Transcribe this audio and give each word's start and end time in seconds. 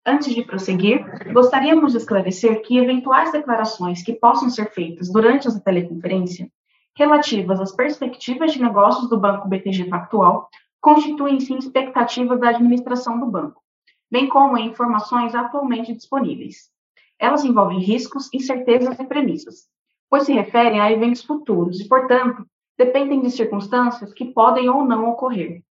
Antes 0.05 0.35
de 0.35 0.45
prosseguir, 0.45 1.05
gostaríamos 1.33 1.93
de 1.93 1.99
esclarecer 1.99 2.61
que 2.63 2.77
eventuais 2.77 3.31
declarações 3.31 4.03
que 4.03 4.15
possam 4.15 4.51
ser 4.51 4.73
feitas 4.73 5.13
durante 5.13 5.47
essa 5.47 5.61
teleconferência, 5.61 6.51
relativas 6.97 7.61
às 7.61 7.73
perspectivas 7.73 8.53
de 8.53 8.63
negócios 8.63 9.09
do 9.09 9.19
Banco 9.19 9.49
BTG 9.49 9.85
Pactual, 9.85 10.49
constituem-se 10.81 11.55
expectativas 11.55 12.41
da 12.41 12.51
administração 12.51 13.19
do 13.19 13.27
banco, 13.27 13.63
bem 14.11 14.29
como 14.29 14.59
em 14.59 14.67
informações 14.67 15.35
atualmente 15.35 15.95
disponíveis. 15.95 16.71
Elas 17.19 17.45
envolvem 17.45 17.79
riscos, 17.79 18.29
incertezas 18.33 18.99
e 18.99 19.05
premissas, 19.05 19.69
pois 20.11 20.25
se 20.25 20.33
referem 20.33 20.81
a 20.81 20.91
eventos 20.91 21.23
futuros 21.23 21.81
e, 21.81 21.89
portanto, 21.89 22.45
dependem 22.77 23.21
de 23.21 23.31
circunstâncias 23.31 24.13
que 24.13 24.25
podem 24.27 24.69
ou 24.69 24.85
não 24.85 25.09
ocorrer. 25.09 25.63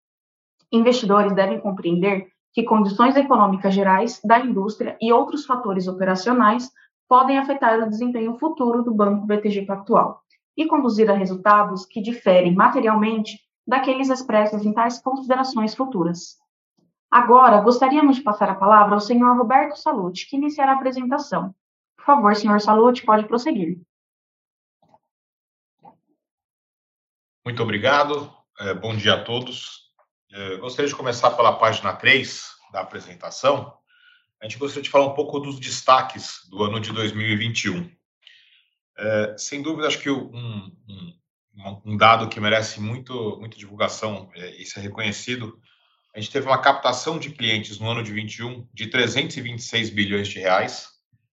Investidores 0.71 1.35
devem 1.35 1.59
compreender 1.59 2.31
que 2.53 2.63
condições 2.63 3.15
econômicas 3.15 3.73
gerais 3.73 4.19
da 4.23 4.39
indústria 4.39 4.97
e 5.01 5.11
outros 5.11 5.45
fatores 5.45 5.87
operacionais 5.87 6.71
podem 7.07 7.37
afetar 7.37 7.79
o 7.79 7.89
desempenho 7.89 8.37
futuro 8.39 8.81
do 8.81 8.93
Banco 8.93 9.25
BTG 9.25 9.65
Pactual 9.65 10.21
e 10.55 10.67
conduzir 10.67 11.09
a 11.09 11.13
resultados 11.13 11.85
que 11.85 12.01
diferem 12.01 12.53
materialmente 12.53 13.39
daqueles 13.65 14.09
expressos 14.09 14.65
em 14.65 14.73
tais 14.73 14.99
considerações 14.99 15.75
futuras. 15.75 16.37
Agora, 17.09 17.59
gostaríamos 17.61 18.17
de 18.17 18.23
passar 18.23 18.49
a 18.49 18.55
palavra 18.55 18.95
ao 18.95 18.99
senhor 19.01 19.37
Roberto 19.37 19.75
Salute, 19.75 20.29
que 20.29 20.37
iniciará 20.37 20.71
a 20.71 20.75
apresentação. 20.75 21.53
Por 21.97 22.05
favor, 22.05 22.35
senhor 22.35 22.59
Salute, 22.61 23.05
pode 23.05 23.27
prosseguir. 23.27 23.81
Muito 27.45 27.61
obrigado. 27.61 28.31
É, 28.59 28.73
bom 28.73 28.95
dia 28.95 29.15
a 29.15 29.23
todos. 29.23 29.91
É, 30.31 30.57
gostaria 30.57 30.87
de 30.87 30.95
começar 30.95 31.31
pela 31.31 31.57
página 31.57 31.93
3 31.93 32.49
da 32.71 32.81
apresentação. 32.81 33.77
A 34.41 34.45
gente 34.45 34.57
gostaria 34.57 34.83
de 34.83 34.89
falar 34.89 35.07
um 35.07 35.13
pouco 35.13 35.39
dos 35.39 35.59
destaques 35.59 36.47
do 36.49 36.63
ano 36.63 36.79
de 36.79 36.93
2021. 36.93 37.91
É, 39.01 39.35
sem 39.35 39.63
dúvida, 39.63 39.87
acho 39.87 39.97
que 39.97 40.11
um, 40.11 40.71
um, 40.87 41.81
um, 41.85 41.97
dado 41.97 42.29
que 42.29 42.39
merece 42.39 42.79
muito, 42.79 43.35
muita 43.39 43.57
divulgação 43.57 44.29
é, 44.35 44.61
e 44.61 44.63
ser 44.63 44.81
reconhecido, 44.81 45.59
a 46.15 46.19
gente 46.19 46.31
teve 46.31 46.45
uma 46.45 46.61
captação 46.61 47.17
de 47.17 47.31
clientes 47.31 47.79
no 47.79 47.89
ano 47.89 48.03
de 48.03 48.11
21 48.11 48.67
de 48.71 48.87
326 48.87 49.89
bilhões 49.89 50.27
de 50.27 50.37
reais, 50.37 50.89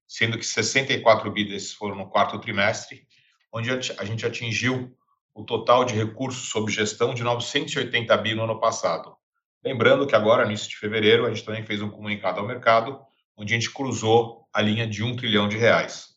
sendo 0.07 0.39
que 0.39 0.47
64 0.47 1.31
bi 1.31 1.45
desses 1.45 1.75
foram 1.75 1.95
no 1.95 2.09
quarto 2.09 2.39
trimestre, 2.39 3.07
onde 3.53 3.71
a 3.71 4.05
gente 4.05 4.25
atingiu 4.25 4.97
o 5.35 5.45
total 5.45 5.85
de 5.85 5.95
recursos 5.95 6.49
sob 6.49 6.73
gestão 6.73 7.13
de 7.13 7.23
980 7.23 8.17
bi 8.17 8.35
no 8.35 8.45
ano 8.45 8.59
passado. 8.59 9.15
Lembrando 9.63 10.07
que 10.07 10.17
agora, 10.17 10.47
início 10.47 10.71
de 10.71 10.77
fevereiro, 10.79 11.27
a 11.27 11.29
gente 11.29 11.45
também 11.45 11.63
fez 11.63 11.83
um 11.83 11.91
comunicado 11.91 12.41
ao 12.41 12.47
mercado, 12.47 12.99
onde 13.37 13.53
a 13.53 13.59
gente 13.59 13.71
cruzou 13.71 14.49
a 14.55 14.63
linha 14.63 14.87
de 14.87 15.05
um 15.05 15.15
trilhão 15.15 15.49
de 15.49 15.59
reais. 15.59 16.17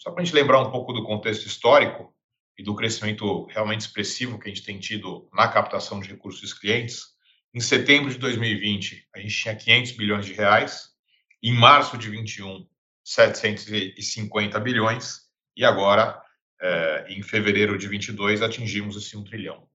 Só 0.00 0.10
para 0.10 0.22
a 0.22 0.24
gente 0.24 0.34
lembrar 0.34 0.62
um 0.62 0.70
pouco 0.70 0.94
do 0.94 1.04
contexto 1.04 1.46
histórico 1.46 2.10
e 2.56 2.62
do 2.62 2.74
crescimento 2.74 3.44
realmente 3.48 3.82
expressivo 3.82 4.38
que 4.38 4.48
a 4.48 4.48
gente 4.48 4.64
tem 4.64 4.78
tido 4.78 5.28
na 5.30 5.46
captação 5.46 6.00
de 6.00 6.08
recursos 6.08 6.40
dos 6.40 6.54
clientes, 6.54 7.02
em 7.52 7.60
setembro 7.60 8.10
de 8.10 8.16
2020, 8.16 9.08
a 9.14 9.18
gente 9.18 9.34
tinha 9.34 9.54
500 9.54 9.92
bilhões 9.92 10.24
de 10.24 10.32
reais, 10.32 10.88
em 11.42 11.52
março 11.52 11.98
de 11.98 12.08
21, 12.08 12.66
750 13.04 14.58
bilhões, 14.60 15.20
e 15.54 15.66
agora 15.66 16.18
eh, 16.62 17.06
em 17.10 17.22
fevereiro 17.22 17.76
de 17.76 17.86
22 17.86 18.40
atingimos 18.40 18.96
esse 18.96 19.14
1 19.18 19.24
trilhão. 19.24 19.68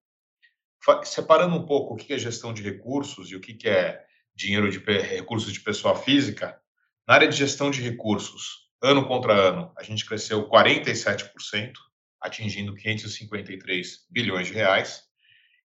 Separando 1.03 1.55
um 1.55 1.67
pouco 1.67 1.93
o 1.93 1.97
que 1.97 2.13
é 2.13 2.17
gestão 2.17 2.51
de 2.51 2.63
recursos 2.63 3.29
e 3.29 3.35
o 3.35 3.39
que 3.39 3.69
é 3.69 4.03
dinheiro 4.33 4.71
de 4.71 4.79
recursos 4.79 5.53
de 5.53 5.59
pessoa 5.59 5.95
física, 5.95 6.59
na 7.07 7.13
área 7.13 7.27
de 7.27 7.35
gestão 7.35 7.69
de 7.69 7.81
recursos, 7.81 8.64
ano 8.85 9.07
contra 9.07 9.34
ano, 9.34 9.72
a 9.78 9.84
gente 9.84 10.06
cresceu 10.06 10.47
47%, 10.50 11.73
atingindo 12.22 12.75
553 12.75 14.06
bilhões 14.09 14.47
de 14.47 14.53
reais. 14.53 15.03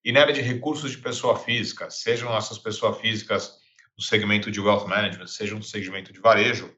E 0.05 0.13
na 0.13 0.21
área 0.21 0.33
de 0.33 0.41
recursos 0.41 0.91
de 0.91 0.99
pessoa 0.99 1.37
física, 1.37 1.91
sejam 1.91 2.35
essas 2.37 2.59
pessoas 2.59 2.99
físicas 2.99 3.59
do 3.97 4.03
segmento 4.03 4.51
de 4.51 4.61
wealth 4.61 4.89
management, 4.89 5.27
sejam 5.27 5.59
do 5.59 5.65
segmento 5.65 6.13
de 6.13 6.21
varejo, 6.21 6.75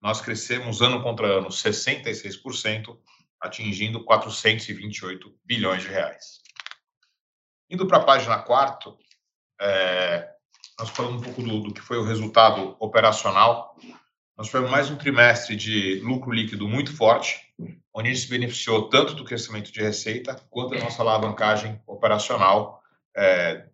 nós 0.00 0.20
crescemos 0.20 0.80
ano 0.80 1.02
contra 1.02 1.38
ano 1.38 1.48
66%, 1.48 2.98
atingindo 3.40 4.04
428 4.04 5.38
bilhões 5.44 5.82
de 5.82 5.88
reais. 5.88 6.40
Indo 7.70 7.86
para 7.86 7.98
a 7.98 8.04
página 8.04 8.38
4, 8.38 8.96
é, 9.60 10.28
nós 10.78 10.90
falamos 10.90 11.20
um 11.20 11.24
pouco 11.24 11.42
do, 11.42 11.60
do, 11.60 11.74
que 11.74 11.80
foi 11.80 11.98
o 11.98 12.04
resultado 12.04 12.76
operacional. 12.80 13.76
Nós 14.36 14.46
tivemos 14.46 14.70
mais 14.70 14.90
um 14.90 14.96
trimestre 14.96 15.54
de 15.54 16.00
lucro 16.00 16.32
líquido 16.32 16.66
muito 16.66 16.96
forte, 16.96 17.38
onde 17.94 18.08
a 18.08 18.12
gente 18.12 18.24
se 18.24 18.30
beneficiou 18.30 18.88
tanto 18.88 19.14
do 19.14 19.24
crescimento 19.24 19.70
de 19.70 19.80
receita 19.80 20.34
quanto 20.48 20.70
da 20.70 20.80
nossa 20.80 21.02
alavancagem 21.02 21.80
operacional, 21.86 22.82
é, 23.14 23.66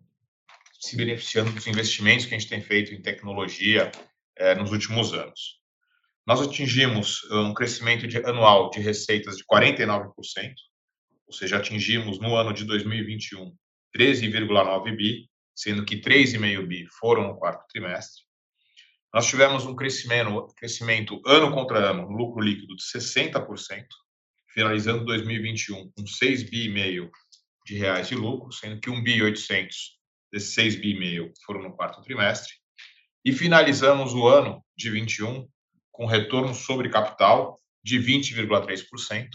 se 0.79 0.97
beneficiando 0.97 1.51
dos 1.51 1.65
investimentos 1.65 2.25
que 2.25 2.35
a 2.35 2.37
gente 2.37 2.49
tem 2.49 2.61
feito 2.61 2.93
em 2.93 3.01
tecnologia 3.01 3.89
é, 4.35 4.53
nos 4.53 4.71
últimos 4.71 5.13
anos. 5.13 5.59
Nós 6.27 6.41
atingimos 6.41 7.23
um 7.31 7.53
crescimento 7.53 8.05
de, 8.05 8.17
anual 8.17 8.69
de 8.69 8.81
receitas 8.81 9.37
de 9.37 9.45
49%, 9.45 10.11
ou 11.25 11.33
seja, 11.33 11.57
atingimos 11.57 12.19
no 12.19 12.35
ano 12.35 12.53
de 12.53 12.65
2021 12.65 13.55
13,9 13.97 14.95
bi, 14.95 15.29
sendo 15.55 15.85
que 15.85 15.97
3,5 15.97 16.67
bi 16.67 16.85
foram 16.99 17.29
no 17.29 17.37
quarto 17.37 17.65
trimestre. 17.69 18.28
Nós 19.13 19.25
tivemos 19.25 19.65
um 19.65 19.75
crescimento, 19.75 20.47
crescimento 20.55 21.19
ano 21.25 21.51
contra 21.51 21.89
ano, 21.89 22.03
no 22.03 22.15
lucro 22.15 22.41
líquido 22.41 22.75
de 22.75 22.83
60%, 22.83 23.85
finalizando 24.53 25.03
2021 25.05 25.91
com 25.91 26.05
6 26.05 26.43
bi 26.43 26.69
meio 26.69 27.09
de 27.65 27.75
reais 27.77 28.07
de 28.07 28.15
lucro, 28.15 28.51
sendo 28.51 28.79
que 28.79 28.89
1 28.89 29.01
bi 29.01 29.21
800 29.21 29.97
desses 30.31 30.53
6 30.53 30.75
bi 30.75 30.99
meio 30.99 31.33
foram 31.43 31.63
no 31.63 31.75
quarto 31.75 32.01
trimestre. 32.03 32.53
E 33.25 33.33
finalizamos 33.33 34.13
o 34.13 34.27
ano 34.27 34.63
de 34.77 34.91
21 34.91 35.47
com 35.91 36.05
retorno 36.05 36.53
sobre 36.53 36.89
capital 36.89 37.59
de 37.83 37.99
20,3%, 37.99 39.27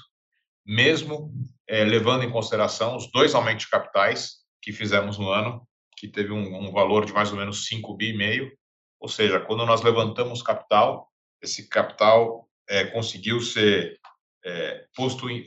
mesmo 0.65 1.33
é, 1.69 1.85
levando 1.85 2.23
em 2.23 2.31
consideração 2.31 2.97
os 2.97 3.11
dois 3.11 3.35
aumentos 3.35 3.65
de 3.65 3.71
capitais 3.71 4.37
que 4.63 4.73
fizemos 4.73 5.19
no 5.19 5.31
ano, 5.31 5.67
que 5.97 6.07
teve 6.07 6.33
um, 6.33 6.69
um 6.69 6.73
valor 6.73 7.05
de 7.05 7.13
mais 7.13 7.31
ou 7.33 7.37
menos 7.37 7.67
5 7.67 7.97
bi 7.97 8.17
meio, 8.17 8.51
ou 9.05 9.09
seja, 9.09 9.39
quando 9.39 9.67
nós 9.67 9.83
levantamos 9.83 10.41
capital, 10.41 11.13
esse 11.43 11.69
capital 11.69 12.49
é, 12.67 12.87
conseguiu 12.87 13.39
ser 13.39 14.01
é, 14.43 14.87
posto 14.97 15.29
em, 15.29 15.45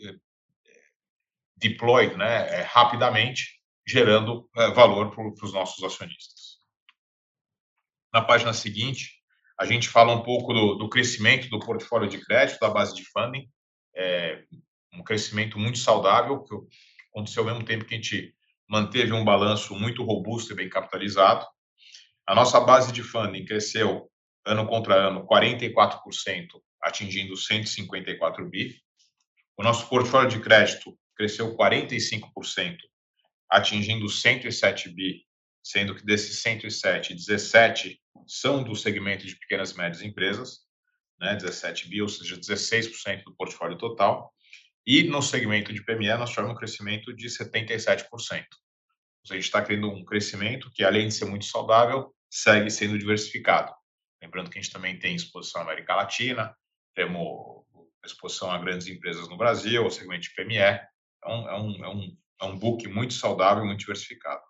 deployed 1.56 2.16
né, 2.16 2.62
rapidamente, 2.62 3.60
gerando 3.84 4.48
valor 4.76 5.10
para 5.10 5.44
os 5.44 5.52
nossos 5.52 5.84
acionistas. 5.84 6.60
Na 8.14 8.22
página 8.22 8.54
seguinte, 8.54 9.14
a 9.60 9.66
gente 9.66 9.90
fala 9.90 10.14
um 10.14 10.22
pouco 10.22 10.54
do, 10.54 10.76
do 10.76 10.88
crescimento 10.88 11.50
do 11.50 11.60
portfólio 11.60 12.08
de 12.08 12.24
crédito, 12.24 12.60
da 12.60 12.70
base 12.70 12.94
de 12.94 13.04
funding, 13.06 13.50
é, 13.96 14.44
um 14.94 15.04
crescimento 15.04 15.58
muito 15.58 15.80
saudável, 15.80 16.44
que 16.44 16.54
aconteceu 17.10 17.42
ao 17.42 17.50
mesmo 17.50 17.66
tempo 17.66 17.86
que 17.86 17.96
a 17.96 17.98
gente 17.98 18.36
manteve 18.70 19.14
um 19.14 19.26
balanço 19.26 19.74
muito 19.74 20.04
robusto 20.04 20.54
e 20.54 20.56
bem 20.56 20.70
capitalizado. 20.70 21.44
A 22.28 22.36
nossa 22.36 22.60
base 22.60 22.92
de 22.92 23.02
funding 23.02 23.46
cresceu 23.46 24.12
ano 24.46 24.68
contra 24.68 25.08
ano 25.08 25.26
44%, 25.26 26.02
atingindo 26.82 27.38
154 27.38 28.50
bi. 28.50 28.76
O 29.58 29.64
nosso 29.64 29.88
portfólio 29.88 30.30
de 30.30 30.42
crédito 30.42 30.98
cresceu 31.16 31.56
45%, 31.56 32.78
atingindo 33.50 34.10
107 34.10 34.90
bi, 34.90 35.26
sendo 35.64 35.96
que 35.96 36.06
desses 36.06 36.42
107, 36.42 37.14
17 37.14 37.98
são 38.28 38.62
do 38.62 38.76
segmento 38.76 39.26
de 39.26 39.36
pequenas 39.38 39.72
e 39.72 39.78
médias 39.78 40.02
empresas, 40.02 40.60
né, 41.18 41.34
17 41.34 41.88
bi, 41.88 42.02
ou 42.02 42.10
seja, 42.10 42.36
16% 42.36 43.24
do 43.24 43.36
portfólio 43.38 43.78
total. 43.78 44.34
E 44.86 45.04
no 45.04 45.22
segmento 45.22 45.72
de 45.72 45.82
PME, 45.82 46.18
nós 46.18 46.32
tivemos 46.32 46.52
um 46.52 46.56
crescimento 46.56 47.16
de 47.16 47.28
77%. 47.28 48.06
A 49.30 49.34
gente 49.34 49.44
está 49.44 49.62
tendo 49.62 49.90
um 49.90 50.04
crescimento 50.04 50.70
que, 50.74 50.84
além 50.84 51.08
de 51.08 51.14
ser 51.14 51.26
muito 51.26 51.46
saudável, 51.46 52.14
segue 52.30 52.70
sendo 52.70 52.98
diversificado. 52.98 53.74
Lembrando 54.22 54.50
que 54.50 54.58
a 54.58 54.62
gente 54.62 54.74
também 54.74 54.98
tem 54.98 55.16
exposição 55.16 55.62
na 55.62 55.72
América 55.72 55.96
Latina, 55.96 56.56
temos 56.96 57.66
exposição 58.06 58.50
a 58.52 58.58
grandes 58.58 58.88
empresas 58.88 59.28
no 59.28 59.38
Brasil, 59.38 59.86
o 59.86 59.92
segmento 59.92 60.24
de 60.24 60.34
PME. 60.34 60.80
Então, 61.18 61.50
é 61.50 61.60
um, 61.60 61.86
é 61.86 61.90
um, 61.90 62.18
é 62.42 62.46
um 62.46 62.58
book 62.58 62.88
muito 62.88 63.14
saudável, 63.14 63.66
muito 63.66 63.80
diversificado. 63.80 64.42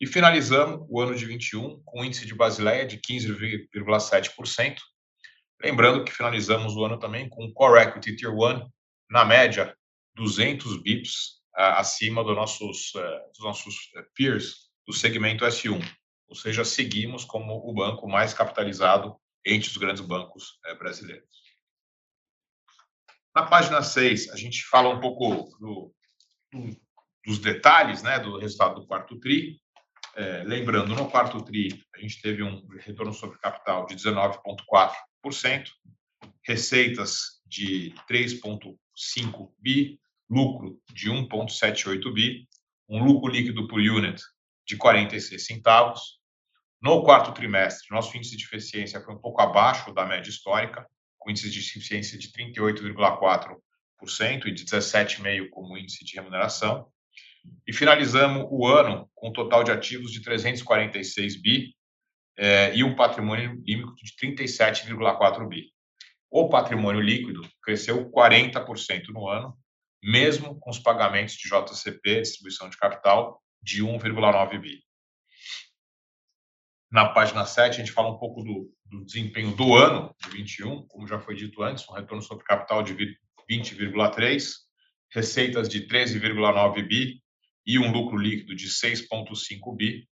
E 0.00 0.06
finalizamos 0.06 0.86
o 0.88 1.00
ano 1.00 1.14
de 1.14 1.26
21 1.26 1.82
com 1.84 2.00
um 2.00 2.04
índice 2.04 2.26
de 2.26 2.34
Basileia 2.34 2.86
de 2.86 2.98
15,7%. 2.98 4.78
Lembrando 5.62 6.04
que 6.04 6.12
finalizamos 6.12 6.74
o 6.74 6.84
ano 6.84 6.98
também 6.98 7.28
com 7.28 7.44
o 7.44 7.52
Core 7.52 7.82
Equity 7.82 8.16
Tier 8.16 8.32
1, 8.32 8.66
na 9.10 9.24
média, 9.26 9.76
200 10.14 10.82
bips 10.82 11.40
acima 11.54 12.24
dos 12.24 12.34
nossos, 12.34 12.92
eh, 12.96 13.20
dos 13.34 13.44
nossos 13.44 13.74
eh, 13.96 14.04
peers 14.14 14.70
do 14.86 14.94
segmento 14.94 15.44
S1. 15.44 15.82
Ou 16.30 16.36
seja, 16.36 16.64
seguimos 16.64 17.24
como 17.24 17.68
o 17.68 17.74
banco 17.74 18.08
mais 18.08 18.32
capitalizado 18.32 19.16
entre 19.44 19.68
os 19.68 19.76
grandes 19.76 20.00
bancos 20.00 20.60
eh, 20.64 20.74
brasileiros. 20.76 21.28
Na 23.34 23.44
página 23.46 23.82
6, 23.82 24.30
a 24.30 24.36
gente 24.36 24.64
fala 24.64 24.88
um 24.88 25.00
pouco 25.00 25.58
do, 25.58 25.92
do, 26.52 26.80
dos 27.26 27.38
detalhes 27.40 28.02
né, 28.02 28.20
do 28.20 28.38
resultado 28.38 28.80
do 28.80 28.86
quarto 28.86 29.18
TRI. 29.18 29.60
É, 30.14 30.44
lembrando, 30.44 30.94
no 30.94 31.10
quarto 31.10 31.42
TRI, 31.42 31.84
a 31.94 31.98
gente 31.98 32.22
teve 32.22 32.44
um 32.44 32.64
retorno 32.78 33.12
sobre 33.12 33.38
capital 33.38 33.86
de 33.86 33.96
19,4%, 33.96 35.68
receitas 36.46 37.40
de 37.44 37.92
3,5 38.08 39.52
bi, 39.58 40.00
lucro 40.28 40.80
de 40.92 41.10
1,78 41.10 42.12
bi, 42.12 42.48
um 42.88 43.04
lucro 43.04 43.32
líquido 43.32 43.66
por 43.66 43.80
unit 43.80 44.20
de 44.66 44.76
46 44.76 45.44
centavos. 45.44 46.19
No 46.82 47.04
quarto 47.04 47.32
trimestre, 47.32 47.88
nosso 47.90 48.16
índice 48.16 48.36
de 48.36 48.44
eficiência 48.44 49.02
foi 49.02 49.14
um 49.14 49.18
pouco 49.18 49.42
abaixo 49.42 49.92
da 49.92 50.06
média 50.06 50.30
histórica, 50.30 50.86
com 51.18 51.30
índice 51.30 51.50
de 51.50 51.58
eficiência 51.58 52.18
de 52.18 52.32
38,4% 52.32 54.46
e 54.46 54.52
de 54.52 54.64
17,5% 54.64 55.50
como 55.50 55.76
índice 55.76 56.04
de 56.04 56.14
remuneração. 56.14 56.88
E 57.66 57.72
finalizamos 57.72 58.46
o 58.50 58.66
ano 58.66 59.10
com 59.14 59.28
um 59.28 59.32
total 59.32 59.62
de 59.62 59.70
ativos 59.70 60.10
de 60.10 60.22
346 60.22 61.42
bi 61.42 61.74
eh, 62.38 62.74
e 62.74 62.82
um 62.82 62.96
patrimônio 62.96 63.62
líquido 63.62 63.94
de 63.96 64.16
37,4 64.16 65.46
bi. 65.46 65.66
O 66.30 66.48
patrimônio 66.48 67.02
líquido 67.02 67.42
cresceu 67.62 68.10
40% 68.10 69.08
no 69.08 69.28
ano, 69.28 69.54
mesmo 70.02 70.58
com 70.58 70.70
os 70.70 70.78
pagamentos 70.78 71.34
de 71.34 71.48
JCP, 71.48 72.22
distribuição 72.22 72.70
de 72.70 72.78
capital, 72.78 73.42
de 73.62 73.84
1,9 73.84 74.58
bi. 74.58 74.82
Na 76.90 77.08
página 77.08 77.46
7, 77.46 77.74
a 77.74 77.84
gente 77.84 77.92
fala 77.92 78.10
um 78.10 78.18
pouco 78.18 78.42
do, 78.42 78.72
do 78.84 79.04
desempenho 79.04 79.54
do 79.54 79.76
ano 79.76 80.14
de 80.20 80.28
21, 80.30 80.86
como 80.88 81.06
já 81.06 81.20
foi 81.20 81.36
dito 81.36 81.62
antes, 81.62 81.88
um 81.88 81.92
retorno 81.92 82.22
sobre 82.22 82.44
capital 82.44 82.82
de 82.82 82.94
20,3, 83.48 84.54
receitas 85.12 85.68
de 85.68 85.86
13,9 85.86 86.86
bi 86.86 87.22
e 87.64 87.78
um 87.78 87.92
lucro 87.92 88.16
líquido 88.16 88.56
de 88.56 88.68
6,5 88.68 89.76
bi. 89.76 90.08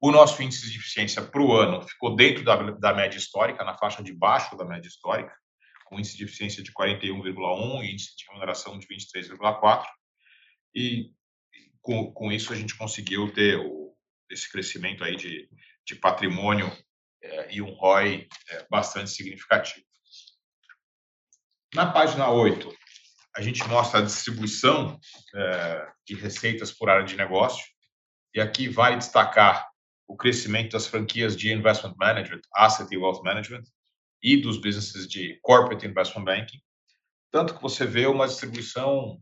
O 0.00 0.10
nosso 0.10 0.42
índice 0.42 0.68
de 0.68 0.76
eficiência 0.76 1.22
para 1.22 1.40
o 1.40 1.56
ano 1.56 1.80
ficou 1.82 2.16
dentro 2.16 2.42
da, 2.42 2.56
da 2.72 2.92
média 2.92 3.16
histórica, 3.16 3.62
na 3.62 3.78
faixa 3.78 4.02
de 4.02 4.12
baixo 4.12 4.56
da 4.56 4.64
média 4.64 4.88
histórica, 4.88 5.32
com 5.84 6.00
índice 6.00 6.16
de 6.16 6.24
eficiência 6.24 6.64
de 6.64 6.72
41,1 6.72 7.84
e 7.84 7.92
índice 7.92 8.16
de 8.16 8.24
remuneração 8.26 8.76
de 8.76 8.88
23,4. 8.88 9.86
E 10.74 11.12
com, 11.80 12.12
com 12.12 12.32
isso 12.32 12.52
a 12.52 12.56
gente 12.56 12.76
conseguiu 12.76 13.32
ter 13.32 13.56
o, 13.56 13.94
esse 14.28 14.50
crescimento 14.50 15.04
aí 15.04 15.14
de 15.14 15.48
de 15.86 15.94
patrimônio 15.94 16.70
é, 17.22 17.54
e 17.54 17.62
um 17.62 17.72
ROI 17.72 18.28
é, 18.50 18.66
bastante 18.70 19.10
significativo. 19.10 19.84
Na 21.74 21.90
página 21.90 22.30
8, 22.30 22.74
a 23.36 23.40
gente 23.40 23.66
mostra 23.68 24.00
a 24.00 24.04
distribuição 24.04 24.98
é, 25.34 25.86
de 26.06 26.14
receitas 26.14 26.70
por 26.70 26.90
área 26.90 27.04
de 27.04 27.16
negócio, 27.16 27.64
e 28.34 28.40
aqui 28.40 28.68
vale 28.68 28.96
destacar 28.96 29.68
o 30.06 30.16
crescimento 30.16 30.72
das 30.72 30.86
franquias 30.86 31.36
de 31.36 31.52
Investment 31.52 31.94
Management, 31.98 32.42
Asset 32.54 32.92
e 32.92 32.98
Wealth 32.98 33.22
Management, 33.22 33.62
e 34.22 34.36
dos 34.36 34.58
businesses 34.58 35.08
de 35.08 35.38
Corporate 35.42 35.86
Investment 35.86 36.24
Banking, 36.24 36.60
tanto 37.32 37.54
que 37.54 37.62
você 37.62 37.86
vê 37.86 38.06
uma 38.06 38.28
distribuição, 38.28 39.18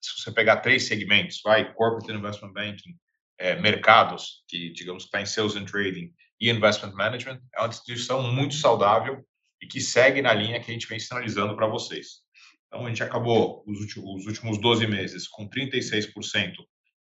se 0.00 0.20
você 0.20 0.32
pegar 0.32 0.58
três 0.58 0.88
segmentos, 0.88 1.40
vai, 1.42 1.72
Corporate 1.72 2.12
Investment 2.12 2.52
Banking, 2.52 2.98
é, 3.40 3.58
mercados, 3.58 4.44
que 4.46 4.70
digamos 4.70 5.04
que 5.04 5.08
está 5.08 5.20
em 5.20 5.26
Sales 5.26 5.56
and 5.56 5.64
Trading 5.64 6.12
e 6.38 6.50
Investment 6.50 6.92
Management, 6.92 7.40
é 7.54 7.60
uma 7.60 7.68
distribuição 7.68 8.22
muito 8.22 8.54
saudável 8.54 9.26
e 9.62 9.66
que 9.66 9.80
segue 9.80 10.20
na 10.20 10.34
linha 10.34 10.60
que 10.60 10.70
a 10.70 10.74
gente 10.74 10.86
vem 10.86 10.98
sinalizando 10.98 11.56
para 11.56 11.66
vocês. 11.66 12.20
Então, 12.66 12.86
a 12.86 12.88
gente 12.88 13.02
acabou 13.02 13.64
os 13.66 13.80
últimos, 13.80 14.20
os 14.20 14.26
últimos 14.26 14.58
12 14.60 14.86
meses 14.86 15.26
com 15.26 15.48
36% 15.48 16.54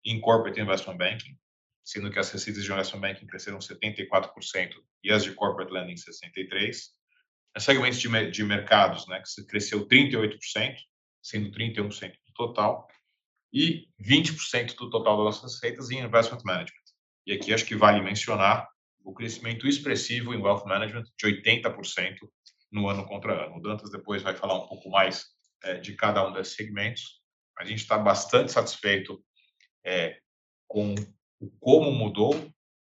em 0.05 0.21
Corporate 0.21 0.61
Investment 0.61 0.99
Banking, 0.99 1.37
sendo 1.83 2.11
que 2.11 2.19
as 2.19 2.31
receitas 2.31 2.62
de 2.62 2.71
Investment 2.71 3.00
Banking 3.00 3.27
cresceram 3.27 3.59
74% 3.59 4.71
e 5.03 5.11
as 5.11 5.25
de 5.25 5.33
Corporate 5.33 5.73
Lending 5.73 5.94
63%. 5.94 6.77
Os 7.56 7.65
segmentos 7.65 7.99
de, 7.99 8.31
de 8.31 8.44
mercados, 8.44 9.09
né, 9.09 9.23
que 9.23 9.47
cresceu 9.47 9.88
38%, 9.88 10.38
sendo 11.23 11.50
31% 11.50 12.12
do 12.12 12.33
total, 12.35 12.87
e 13.56 13.88
20% 13.99 14.76
do 14.76 14.91
total 14.91 15.17
das 15.17 15.25
nossas 15.25 15.55
receitas 15.55 15.91
em 15.91 16.00
investment 16.00 16.43
management. 16.44 16.85
E 17.26 17.32
aqui 17.32 17.55
acho 17.55 17.64
que 17.64 17.75
vale 17.75 18.03
mencionar 18.03 18.69
o 19.03 19.14
crescimento 19.14 19.67
expressivo 19.67 20.35
em 20.35 20.43
wealth 20.43 20.67
management 20.67 21.05
de 21.19 21.26
80% 21.26 22.19
no 22.70 22.87
ano 22.87 23.06
contra 23.06 23.47
ano. 23.47 23.56
O 23.56 23.62
Dantas 23.62 23.91
depois 23.91 24.23
vai 24.23 24.35
falar 24.37 24.62
um 24.62 24.69
pouco 24.69 24.91
mais 24.91 25.25
é, 25.64 25.79
de 25.79 25.94
cada 25.94 26.29
um 26.29 26.35
desses 26.35 26.55
segmentos. 26.55 27.23
A 27.58 27.64
gente 27.64 27.79
está 27.79 27.97
bastante 27.97 28.53
satisfeito 28.53 29.25
é, 29.82 30.19
com 30.69 30.94
o 31.41 31.50
como 31.59 31.91
mudou 31.91 32.35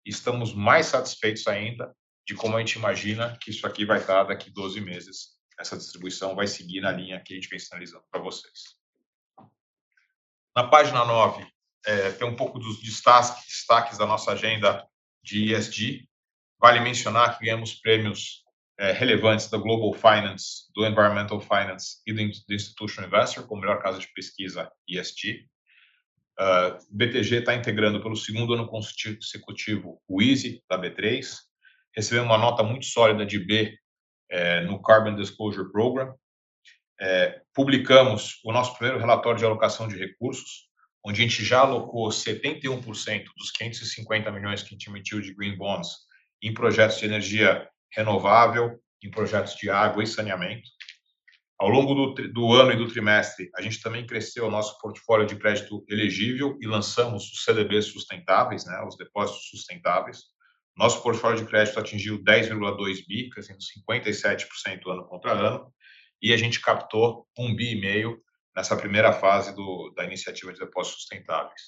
e 0.03 0.09
estamos 0.09 0.55
mais 0.55 0.87
satisfeitos 0.87 1.47
ainda 1.47 1.95
de 2.25 2.33
como 2.33 2.57
a 2.57 2.59
gente 2.59 2.79
imagina 2.79 3.37
que 3.39 3.51
isso 3.51 3.67
aqui 3.67 3.85
vai 3.85 3.99
estar 3.99 4.23
daqui 4.23 4.49
12 4.49 4.81
meses. 4.81 5.37
Essa 5.59 5.77
distribuição 5.77 6.33
vai 6.33 6.47
seguir 6.47 6.81
na 6.81 6.91
linha 6.91 7.21
que 7.23 7.33
a 7.33 7.35
gente 7.35 7.49
vem 7.49 7.59
sinalizando 7.59 8.05
para 8.09 8.19
vocês. 8.19 8.81
Na 10.55 10.67
página 10.67 11.03
9, 11.03 11.45
é, 11.85 12.11
tem 12.11 12.27
um 12.27 12.35
pouco 12.35 12.59
dos 12.59 12.79
destaques, 12.81 13.43
destaques 13.47 13.97
da 13.97 14.05
nossa 14.05 14.31
agenda 14.31 14.85
de 15.23 15.53
ESG. 15.53 16.07
Vale 16.59 16.79
mencionar 16.79 17.37
que 17.37 17.45
ganhamos 17.45 17.73
prêmios 17.73 18.43
é, 18.77 18.91
relevantes 18.91 19.49
da 19.49 19.57
Global 19.57 19.93
Finance, 19.93 20.71
do 20.75 20.85
Environmental 20.85 21.41
Finance 21.41 22.01
e 22.05 22.13
do 22.13 22.21
Institutional 22.53 23.07
Investor, 23.07 23.47
como 23.47 23.61
melhor 23.61 23.81
casa 23.81 23.99
de 23.99 24.07
pesquisa 24.13 24.71
ESG. 24.87 25.47
Uh, 26.39 26.77
o 26.91 26.97
BTG 26.97 27.37
está 27.37 27.53
integrando 27.53 28.01
pelo 28.01 28.15
segundo 28.15 28.55
ano 28.55 28.67
consecutivo 28.67 30.01
o 30.07 30.21
EASY, 30.21 30.63
da 30.67 30.79
B3. 30.79 31.35
Recebeu 31.95 32.23
uma 32.23 32.39
nota 32.39 32.63
muito 32.63 32.85
sólida 32.85 33.23
de 33.23 33.37
B 33.37 33.77
é, 34.31 34.61
no 34.61 34.81
Carbon 34.81 35.15
Disclosure 35.15 35.71
Program, 35.71 36.15
é, 36.99 37.41
publicamos 37.53 38.39
o 38.43 38.51
nosso 38.51 38.77
primeiro 38.77 38.99
relatório 38.99 39.39
de 39.39 39.45
alocação 39.45 39.87
de 39.87 39.97
recursos, 39.97 40.67
onde 41.05 41.21
a 41.21 41.27
gente 41.27 41.43
já 41.43 41.59
alocou 41.59 42.07
71% 42.09 43.25
dos 43.37 43.51
550 43.51 44.31
milhões 44.31 44.63
que 44.63 44.69
a 44.69 44.77
gente 44.77 44.89
emitiu 44.89 45.19
de 45.19 45.33
green 45.33 45.57
bonds 45.57 45.89
em 46.41 46.53
projetos 46.53 46.97
de 46.97 47.05
energia 47.05 47.67
renovável, 47.91 48.79
em 49.03 49.11
projetos 49.11 49.55
de 49.55 49.69
água 49.69 50.03
e 50.03 50.07
saneamento. 50.07 50.69
Ao 51.59 51.69
longo 51.69 51.93
do, 51.93 52.33
do 52.33 52.53
ano 52.53 52.71
e 52.71 52.75
do 52.75 52.87
trimestre, 52.87 53.49
a 53.55 53.61
gente 53.61 53.81
também 53.81 54.05
cresceu 54.05 54.47
o 54.47 54.51
nosso 54.51 54.77
portfólio 54.79 55.25
de 55.25 55.35
crédito 55.35 55.85
elegível 55.87 56.57
e 56.61 56.67
lançamos 56.67 57.31
os 57.31 57.43
CDBs 57.43 57.85
sustentáveis, 57.85 58.65
né, 58.65 58.83
os 58.87 58.97
depósitos 58.97 59.49
sustentáveis. 59.49 60.23
Nosso 60.75 61.01
portfólio 61.03 61.37
de 61.37 61.45
crédito 61.45 61.79
atingiu 61.79 62.21
10,2 62.23 63.05
bi, 63.07 63.29
crescendo 63.29 63.59
57% 63.87 64.81
ano 64.87 65.05
contra 65.05 65.31
ano, 65.33 65.71
e 66.23 66.31
a 66.31 66.37
gente 66.37 66.61
captou 66.61 67.27
um 67.37 67.53
bi 67.53 67.73
e 67.73 67.81
meio 67.81 68.23
nessa 68.55 68.77
primeira 68.77 69.11
fase 69.11 69.53
do, 69.53 69.93
da 69.93 70.05
iniciativa 70.05 70.53
de 70.53 70.59
depósitos 70.59 71.01
sustentáveis. 71.01 71.61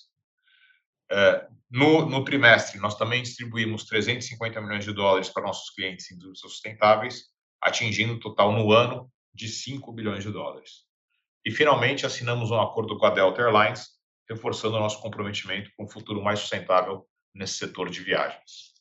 É, 1.12 1.48
no, 1.70 2.06
no, 2.06 2.24
trimestre, 2.24 2.80
nós 2.80 2.98
também 2.98 3.22
distribuímos 3.22 3.84
350 3.84 4.62
milhões 4.62 4.86
de 4.86 4.94
dólares 4.94 5.30
para 5.30 5.44
nossos 5.44 5.70
clientes 5.72 6.10
em 6.10 6.16
indústrias 6.16 6.54
sustentáveis, 6.54 7.26
atingindo 7.62 8.14
o 8.14 8.20
total 8.20 8.54
no 8.54 8.72
ano 8.72 9.12
de 9.34 9.50
5 9.50 9.92
bilhões 9.92 10.24
de 10.24 10.32
dólares. 10.32 10.86
E, 11.44 11.52
finalmente, 11.52 12.06
assinamos 12.06 12.50
um 12.50 12.60
acordo 12.60 12.98
com 12.98 13.06
a 13.06 13.12
Delta 13.12 13.42
Airlines 13.42 13.90
reforçando 14.28 14.78
o 14.78 14.80
nosso 14.80 15.02
comprometimento 15.02 15.70
com 15.76 15.84
um 15.84 15.90
futuro 15.90 16.24
mais 16.24 16.40
sustentável 16.40 17.06
nesse 17.34 17.56
setor 17.56 17.90
de 17.90 18.02
viagens. 18.02 18.75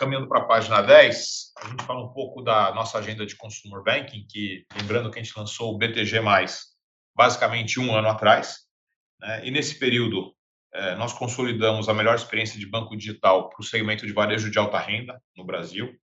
Caminhando 0.00 0.28
para 0.28 0.40
a 0.40 0.44
página 0.46 0.80
10, 0.80 1.52
a 1.58 1.68
gente 1.68 1.84
fala 1.84 2.02
um 2.02 2.08
pouco 2.14 2.40
da 2.40 2.72
nossa 2.72 2.96
agenda 2.96 3.26
de 3.26 3.36
Consumer 3.36 3.82
Banking, 3.82 4.26
que, 4.26 4.64
lembrando 4.74 5.10
que 5.10 5.18
a 5.18 5.22
gente 5.22 5.38
lançou 5.38 5.74
o 5.74 5.76
BTG+, 5.76 6.22
basicamente 7.14 7.78
um 7.78 7.94
ano 7.94 8.08
atrás, 8.08 8.60
né? 9.20 9.46
e 9.46 9.50
nesse 9.50 9.78
período 9.78 10.34
é, 10.72 10.94
nós 10.94 11.12
consolidamos 11.12 11.86
a 11.86 11.92
melhor 11.92 12.14
experiência 12.14 12.58
de 12.58 12.64
banco 12.64 12.96
digital 12.96 13.50
para 13.50 13.60
o 13.60 13.62
segmento 13.62 14.06
de 14.06 14.12
varejo 14.14 14.50
de 14.50 14.58
alta 14.58 14.78
renda 14.78 15.20
no 15.36 15.44
Brasil. 15.44 15.94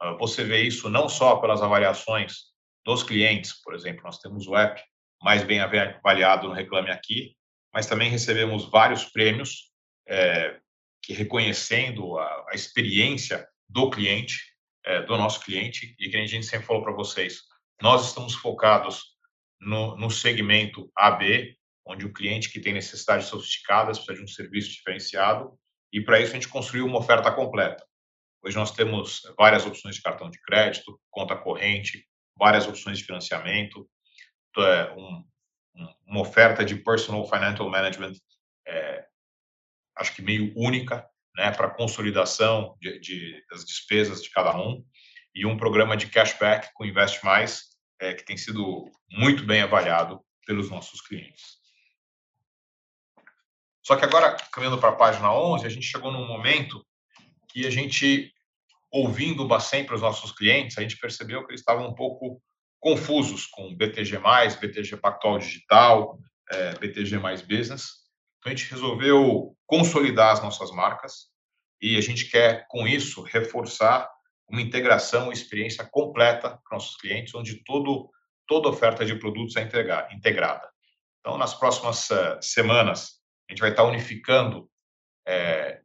Ah, 0.00 0.14
você 0.14 0.42
vê 0.42 0.62
isso 0.62 0.90
não 0.90 1.08
só 1.08 1.36
pelas 1.36 1.62
avaliações 1.62 2.46
dos 2.84 3.04
clientes, 3.04 3.52
por 3.62 3.72
exemplo, 3.72 4.02
nós 4.02 4.18
temos 4.18 4.48
o 4.48 4.56
app 4.56 4.82
mais 5.22 5.44
bem 5.44 5.60
avaliado 5.60 6.48
no 6.48 6.54
Reclame 6.54 6.90
Aqui, 6.90 7.36
mas 7.72 7.86
também 7.86 8.10
recebemos 8.10 8.68
vários 8.68 9.04
prêmios 9.04 9.70
é, 10.08 10.58
que 11.02 11.12
reconhecendo 11.12 12.18
a, 12.18 12.46
a, 12.50 12.54
experiência 12.54 13.46
do 13.68 13.90
cliente, 13.90 14.40
é, 14.84 15.02
do 15.02 15.16
nosso 15.16 15.40
cliente, 15.40 15.94
e 15.98 16.08
que 16.08 16.16
a 16.16 16.26
gente 16.26 16.46
sempre 16.46 16.66
falou 16.66 16.82
para 16.82 16.92
vocês, 16.92 17.40
nós 17.80 18.08
estamos 18.08 18.34
focados 18.34 19.16
no, 19.60 19.96
no 19.96 20.10
segmento 20.10 20.90
AB, 20.96 21.56
onde 21.84 22.06
o 22.06 22.12
cliente 22.12 22.50
que 22.50 22.60
tem 22.60 22.72
necessidades 22.72 23.26
sofisticadas 23.26 23.98
precisa 23.98 24.18
de 24.18 24.24
um 24.24 24.28
serviço 24.28 24.70
diferenciado, 24.70 25.58
e 25.92 26.00
para 26.00 26.20
isso 26.20 26.30
a 26.30 26.34
gente 26.34 26.48
construiu 26.48 26.86
uma 26.86 26.98
oferta 26.98 27.30
completa. 27.32 27.84
Hoje 28.44 28.56
nós 28.56 28.70
temos 28.70 29.22
várias 29.36 29.66
opções 29.66 29.96
de 29.96 30.02
cartão 30.02 30.30
de 30.30 30.40
crédito, 30.40 31.00
conta 31.10 31.36
corrente, 31.36 32.06
várias 32.36 32.66
opções 32.66 32.98
de 32.98 33.04
financiamento, 33.04 33.88
é, 34.58 34.92
um, 34.92 35.24
uma 36.06 36.20
oferta 36.20 36.64
de 36.64 36.76
personal 36.76 37.26
financial 37.26 37.68
management, 37.68 38.14
é, 38.66 39.06
acho 39.96 40.14
que 40.14 40.22
meio 40.22 40.52
única, 40.56 41.06
né, 41.36 41.50
para 41.50 41.70
consolidação 41.70 42.76
de, 42.80 42.98
de, 43.00 43.44
das 43.50 43.64
despesas 43.64 44.22
de 44.22 44.30
cada 44.30 44.56
um, 44.56 44.84
e 45.34 45.46
um 45.46 45.56
programa 45.56 45.96
de 45.96 46.08
cashback 46.08 46.70
com 46.74 46.84
Invest 46.84 47.24
Mais, 47.24 47.70
é, 48.00 48.12
que 48.12 48.24
tem 48.24 48.36
sido 48.36 48.90
muito 49.10 49.44
bem 49.44 49.62
avaliado 49.62 50.20
pelos 50.46 50.68
nossos 50.68 51.00
clientes. 51.00 51.62
Só 53.82 53.96
que 53.96 54.04
agora, 54.04 54.36
caminhando 54.52 54.78
para 54.78 54.90
a 54.90 54.96
página 54.96 55.32
11, 55.32 55.66
a 55.66 55.68
gente 55.68 55.86
chegou 55.86 56.12
num 56.12 56.26
momento 56.26 56.84
que 57.48 57.66
a 57.66 57.70
gente, 57.70 58.32
ouvindo 58.90 59.48
sempre 59.60 59.94
os 59.94 60.00
nossos 60.00 60.32
clientes, 60.32 60.78
a 60.78 60.82
gente 60.82 60.98
percebeu 60.98 61.44
que 61.44 61.50
eles 61.50 61.60
estavam 61.60 61.88
um 61.88 61.94
pouco 61.94 62.40
confusos 62.78 63.46
com 63.46 63.74
BTG+, 63.74 64.18
BTG 64.60 64.96
Pactual 64.96 65.38
Digital, 65.38 66.18
é, 66.50 66.74
BTG 66.74 67.18
mais 67.18 67.42
Business. 67.42 68.01
Então, 68.42 68.52
a 68.52 68.56
gente 68.56 68.68
resolveu 68.72 69.56
consolidar 69.64 70.32
as 70.32 70.42
nossas 70.42 70.72
marcas 70.72 71.28
e 71.80 71.96
a 71.96 72.00
gente 72.00 72.28
quer, 72.28 72.66
com 72.68 72.88
isso, 72.88 73.22
reforçar 73.22 74.10
uma 74.48 74.60
integração 74.60 75.30
e 75.30 75.32
experiência 75.32 75.88
completa 75.88 76.50
para 76.50 76.76
nossos 76.76 76.96
clientes, 76.96 77.32
onde 77.36 77.62
todo, 77.62 78.10
toda 78.48 78.68
oferta 78.68 79.06
de 79.06 79.14
produtos 79.14 79.54
é 79.54 79.62
integrada. 79.62 80.68
Então, 81.20 81.38
nas 81.38 81.54
próximas 81.54 82.10
uh, 82.10 82.36
semanas, 82.40 83.20
a 83.48 83.52
gente 83.52 83.60
vai 83.60 83.70
estar 83.70 83.84
unificando 83.84 84.68
é, 85.24 85.80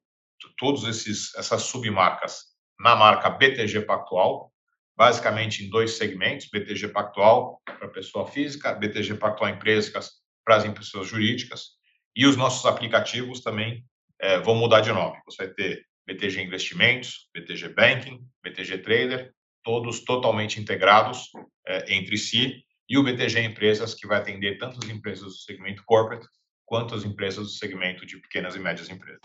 todos 0.58 0.84
esses 0.86 1.36
essas 1.36 1.62
submarcas 1.62 2.56
na 2.80 2.96
marca 2.96 3.30
BTG 3.30 3.82
Pactual, 3.82 4.52
basicamente 4.96 5.64
em 5.64 5.70
dois 5.70 5.96
segmentos: 5.96 6.50
BTG 6.52 6.88
Pactual 6.88 7.62
para 7.66 7.88
pessoa 7.90 8.26
física, 8.26 8.74
BTG 8.74 9.14
Pactual 9.16 9.52
empresas 9.52 10.12
para 10.44 10.56
as 10.56 10.68
pessoas 10.74 11.08
jurídicas, 11.08 11.77
e 12.18 12.26
os 12.26 12.36
nossos 12.36 12.66
aplicativos 12.66 13.42
também 13.42 13.86
é, 14.20 14.40
vão 14.40 14.56
mudar 14.56 14.82
de 14.82 14.92
nome. 14.92 15.22
Você 15.28 15.46
vai 15.46 15.54
ter 15.54 15.86
BTG 16.08 16.42
Investimentos, 16.42 17.30
BTG 17.32 17.70
Banking, 17.70 18.28
BTG 18.44 18.80
Trader, 18.80 19.32
todos 19.64 20.00
totalmente 20.00 20.60
integrados 20.60 21.30
é, 21.68 21.94
entre 21.94 22.18
si, 22.18 22.66
e 22.90 22.98
o 22.98 23.04
BTG 23.04 23.42
Empresas, 23.42 23.94
que 23.94 24.08
vai 24.08 24.18
atender 24.18 24.58
tanto 24.58 24.80
as 24.84 24.90
empresas 24.90 25.26
do 25.26 25.38
segmento 25.38 25.84
corporate 25.86 26.28
quanto 26.66 26.96
as 26.96 27.04
empresas 27.04 27.46
do 27.46 27.52
segmento 27.52 28.04
de 28.04 28.20
pequenas 28.20 28.56
e 28.56 28.60
médias 28.60 28.90
empresas. 28.90 29.22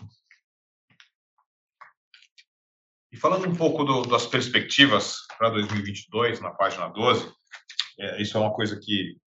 E 3.11 3.17
falando 3.17 3.47
um 3.47 3.55
pouco 3.55 3.83
do, 3.83 4.03
das 4.03 4.27
perspectivas 4.27 5.17
para 5.37 5.49
2022, 5.49 6.39
na 6.41 6.51
página 6.51 6.89
12, 6.89 7.33
é, 7.99 8.21
isso 8.21 8.37
é 8.37 8.39
uma 8.39 8.53
coisa 8.53 8.79
que 8.79 9.17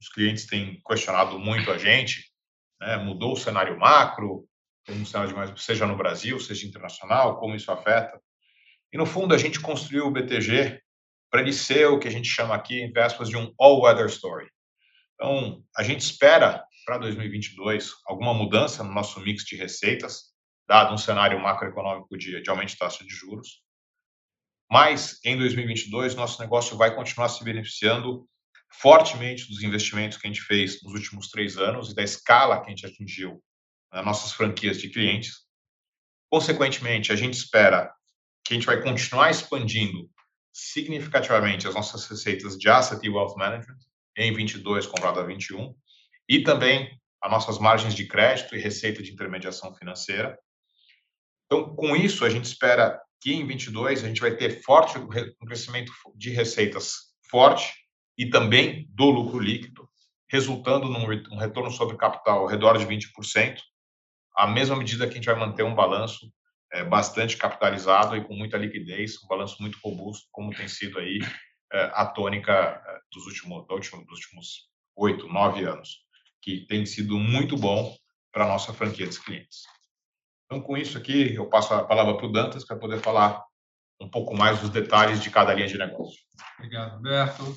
os 0.00 0.08
clientes 0.08 0.46
têm 0.46 0.80
questionado 0.86 1.38
muito 1.38 1.70
a 1.70 1.78
gente, 1.78 2.33
né? 2.80 2.96
mudou 2.96 3.32
o 3.32 3.36
cenário 3.36 3.78
macro, 3.78 4.46
um 4.88 5.04
cenário 5.04 5.32
de 5.32 5.36
mais, 5.36 5.62
seja 5.62 5.86
no 5.86 5.96
Brasil, 5.96 6.38
seja 6.38 6.66
internacional, 6.66 7.38
como 7.38 7.54
isso 7.54 7.70
afeta. 7.70 8.20
E, 8.92 8.98
no 8.98 9.06
fundo, 9.06 9.34
a 9.34 9.38
gente 9.38 9.60
construiu 9.60 10.06
o 10.06 10.10
BTG 10.10 10.80
para 11.30 11.40
ele 11.40 11.52
ser 11.52 11.86
o 11.86 11.98
que 11.98 12.06
a 12.06 12.10
gente 12.10 12.28
chama 12.28 12.54
aqui, 12.54 12.80
em 12.80 12.92
vésperas, 12.92 13.28
de 13.28 13.36
um 13.36 13.52
all-weather 13.58 14.06
story. 14.06 14.48
Então, 15.14 15.64
a 15.76 15.82
gente 15.82 16.00
espera 16.00 16.64
para 16.84 16.98
2022 16.98 17.92
alguma 18.06 18.34
mudança 18.34 18.84
no 18.84 18.92
nosso 18.92 19.18
mix 19.20 19.44
de 19.44 19.56
receitas, 19.56 20.34
dado 20.68 20.94
um 20.94 20.98
cenário 20.98 21.40
macroeconômico 21.40 22.16
de, 22.16 22.40
de 22.40 22.50
aumento 22.50 22.70
de 22.70 22.78
taxa 22.78 23.04
de 23.04 23.10
juros. 23.10 23.62
Mas, 24.70 25.18
em 25.24 25.36
2022, 25.36 26.14
nosso 26.14 26.40
negócio 26.40 26.76
vai 26.76 26.94
continuar 26.94 27.28
se 27.28 27.42
beneficiando 27.42 28.28
fortemente 28.80 29.48
dos 29.48 29.62
investimentos 29.62 30.18
que 30.18 30.26
a 30.26 30.30
gente 30.30 30.42
fez 30.42 30.82
nos 30.82 30.92
últimos 30.92 31.28
três 31.28 31.56
anos 31.56 31.90
e 31.90 31.94
da 31.94 32.02
escala 32.02 32.60
que 32.60 32.66
a 32.66 32.70
gente 32.70 32.86
atingiu 32.86 33.42
nas 33.92 34.04
nossas 34.04 34.32
franquias 34.32 34.80
de 34.80 34.88
clientes. 34.88 35.44
Consequentemente, 36.30 37.12
a 37.12 37.16
gente 37.16 37.34
espera 37.34 37.92
que 38.44 38.52
a 38.52 38.56
gente 38.56 38.66
vai 38.66 38.82
continuar 38.82 39.30
expandindo 39.30 40.10
significativamente 40.52 41.66
as 41.66 41.74
nossas 41.74 42.06
receitas 42.06 42.56
de 42.58 42.68
asset 42.68 43.04
e 43.04 43.10
wealth 43.10 43.36
management 43.36 43.78
em 44.16 44.32
22 44.32 44.86
comparado 44.86 45.20
a 45.20 45.24
21 45.24 45.74
e 46.28 46.42
também 46.42 47.00
as 47.22 47.30
nossas 47.30 47.58
margens 47.58 47.94
de 47.94 48.06
crédito 48.06 48.54
e 48.54 48.60
receita 48.60 49.02
de 49.02 49.12
intermediação 49.12 49.74
financeira. 49.74 50.38
Então, 51.46 51.74
com 51.74 51.96
isso, 51.96 52.24
a 52.24 52.30
gente 52.30 52.44
espera 52.44 53.00
que 53.20 53.32
em 53.32 53.46
22 53.46 54.04
a 54.04 54.08
gente 54.08 54.20
vai 54.20 54.36
ter 54.36 54.62
forte 54.62 54.98
um 54.98 55.46
crescimento 55.46 55.92
de 56.14 56.30
receitas 56.30 57.14
forte 57.30 57.72
e 58.16 58.30
também 58.30 58.88
do 58.90 59.10
lucro 59.10 59.38
líquido, 59.38 59.88
resultando 60.30 60.88
num 60.88 61.06
retorno 61.36 61.70
sobre 61.70 61.96
capital 61.96 62.40
ao 62.40 62.46
redor 62.46 62.78
de 62.78 62.86
20%, 62.86 63.58
a 64.36 64.46
mesma 64.46 64.76
medida 64.76 65.06
que 65.06 65.12
a 65.12 65.16
gente 65.16 65.26
vai 65.26 65.36
manter 65.36 65.62
um 65.62 65.74
balanço 65.74 66.32
é, 66.72 66.82
bastante 66.84 67.36
capitalizado 67.36 68.16
e 68.16 68.24
com 68.24 68.34
muita 68.34 68.56
liquidez, 68.56 69.22
um 69.22 69.28
balanço 69.28 69.56
muito 69.60 69.78
robusto, 69.82 70.26
como 70.32 70.54
tem 70.54 70.66
sido 70.66 70.98
aí 70.98 71.20
é, 71.72 71.90
a 71.94 72.06
tônica 72.06 72.52
é, 72.52 72.98
dos 73.12 73.26
últimos, 73.26 73.66
dos 73.66 73.92
últimos 74.10 74.68
oito, 74.96 75.28
nove 75.28 75.64
anos 75.64 76.04
que 76.44 76.66
tem 76.66 76.84
sido 76.84 77.18
muito 77.18 77.56
bom 77.56 77.96
para 78.30 78.44
a 78.44 78.48
nossa 78.48 78.74
franquia 78.74 79.06
de 79.06 79.18
clientes. 79.18 79.62
Então, 80.44 80.60
com 80.60 80.76
isso 80.76 80.98
aqui, 80.98 81.34
eu 81.34 81.48
passo 81.48 81.72
a 81.72 81.84
palavra 81.84 82.18
para 82.18 82.26
o 82.26 82.32
Dantas 82.32 82.64
para 82.64 82.76
poder 82.76 83.00
falar 83.00 83.42
um 83.98 84.10
pouco 84.10 84.36
mais 84.36 84.60
dos 84.60 84.68
detalhes 84.68 85.22
de 85.22 85.30
cada 85.30 85.54
linha 85.54 85.66
de 85.66 85.78
negócio. 85.78 86.20
Obrigado, 86.58 86.96
Roberto. 86.96 87.56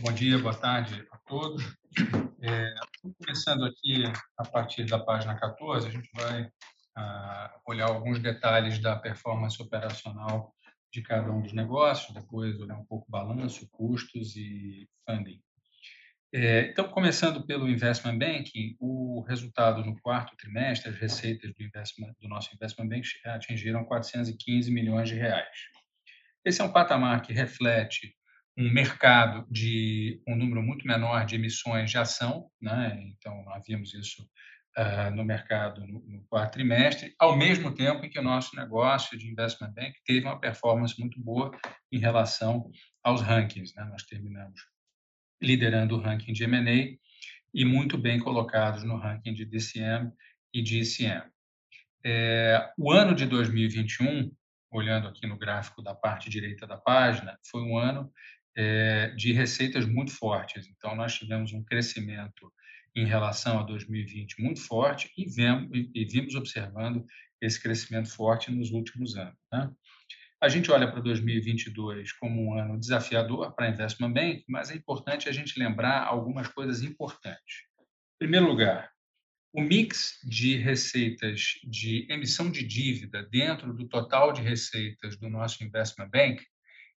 Bom 0.00 0.12
dia, 0.12 0.38
boa 0.38 0.54
tarde 0.54 1.06
a 1.10 1.18
todos. 1.18 1.62
É, 2.42 2.74
começando 3.18 3.64
aqui 3.64 4.02
a 4.36 4.44
partir 4.44 4.84
da 4.86 4.98
página 4.98 5.38
14, 5.38 5.86
a 5.86 5.90
gente 5.90 6.10
vai 6.12 6.50
ah, 6.96 7.54
olhar 7.66 7.88
alguns 7.88 8.18
detalhes 8.18 8.78
da 8.80 8.96
performance 8.96 9.60
operacional 9.62 10.52
de 10.92 11.00
cada 11.00 11.30
um 11.30 11.40
dos 11.40 11.52
negócios, 11.52 12.12
depois 12.12 12.60
olhar 12.60 12.76
um 12.76 12.84
pouco 12.84 13.10
balanço, 13.10 13.68
custos 13.70 14.36
e 14.36 14.88
funding. 15.08 15.40
É, 16.32 16.70
então, 16.70 16.88
começando 16.88 17.46
pelo 17.46 17.68
investment 17.68 18.18
banking, 18.18 18.76
o 18.80 19.24
resultado 19.28 19.84
no 19.84 19.96
quarto 20.00 20.36
trimestre, 20.36 20.90
as 20.90 20.98
receitas 20.98 21.52
do, 21.52 22.14
do 22.20 22.28
nosso 22.28 22.52
investment 22.52 22.88
bank 22.88 23.08
atingiram 23.26 23.84
415 23.84 24.72
milhões 24.72 25.08
de 25.08 25.14
reais. 25.14 25.56
Esse 26.44 26.60
é 26.60 26.64
um 26.64 26.72
patamar 26.72 27.22
que 27.22 27.32
reflete 27.32 28.12
um 28.56 28.70
mercado 28.70 29.46
de 29.50 30.22
um 30.26 30.36
número 30.36 30.62
muito 30.62 30.86
menor 30.86 31.26
de 31.26 31.34
emissões 31.34 31.90
de 31.90 31.98
ação, 31.98 32.48
né? 32.60 32.96
então 33.08 33.44
havíamos 33.52 33.92
isso 33.94 34.22
uh, 34.78 35.14
no 35.14 35.24
mercado 35.24 35.80
no, 35.86 36.00
no, 36.06 36.24
quarto 36.26 36.52
trimestre, 36.52 37.14
ao 37.18 37.36
mesmo 37.36 37.74
tempo 37.74 38.04
em 38.04 38.10
que 38.10 38.18
o 38.18 38.22
nosso 38.22 38.54
negócio 38.54 39.18
de 39.18 39.28
investment 39.28 39.72
bank 39.72 39.94
teve 40.04 40.26
uma 40.26 40.38
performance 40.38 40.98
muito 40.98 41.20
boa 41.20 41.50
em 41.90 41.98
relação 41.98 42.70
aos 43.02 43.20
rankings. 43.20 43.74
Né? 43.76 43.84
Nós 43.84 44.04
terminamos 44.04 44.60
liderando 45.42 45.96
o 45.96 46.00
ranking 46.00 46.32
de 46.32 46.44
M&A 46.44 46.96
e 47.52 47.64
muito 47.64 47.98
bem 47.98 48.18
colocados 48.18 48.82
no 48.84 48.96
ranking 48.96 49.34
de 49.34 49.44
DCM 49.44 50.12
e 50.52 50.62
de 50.62 50.80
ECM. 50.80 51.24
É, 52.04 52.72
o 52.76 52.92
ano 52.92 53.14
de 53.14 53.26
2021, 53.26 54.30
olhando 54.70 55.08
aqui 55.08 55.26
no 55.26 55.38
gráfico 55.38 55.82
da 55.82 55.94
parte 55.94 56.28
direita 56.28 56.66
da 56.66 56.76
página, 56.76 57.38
foi 57.50 57.62
um 57.62 57.78
ano 57.78 58.12
é, 58.56 59.08
de 59.16 59.32
receitas 59.32 59.86
muito 59.86 60.12
fortes. 60.12 60.68
Então, 60.68 60.94
nós 60.94 61.14
tivemos 61.14 61.52
um 61.52 61.62
crescimento 61.62 62.52
em 62.94 63.04
relação 63.04 63.58
a 63.58 63.62
2020 63.62 64.40
muito 64.40 64.60
forte 64.60 65.10
e, 65.16 65.28
vemos, 65.28 65.68
e 65.72 66.04
vimos 66.04 66.34
observando 66.34 67.04
esse 67.40 67.60
crescimento 67.60 68.08
forte 68.08 68.50
nos 68.50 68.70
últimos 68.70 69.16
anos. 69.16 69.38
Né? 69.52 69.70
A 70.40 70.48
gente 70.48 70.70
olha 70.70 70.90
para 70.90 71.00
2022 71.00 72.12
como 72.12 72.42
um 72.42 72.58
ano 72.58 72.78
desafiador 72.78 73.54
para 73.54 73.66
a 73.66 73.70
Investment 73.70 74.12
Bank, 74.12 74.44
mas 74.48 74.70
é 74.70 74.74
importante 74.74 75.28
a 75.28 75.32
gente 75.32 75.58
lembrar 75.58 76.04
algumas 76.04 76.48
coisas 76.48 76.82
importantes. 76.82 77.62
Em 77.80 78.18
primeiro 78.18 78.46
lugar, 78.46 78.90
o 79.52 79.60
mix 79.60 80.18
de 80.24 80.56
receitas 80.56 81.60
de 81.64 82.06
emissão 82.10 82.50
de 82.50 82.64
dívida 82.64 83.22
dentro 83.22 83.72
do 83.72 83.88
total 83.88 84.32
de 84.32 84.42
receitas 84.42 85.16
do 85.16 85.28
nosso 85.30 85.62
Investment 85.64 86.10
Bank, 86.10 86.44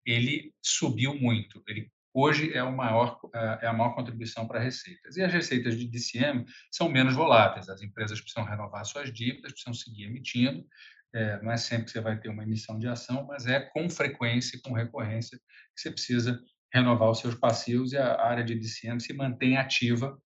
ele 0.04 0.52
subiu 0.62 1.14
muito. 1.14 1.62
Ele 1.66 1.90
hoje 2.12 2.52
é, 2.52 2.62
o 2.62 2.74
maior, 2.74 3.18
é 3.60 3.66
a 3.66 3.72
maior 3.72 3.94
contribuição 3.94 4.46
para 4.46 4.60
receitas. 4.60 5.16
E 5.16 5.22
as 5.22 5.32
receitas 5.32 5.76
de 5.76 5.86
DCM 5.86 6.44
são 6.70 6.88
menos 6.88 7.14
voláteis. 7.14 7.68
As 7.68 7.82
empresas 7.82 8.20
precisam 8.20 8.44
renovar 8.44 8.84
suas 8.84 9.12
dívidas, 9.12 9.52
precisam 9.52 9.74
seguir 9.74 10.04
emitindo. 10.04 10.64
É, 11.12 11.40
não 11.42 11.52
é 11.52 11.56
sempre 11.56 11.86
que 11.86 11.90
você 11.92 12.00
vai 12.00 12.18
ter 12.18 12.28
uma 12.28 12.42
emissão 12.42 12.78
de 12.78 12.88
ação, 12.88 13.26
mas 13.26 13.46
é 13.46 13.60
com 13.60 13.88
frequência, 13.88 14.60
com 14.62 14.72
recorrência, 14.72 15.38
que 15.38 15.80
você 15.80 15.90
precisa 15.90 16.40
renovar 16.72 17.10
os 17.10 17.20
seus 17.20 17.34
passivos 17.34 17.92
e 17.92 17.96
a 17.96 18.20
área 18.20 18.42
de 18.42 18.54
DCM 18.54 19.00
se 19.00 19.12
mantém 19.12 19.56
ativa 19.56 20.20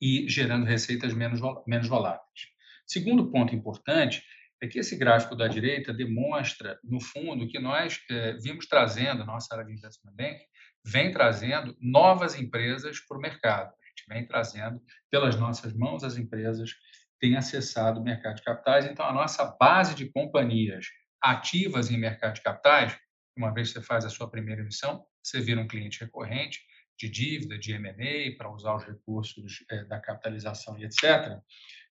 e 0.00 0.28
gerando 0.28 0.66
receitas 0.66 1.14
menos, 1.14 1.40
menos 1.66 1.88
voláteis. 1.88 2.48
Segundo 2.86 3.30
ponto 3.30 3.54
importante 3.54 4.22
é 4.64 4.68
que 4.68 4.78
esse 4.78 4.96
gráfico 4.96 5.36
da 5.36 5.46
direita 5.46 5.92
demonstra, 5.92 6.78
no 6.82 7.00
fundo, 7.00 7.46
que 7.46 7.58
nós 7.58 8.00
é, 8.10 8.32
vimos 8.34 8.66
trazendo, 8.66 9.24
nossa 9.24 9.54
área 9.54 9.66
de 9.66 9.72
investment 9.72 10.14
bank 10.14 10.40
vem 10.84 11.10
trazendo 11.10 11.76
novas 11.80 12.38
empresas 12.38 13.00
para 13.00 13.16
o 13.16 13.20
mercado. 13.20 13.68
A 13.68 13.88
gente 13.88 14.08
vem 14.08 14.26
trazendo, 14.26 14.82
pelas 15.10 15.36
nossas 15.36 15.72
mãos, 15.72 16.04
as 16.04 16.16
empresas 16.16 16.70
têm 17.20 17.36
acessado 17.36 18.00
o 18.00 18.04
mercado 18.04 18.36
de 18.36 18.42
capitais. 18.42 18.84
Então, 18.86 19.06
a 19.06 19.12
nossa 19.12 19.44
base 19.58 19.94
de 19.94 20.10
companhias 20.10 20.86
ativas 21.22 21.90
em 21.90 21.98
mercado 21.98 22.34
de 22.34 22.42
capitais, 22.42 22.98
uma 23.36 23.52
vez 23.52 23.68
que 23.68 23.80
você 23.80 23.86
faz 23.86 24.04
a 24.04 24.10
sua 24.10 24.30
primeira 24.30 24.60
emissão, 24.60 25.04
você 25.22 25.40
vira 25.40 25.60
um 25.60 25.66
cliente 25.66 26.00
recorrente, 26.00 26.60
de 26.98 27.08
dívida, 27.08 27.58
de 27.58 27.72
M&A, 27.72 28.36
para 28.36 28.50
usar 28.50 28.76
os 28.76 28.84
recursos 28.84 29.64
é, 29.70 29.84
da 29.84 29.98
capitalização 29.98 30.78
e 30.78 30.84
etc. 30.84 31.38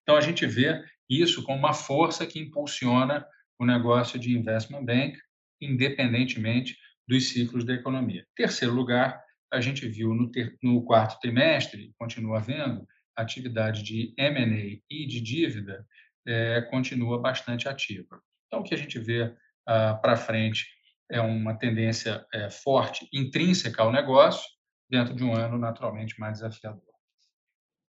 Então, 0.04 0.16
a 0.16 0.22
gente 0.22 0.46
vê 0.46 0.84
isso 1.10 1.44
como 1.44 1.60
uma 1.60 1.74
força 1.74 2.26
que 2.26 2.40
impulsiona 2.40 3.26
o 3.60 3.66
negócio 3.66 4.20
de 4.20 4.38
investment 4.38 4.86
bank, 4.86 5.18
independentemente 5.62 6.78
dos 7.08 7.30
ciclos 7.30 7.66
da 7.66 7.74
economia. 7.74 8.26
Terceiro 8.36 8.74
lugar, 8.74 9.22
a 9.52 9.62
gente 9.62 9.88
viu 9.88 10.14
no, 10.14 10.32
ter, 10.32 10.58
no 10.62 10.84
quarto 10.84 11.20
trimestre, 11.20 11.94
continua 11.98 12.40
vendo, 12.40 12.88
a 13.16 13.22
atividade 13.22 13.84
de 13.84 14.14
M&A 14.18 14.82
e 14.90 15.06
de 15.06 15.22
dívida 15.22 15.86
é, 16.26 16.62
continua 16.64 17.22
bastante 17.22 17.70
ativa. 17.70 18.22
Então, 18.48 18.62
o 18.62 18.64
que 18.64 18.74
a 18.74 18.78
gente 18.78 18.98
vê 18.98 19.36
ah, 19.68 19.94
para 19.96 20.18
frente 20.18 20.66
é 21.12 21.22
uma 21.22 21.58
tendência 21.58 22.26
é, 22.34 22.50
forte, 22.50 23.08
intrínseca 23.14 23.84
ao 23.84 23.92
negócio, 23.92 24.50
dentro 24.90 25.16
de 25.16 25.24
um 25.24 25.34
ano 25.34 25.58
naturalmente 25.58 26.20
mais 26.20 26.40
desafiador. 26.40 26.82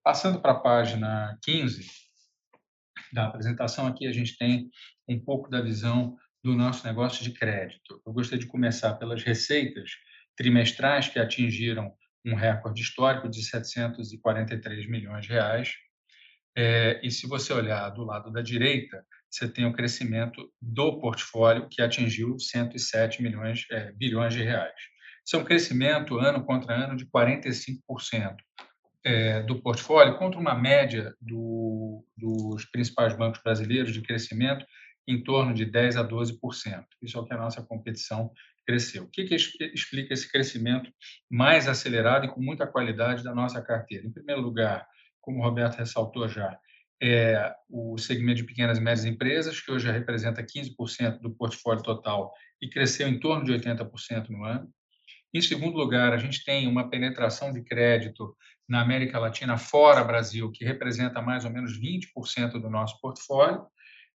Passando 0.03 0.41
para 0.41 0.53
a 0.53 0.61
página 0.61 1.39
15 1.43 2.04
da 3.13 3.27
apresentação, 3.27 3.87
aqui 3.87 4.07
a 4.07 4.13
gente 4.13 4.37
tem 4.37 4.69
um 5.09 5.19
pouco 5.19 5.51
da 5.51 5.61
visão 5.61 6.17
do 6.43 6.55
nosso 6.55 6.87
negócio 6.87 7.25
de 7.25 7.33
crédito. 7.33 8.03
Eu 8.07 8.13
gostaria 8.13 8.45
de 8.45 8.51
começar 8.51 8.95
pelas 8.95 9.23
receitas 9.23 9.91
trimestrais 10.37 11.09
que 11.09 11.19
atingiram 11.19 11.93
um 12.25 12.35
recorde 12.35 12.83
histórico 12.83 13.29
de 13.29 13.43
743 13.43 14.89
milhões 14.89 15.25
de 15.25 15.33
reais. 15.33 15.73
É, 16.57 17.01
e 17.03 17.11
se 17.11 17.27
você 17.27 17.53
olhar 17.53 17.89
do 17.91 18.05
lado 18.05 18.31
da 18.31 18.41
direita, 18.41 19.05
você 19.31 19.49
tem 19.49 19.67
o 19.67 19.73
crescimento 19.73 20.49
do 20.61 21.01
portfólio 21.01 21.69
que 21.69 21.83
atingiu 21.83 22.39
107 22.39 23.23
milhões, 23.23 23.65
é, 23.71 23.93
bilhões 23.93 24.35
de 24.35 24.43
reais. 24.43 24.75
Isso 25.27 25.37
é 25.37 25.39
um 25.39 25.45
crescimento 25.45 26.19
ano 26.19 26.45
contra 26.45 26.75
ano 26.75 26.97
de 26.97 27.07
45% 27.07 28.37
é, 29.05 29.43
do 29.43 29.61
portfólio, 29.61 30.17
contra 30.17 30.41
uma 30.41 30.55
média 30.55 31.15
do, 31.21 32.05
dos 32.17 32.65
principais 32.67 33.15
bancos 33.17 33.41
brasileiros 33.43 33.93
de 33.93 34.01
crescimento 34.01 34.65
em 35.07 35.23
torno 35.23 35.53
de 35.53 35.67
10% 35.67 35.97
a 35.97 36.09
12%. 36.09 36.85
Isso 37.03 37.19
é 37.19 37.21
o 37.21 37.25
que 37.25 37.35
a 37.35 37.39
nossa 37.39 37.63
competição 37.63 38.33
cresceu. 38.67 39.05
O 39.05 39.09
que, 39.09 39.25
que 39.25 39.35
explica 39.35 40.15
esse 40.15 40.31
crescimento 40.31 40.91
mais 41.31 41.69
acelerado 41.69 42.25
e 42.25 42.31
com 42.31 42.41
muita 42.41 42.67
qualidade 42.67 43.23
da 43.23 43.35
nossa 43.35 43.61
carteira? 43.61 44.07
Em 44.07 44.13
primeiro 44.13 44.41
lugar, 44.41 44.87
como 45.21 45.41
o 45.41 45.43
Roberto 45.43 45.77
ressaltou 45.77 46.27
já, 46.29 46.59
é 47.03 47.55
o 47.69 47.99
segmento 47.99 48.37
de 48.37 48.45
pequenas 48.45 48.79
e 48.79 48.81
médias 48.81 49.05
empresas, 49.05 49.61
que 49.61 49.71
hoje 49.71 49.91
representa 49.91 50.43
15% 50.43 51.21
do 51.21 51.35
portfólio 51.35 51.83
total 51.83 52.33
e 52.63 52.69
cresceu 52.69 53.07
em 53.07 53.21
torno 53.21 53.45
de 53.45 53.53
80% 53.53 54.31
no 54.31 54.45
ano. 54.45 54.71
Em 55.35 55.41
segundo 55.41 55.77
lugar, 55.77 56.13
a 56.13 56.17
gente 56.17 56.45
tem 56.45 56.69
uma 56.69 56.89
penetração 56.89 57.53
de 57.53 57.61
crédito 57.61 58.37
na 58.69 58.81
América 58.81 59.19
Latina 59.19 59.59
fora 59.59 60.05
Brasil, 60.05 60.49
que 60.53 60.65
representa 60.65 61.21
mais 61.21 61.45
ou 61.45 61.51
menos 61.51 61.77
20% 61.77 62.53
do 62.53 62.71
nosso 62.71 63.01
portfólio. 63.01 63.67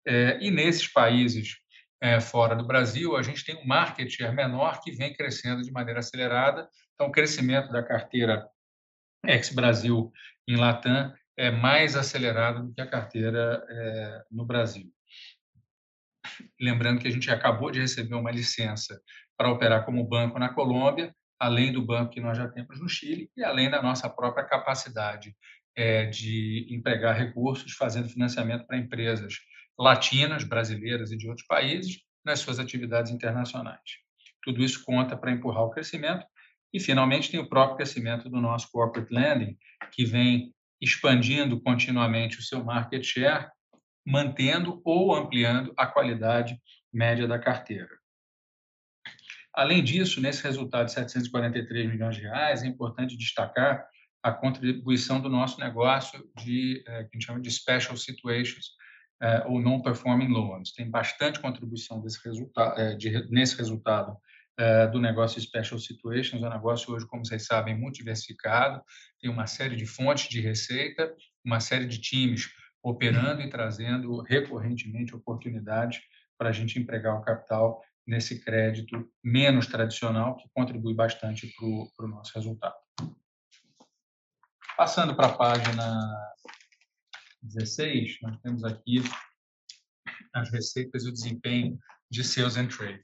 É, 0.07 0.39
e 0.41 0.49
nesses 0.49 0.87
países 0.87 1.57
é, 2.01 2.21
fora 2.21 2.55
do 2.55 2.65
Brasil, 2.65 3.17
a 3.17 3.21
gente 3.21 3.43
tem 3.43 3.57
um 3.57 3.67
market 3.67 4.09
share 4.09 4.33
menor 4.33 4.79
que 4.81 4.93
vem 4.93 5.13
crescendo 5.13 5.61
de 5.61 5.71
maneira 5.73 5.99
acelerada. 5.99 6.69
Então, 6.93 7.07
o 7.07 7.11
crescimento 7.11 7.69
da 7.69 7.83
carteira 7.83 8.47
ex-Brasil 9.25 10.13
em 10.47 10.55
Latam 10.55 11.13
é 11.37 11.51
mais 11.51 11.97
acelerado 11.97 12.65
do 12.65 12.73
que 12.73 12.79
a 12.79 12.87
carteira 12.87 13.61
é, 13.69 14.23
no 14.31 14.45
Brasil. 14.45 14.89
Lembrando 16.59 17.01
que 17.01 17.07
a 17.09 17.11
gente 17.11 17.29
acabou 17.29 17.71
de 17.71 17.81
receber 17.81 18.15
uma 18.15 18.31
licença 18.31 19.01
para 19.39 19.49
operar 19.49 19.85
como 19.85 20.03
banco 20.03 20.37
na 20.37 20.53
Colômbia, 20.53 21.15
além 21.39 21.71
do 21.71 21.81
banco 21.81 22.11
que 22.11 22.19
nós 22.19 22.37
já 22.37 22.45
temos 22.49 22.77
no 22.81 22.89
Chile 22.89 23.31
e 23.37 23.41
além 23.41 23.69
da 23.69 23.81
nossa 23.81 24.09
própria 24.09 24.43
capacidade 24.43 25.33
é, 25.73 26.07
de 26.07 26.67
empregar 26.69 27.15
recursos 27.15 27.71
fazendo 27.71 28.09
financiamento 28.09 28.67
para 28.67 28.77
empresas 28.77 29.35
latinas, 29.79 30.43
brasileiras 30.43 31.13
e 31.13 31.17
de 31.17 31.29
outros 31.29 31.47
países 31.47 32.01
nas 32.25 32.41
suas 32.41 32.59
atividades 32.59 33.13
internacionais. 33.13 33.79
Tudo 34.43 34.61
isso 34.61 34.83
conta 34.83 35.15
para 35.15 35.31
empurrar 35.31 35.63
o 35.63 35.69
crescimento 35.69 36.25
e, 36.73 36.79
finalmente, 36.81 37.31
tem 37.31 37.39
o 37.39 37.47
próprio 37.47 37.77
crescimento 37.77 38.29
do 38.29 38.41
nosso 38.41 38.69
corporate 38.69 39.13
lending, 39.13 39.57
que 39.93 40.03
vem 40.03 40.53
expandindo 40.81 41.61
continuamente 41.61 42.39
o 42.39 42.43
seu 42.43 42.61
market 42.61 43.05
share, 43.05 43.47
mantendo 44.05 44.81
ou 44.83 45.15
ampliando 45.15 45.73
a 45.77 45.87
qualidade 45.87 46.59
média 46.91 47.25
da 47.25 47.39
carteira. 47.39 47.99
Além 49.59 49.83
disso, 49.83 50.21
nesse 50.21 50.41
resultado 50.41 50.85
de 50.85 50.93
743 50.93 51.89
milhões 51.89 52.15
de 52.15 52.21
reais, 52.21 52.63
é 52.63 52.65
importante 52.65 53.17
destacar 53.17 53.85
a 54.23 54.31
contribuição 54.31 55.19
do 55.19 55.27
nosso 55.27 55.59
negócio 55.59 56.23
de 56.37 56.81
é, 56.87 57.03
que 57.03 57.09
a 57.09 57.13
gente 57.15 57.25
chama 57.25 57.41
de 57.41 57.51
special 57.51 57.97
situations 57.97 58.67
é, 59.21 59.43
ou 59.47 59.61
non-performing 59.61 60.29
loans. 60.29 60.71
Tem 60.71 60.89
bastante 60.89 61.41
contribuição 61.41 61.99
desse 61.99 62.25
resultado, 62.25 62.79
é, 62.79 62.95
de, 62.95 63.29
nesse 63.29 63.57
resultado 63.57 64.17
do 64.91 64.99
negócio 64.99 65.39
special 65.39 65.79
situations. 65.79 66.41
Um 66.41 66.49
negócio 66.49 66.93
hoje, 66.93 67.07
como 67.07 67.25
vocês 67.25 67.45
sabem, 67.45 67.77
muito 67.77 67.95
diversificado. 67.95 68.81
Tem 69.21 69.31
uma 69.31 69.47
série 69.47 69.77
de 69.77 69.85
fontes 69.85 70.27
de 70.27 70.41
receita, 70.41 71.13
uma 71.45 71.61
série 71.61 71.85
de 71.85 71.97
times 71.97 72.49
operando 72.83 73.41
e 73.41 73.49
trazendo 73.49 74.21
recorrentemente 74.21 75.15
oportunidades 75.15 76.01
para 76.37 76.49
a 76.49 76.51
gente 76.51 76.77
empregar 76.77 77.15
o 77.15 77.21
capital 77.21 77.81
nesse 78.09 78.43
crédito 78.43 79.07
menos 79.23 79.67
tradicional, 79.67 80.35
que 80.35 80.49
contribui 80.49 80.95
bastante 80.95 81.53
para 81.95 82.05
o 82.05 82.09
nosso 82.09 82.33
resultado. 82.33 82.75
Passando 84.75 85.15
para 85.15 85.27
a 85.27 85.37
página 85.37 86.33
16, 87.43 88.17
nós 88.23 88.39
temos 88.41 88.63
aqui 88.63 89.03
as 90.33 90.49
receitas 90.49 91.05
e 91.05 91.09
o 91.09 91.13
desempenho 91.13 91.77
de 92.09 92.23
Sales 92.23 92.57
and 92.57 92.67
Trading. 92.69 93.03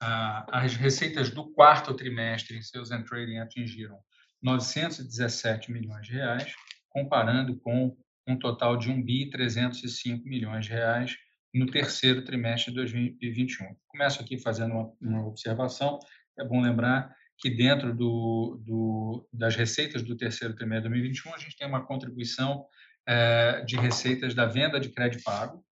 As 0.00 0.76
receitas 0.76 1.30
do 1.30 1.50
quarto 1.52 1.92
trimestre 1.94 2.56
em 2.56 2.62
Sales 2.62 2.92
and 2.92 3.02
Trading 3.02 3.38
atingiram 3.38 3.98
917 4.40 5.72
milhões 5.72 6.06
de 6.06 6.12
reais, 6.12 6.54
comparando 6.88 7.58
com 7.58 7.96
um 8.24 8.38
total 8.38 8.76
de 8.76 8.88
1 8.88 9.02
bi 9.02 9.28
305 9.30 10.28
milhões 10.28 10.66
de 10.66 10.72
reais 10.72 11.16
no 11.52 11.66
terceiro 11.66 12.24
trimestre 12.24 12.70
de 12.70 12.76
2021. 12.76 13.74
Começo 13.88 14.20
aqui 14.20 14.38
fazendo 14.38 14.72
uma, 14.72 14.92
uma 15.00 15.26
observação. 15.26 15.98
É 16.38 16.44
bom 16.44 16.60
lembrar 16.60 17.14
que 17.38 17.50
dentro 17.50 17.94
do, 17.94 18.60
do, 18.64 19.28
das 19.32 19.54
receitas 19.56 20.02
do 20.02 20.16
terceiro 20.16 20.54
trimestre 20.54 20.88
de 20.88 20.94
2021, 20.94 21.34
a 21.34 21.38
gente 21.38 21.56
tem 21.56 21.66
uma 21.66 21.86
contribuição 21.86 22.66
é, 23.06 23.62
de 23.64 23.76
receitas 23.76 24.34
da 24.34 24.44
venda 24.44 24.78
de 24.78 24.90
crédito 24.90 25.22
pago, 25.22 25.64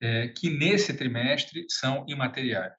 é, 0.00 0.28
que 0.28 0.50
nesse 0.50 0.92
trimestre 0.94 1.64
são 1.68 2.04
imateriais. 2.08 2.74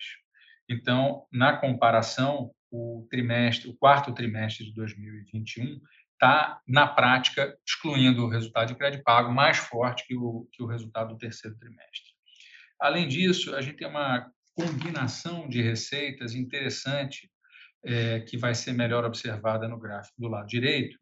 Então, 0.70 1.26
na 1.32 1.56
comparação, 1.56 2.52
o 2.72 3.08
trimestre, 3.10 3.70
o 3.70 3.76
quarto 3.76 4.14
trimestre 4.14 4.66
de 4.66 4.74
2021 4.74 5.80
está, 6.14 6.60
na 6.68 6.88
prática, 6.88 7.58
excluindo 7.66 8.26
o 8.26 8.30
resultado 8.30 8.68
de 8.68 8.76
crédito 8.76 9.04
pago 9.04 9.32
mais 9.32 9.58
forte 9.58 10.06
que 10.06 10.16
o, 10.16 10.48
que 10.52 10.62
o 10.62 10.68
resultado 10.68 11.14
do 11.14 11.18
terceiro 11.18 11.58
trimestre. 11.58 12.15
Além 12.80 13.08
disso, 13.08 13.56
a 13.56 13.62
gente 13.62 13.78
tem 13.78 13.88
uma 13.88 14.30
combinação 14.56 15.48
de 15.48 15.62
receitas 15.62 16.34
interessante 16.34 17.30
é, 17.86 18.22
que 18.22 18.38
vai 18.38 18.56
ser 18.56 18.74
melhor 18.74 19.06
observada 19.06 19.68
no 19.68 19.80
gráfico 19.80 20.20
do 20.20 20.28
lado 20.28 20.48
direito, 20.48 20.98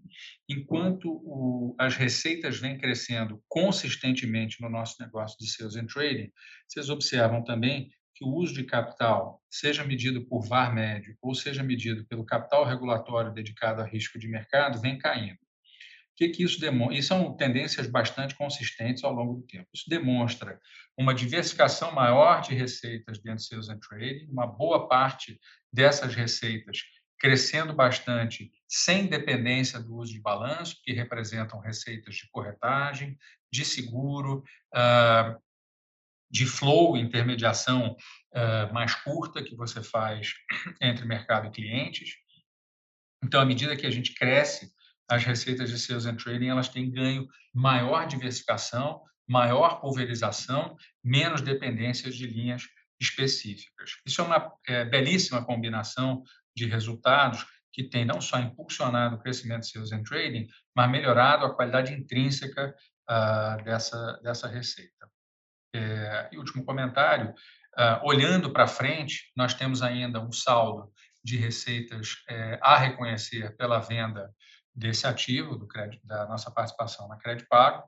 enquanto 0.49 1.09
o, 1.23 1.75
as 1.79 1.95
receitas 1.95 2.59
vêm 2.59 2.77
crescendo 2.77 3.41
consistentemente 3.47 4.61
no 4.61 4.69
nosso 4.69 4.95
negócio 4.99 5.37
de 5.39 5.49
sales 5.49 5.77
and 5.77 5.85
trading, 5.85 6.29
vocês 6.67 6.89
observam 6.89 7.43
também 7.43 7.89
que 8.13 8.25
o 8.25 8.29
uso 8.29 8.53
de 8.53 8.63
capital, 8.65 9.41
seja 9.49 9.83
medido 9.83 10.25
por 10.27 10.45
VAR 10.45 10.73
médio 10.73 11.15
ou 11.21 11.33
seja 11.33 11.63
medido 11.63 12.05
pelo 12.05 12.25
capital 12.25 12.65
regulatório 12.65 13.33
dedicado 13.33 13.81
a 13.81 13.85
risco 13.85 14.19
de 14.19 14.27
mercado, 14.27 14.79
vem 14.79 14.97
caindo. 14.97 15.39
Que, 16.15 16.29
que 16.29 16.43
isso 16.43 16.59
demonstra? 16.59 16.97
E 16.97 17.03
são 17.03 17.35
tendências 17.35 17.87
bastante 17.87 18.35
consistentes 18.35 19.03
ao 19.03 19.13
longo 19.13 19.41
do 19.41 19.47
tempo. 19.47 19.67
Isso 19.73 19.89
demonstra 19.89 20.59
uma 20.97 21.13
diversificação 21.13 21.91
maior 21.91 22.41
de 22.41 22.53
receitas 22.53 23.19
dentro 23.19 23.43
do 23.43 23.47
Sales 23.47 23.69
and 23.69 23.79
Trading, 23.79 24.27
uma 24.29 24.45
boa 24.45 24.87
parte 24.87 25.39
dessas 25.71 26.13
receitas 26.13 26.79
crescendo 27.19 27.73
bastante 27.73 28.51
sem 28.67 29.07
dependência 29.07 29.79
do 29.79 29.95
uso 29.95 30.11
de 30.11 30.19
balanço, 30.19 30.75
que 30.83 30.91
representam 30.91 31.59
receitas 31.59 32.15
de 32.15 32.29
corretagem, 32.29 33.17
de 33.51 33.63
seguro, 33.63 34.43
ah, 34.73 35.37
de 36.33 36.47
flow, 36.47 36.97
intermediação 36.97 37.95
uh, 38.33 38.73
mais 38.73 38.95
curta 38.95 39.43
que 39.43 39.55
você 39.55 39.83
faz 39.83 40.33
entre 40.81 41.05
mercado 41.05 41.45
e 41.45 41.51
clientes. 41.51 42.15
Então, 43.23 43.39
à 43.39 43.45
medida 43.45 43.77
que 43.77 43.85
a 43.85 43.91
gente 43.91 44.15
cresce, 44.15 44.73
as 45.13 45.23
receitas 45.23 45.69
de 45.69 45.77
sales 45.77 46.05
and 46.05 46.15
trading 46.15 46.47
elas 46.47 46.69
têm 46.69 46.89
ganho 46.89 47.27
maior 47.53 48.07
diversificação, 48.07 49.01
maior 49.27 49.79
pulverização, 49.79 50.75
menos 51.03 51.41
dependências 51.41 52.15
de 52.15 52.25
linhas 52.25 52.63
específicas. 52.99 53.91
Isso 54.05 54.21
é 54.21 54.23
uma 54.23 54.51
é, 54.67 54.85
belíssima 54.85 55.45
combinação 55.45 56.23
de 56.55 56.65
resultados 56.65 57.45
que 57.71 57.83
tem 57.83 58.05
não 58.05 58.21
só 58.21 58.39
impulsionado 58.39 59.15
o 59.15 59.19
crescimento 59.19 59.61
de 59.61 59.69
sales 59.69 59.91
and 59.91 60.03
trading, 60.03 60.47
mas 60.75 60.89
melhorado 60.89 61.45
a 61.45 61.53
qualidade 61.53 61.93
intrínseca 61.93 62.75
uh, 63.09 63.63
dessa, 63.63 64.19
dessa 64.23 64.47
receita. 64.47 65.09
É, 65.75 66.29
e 66.31 66.37
último 66.37 66.63
comentário, 66.63 67.31
uh, 67.31 68.05
olhando 68.05 68.51
para 68.53 68.67
frente, 68.67 69.31
nós 69.35 69.55
temos 69.55 69.81
ainda 69.81 70.19
um 70.19 70.31
saldo 70.31 70.91
de 71.23 71.37
receitas 71.37 72.17
é, 72.29 72.59
a 72.61 72.77
reconhecer 72.77 73.55
pela 73.55 73.79
venda 73.79 74.29
desse 74.75 75.05
ativo, 75.05 75.55
do 75.55 75.67
crédito, 75.67 76.05
da 76.05 76.27
nossa 76.27 76.49
participação 76.51 77.07
na 77.07 77.17
Crédito 77.17 77.47
Pago. 77.47 77.87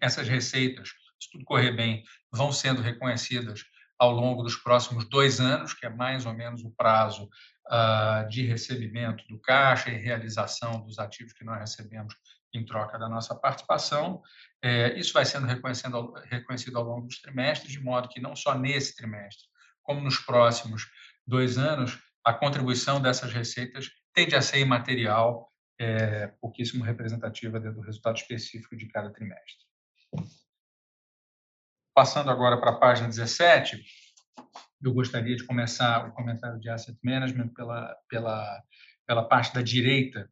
Essas 0.00 0.28
receitas, 0.28 0.90
se 1.20 1.30
tudo 1.30 1.44
correr 1.44 1.72
bem, 1.72 2.04
vão 2.30 2.52
sendo 2.52 2.82
reconhecidas 2.82 3.64
ao 3.98 4.10
longo 4.10 4.42
dos 4.42 4.56
próximos 4.56 5.08
dois 5.08 5.40
anos, 5.40 5.72
que 5.72 5.86
é 5.86 5.88
mais 5.88 6.26
ou 6.26 6.34
menos 6.34 6.64
o 6.64 6.70
prazo 6.70 7.30
uh, 7.68 8.28
de 8.28 8.44
recebimento 8.44 9.24
do 9.28 9.38
caixa 9.40 9.90
e 9.90 9.96
realização 9.96 10.80
dos 10.82 10.98
ativos 10.98 11.32
que 11.32 11.44
nós 11.44 11.58
recebemos 11.58 12.14
em 12.52 12.64
troca 12.64 12.98
da 12.98 13.08
nossa 13.08 13.34
participação. 13.34 14.20
É, 14.60 14.98
isso 14.98 15.12
vai 15.12 15.24
sendo 15.24 15.46
reconhecido, 15.46 16.12
reconhecido 16.24 16.76
ao 16.76 16.84
longo 16.84 17.06
dos 17.06 17.20
trimestres, 17.20 17.72
de 17.72 17.80
modo 17.80 18.08
que 18.08 18.20
não 18.20 18.36
só 18.36 18.56
nesse 18.56 18.94
trimestre, 18.96 19.46
como 19.82 20.00
nos 20.00 20.18
próximos 20.18 20.86
dois 21.26 21.56
anos, 21.56 21.98
a 22.24 22.32
contribuição 22.32 23.00
dessas 23.00 23.32
receitas 23.32 23.90
tende 24.12 24.36
a 24.36 24.42
ser 24.42 24.58
imaterial, 24.58 25.51
é, 25.82 26.28
pouquíssimo 26.40 26.84
representativa 26.84 27.58
do 27.58 27.80
resultado 27.80 28.16
específico 28.16 28.76
de 28.76 28.86
cada 28.86 29.10
trimestre. 29.10 29.66
Passando 31.92 32.30
agora 32.30 32.56
para 32.56 32.70
a 32.70 32.78
página 32.78 33.08
17, 33.08 33.82
eu 34.80 34.94
gostaria 34.94 35.34
de 35.34 35.44
começar 35.44 36.08
o 36.08 36.12
comentário 36.12 36.60
de 36.60 36.70
asset 36.70 36.96
management 37.02 37.48
pela, 37.48 37.96
pela, 38.08 38.62
pela 39.06 39.24
parte 39.24 39.52
da 39.52 39.60
direita, 39.60 40.30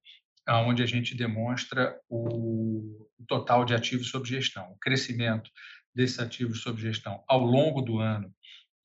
onde 0.48 0.84
a 0.84 0.86
gente 0.86 1.16
demonstra 1.16 2.00
o 2.08 3.08
total 3.26 3.64
de 3.64 3.74
ativos 3.74 4.08
sob 4.08 4.28
gestão, 4.28 4.70
o 4.70 4.78
crescimento 4.78 5.50
desses 5.94 6.18
ativos 6.20 6.62
sob 6.62 6.80
gestão 6.80 7.24
ao 7.28 7.40
longo 7.40 7.82
do 7.82 7.98
ano 7.98 8.32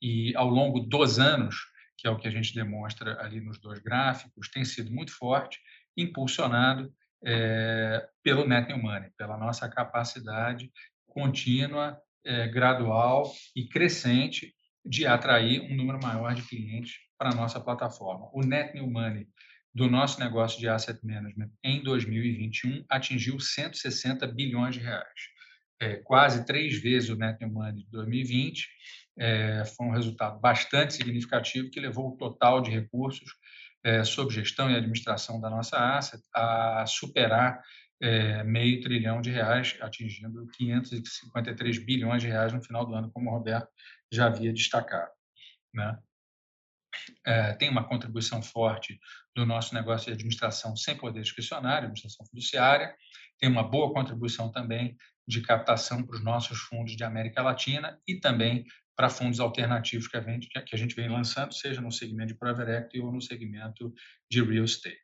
e 0.02 0.36
ao 0.36 0.50
longo 0.50 0.80
dos 0.80 1.20
anos, 1.20 1.56
que 1.98 2.08
é 2.08 2.10
o 2.10 2.18
que 2.18 2.28
a 2.28 2.32
gente 2.32 2.54
demonstra 2.54 3.22
ali 3.22 3.40
nos 3.40 3.60
dois 3.60 3.80
gráficos, 3.80 4.50
tem 4.50 4.66
sido 4.66 4.92
muito 4.92 5.12
forte, 5.16 5.60
impulsionado 5.98 6.92
é, 7.24 8.08
pelo 8.24 8.48
net 8.48 8.68
new 8.68 8.82
money, 8.82 9.10
pela 9.18 9.38
nossa 9.38 9.68
capacidade 9.70 10.72
contínua, 11.08 12.00
é, 12.24 12.48
gradual 12.48 13.32
e 13.56 13.68
crescente 13.68 14.54
de 14.86 15.08
atrair 15.08 15.62
um 15.62 15.76
número 15.76 16.00
maior 16.02 16.34
de 16.36 16.44
clientes 16.44 16.96
para 17.18 17.30
a 17.30 17.36
nossa 17.36 17.60
plataforma. 17.60 18.30
O 18.34 18.42
net 18.42 18.74
new 18.74 18.88
money 18.90 19.28
do 19.74 19.90
nosso 19.90 20.20
negócio 20.20 20.60
de 20.60 20.70
asset 20.70 21.00
management 21.04 21.52
em 21.64 21.84
2021 21.84 22.86
atingiu 22.90 23.40
160 23.40 24.26
bilhões 24.28 24.76
de 24.76 24.82
reais, 24.82 25.22
é, 25.82 25.96
quase 25.98 26.46
três 26.46 26.82
vezes 26.82 27.10
o 27.10 27.16
net 27.16 27.40
new 27.42 27.52
money 27.52 27.84
de 27.84 27.92
2020. 27.92 28.68
É, 29.18 29.64
foi 29.66 29.88
um 29.88 29.92
resultado 29.92 30.40
bastante 30.40 30.94
significativo 30.94 31.70
que 31.70 31.80
levou 31.80 32.10
o 32.10 32.18
total 32.18 32.62
de 32.62 32.70
recursos 32.70 33.30
é, 33.86 34.04
sob 34.04 34.34
gestão 34.34 34.70
e 34.70 34.76
administração 34.76 35.40
da 35.40 35.50
nossa 35.50 35.78
asset 35.78 36.22
a 36.34 36.86
superar 36.88 37.62
é, 38.02 38.44
meio 38.44 38.82
trilhão 38.82 39.22
de 39.22 39.30
reais, 39.30 39.78
atingindo 39.80 40.46
553 40.58 41.86
bilhões 41.86 42.22
de 42.22 42.28
reais 42.28 42.52
no 42.52 42.62
final 42.62 42.86
do 42.86 42.94
ano, 42.94 43.12
como 43.12 43.30
o 43.30 43.34
Roberto 43.34 43.70
já 44.12 44.26
havia 44.26 44.52
destacado. 44.52 45.12
Né? 45.74 45.98
é, 47.26 47.54
tem 47.54 47.70
uma 47.70 47.88
contribuição 47.88 48.42
forte 48.42 49.00
do 49.36 49.46
nosso 49.46 49.74
negócio 49.74 50.08
de 50.08 50.14
administração 50.14 50.76
sem 50.76 50.96
poder 50.96 51.22
discricionário, 51.22 51.88
administração 51.88 52.26
fiduciária, 52.26 52.96
tem 53.40 53.50
uma 53.50 53.64
boa 53.64 53.94
contribuição 53.94 54.52
também 54.52 54.96
de 55.28 55.42
captação 55.42 56.04
para 56.04 56.16
os 56.16 56.24
nossos 56.24 56.60
fundos 56.60 56.96
de 56.96 57.04
América 57.04 57.42
Latina 57.42 58.00
e 58.08 58.20
também 58.20 58.64
para 58.96 59.10
fundos 59.10 59.40
alternativos 59.40 60.08
que 60.08 60.18
a 60.18 60.22
gente, 60.22 60.48
que 60.48 60.76
a 60.76 60.78
gente 60.78 60.96
vem 60.96 61.10
lançando, 61.10 61.54
seja 61.54 61.82
no 61.82 61.92
segmento 61.92 62.34
de 62.34 62.40
private 62.40 62.72
equity 62.72 63.00
ou 63.02 63.12
no 63.12 63.22
segmento 63.22 63.94
de 64.30 64.42
real 64.42 64.66
estate. 64.66 64.98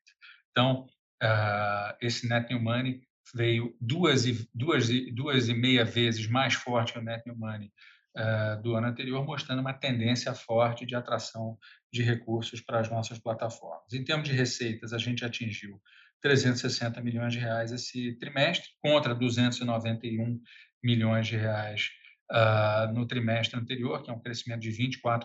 Então, 0.51 0.85
uh, 1.21 1.95
esse 2.01 2.27
net 2.27 2.49
new 2.49 2.61
money 2.61 3.01
veio 3.33 3.75
duas 3.79 4.25
e, 4.25 4.47
duas, 4.53 4.89
e, 4.89 5.11
duas 5.11 5.49
e 5.49 5.53
meia 5.53 5.85
vezes 5.85 6.27
mais 6.27 6.53
forte 6.53 6.93
que 6.93 6.99
o 6.99 7.01
net 7.01 7.23
new 7.25 7.35
money 7.35 7.71
uh, 8.17 8.61
do 8.61 8.75
ano 8.75 8.87
anterior, 8.87 9.25
mostrando 9.25 9.59
uma 9.59 9.73
tendência 9.73 10.33
forte 10.33 10.85
de 10.85 10.95
atração 10.95 11.57
de 11.91 12.01
recursos 12.01 12.61
para 12.61 12.79
as 12.79 12.89
nossas 12.89 13.19
plataformas. 13.19 13.93
Em 13.93 14.03
termos 14.03 14.27
de 14.27 14.33
receitas, 14.33 14.93
a 14.93 14.97
gente 14.97 15.25
atingiu 15.25 15.81
360 16.21 17.01
milhões 17.01 17.33
de 17.33 17.39
reais 17.39 17.71
esse 17.71 18.13
trimestre, 18.19 18.69
contra 18.81 19.15
291 19.15 20.39
milhões 20.83 21.27
de 21.27 21.35
reais 21.35 21.89
uh, 22.31 22.93
no 22.93 23.05
trimestre 23.05 23.59
anterior, 23.59 24.01
que 24.01 24.09
é 24.09 24.13
um 24.13 24.19
crescimento 24.19 24.61
de 24.61 24.71
24% 24.71 25.23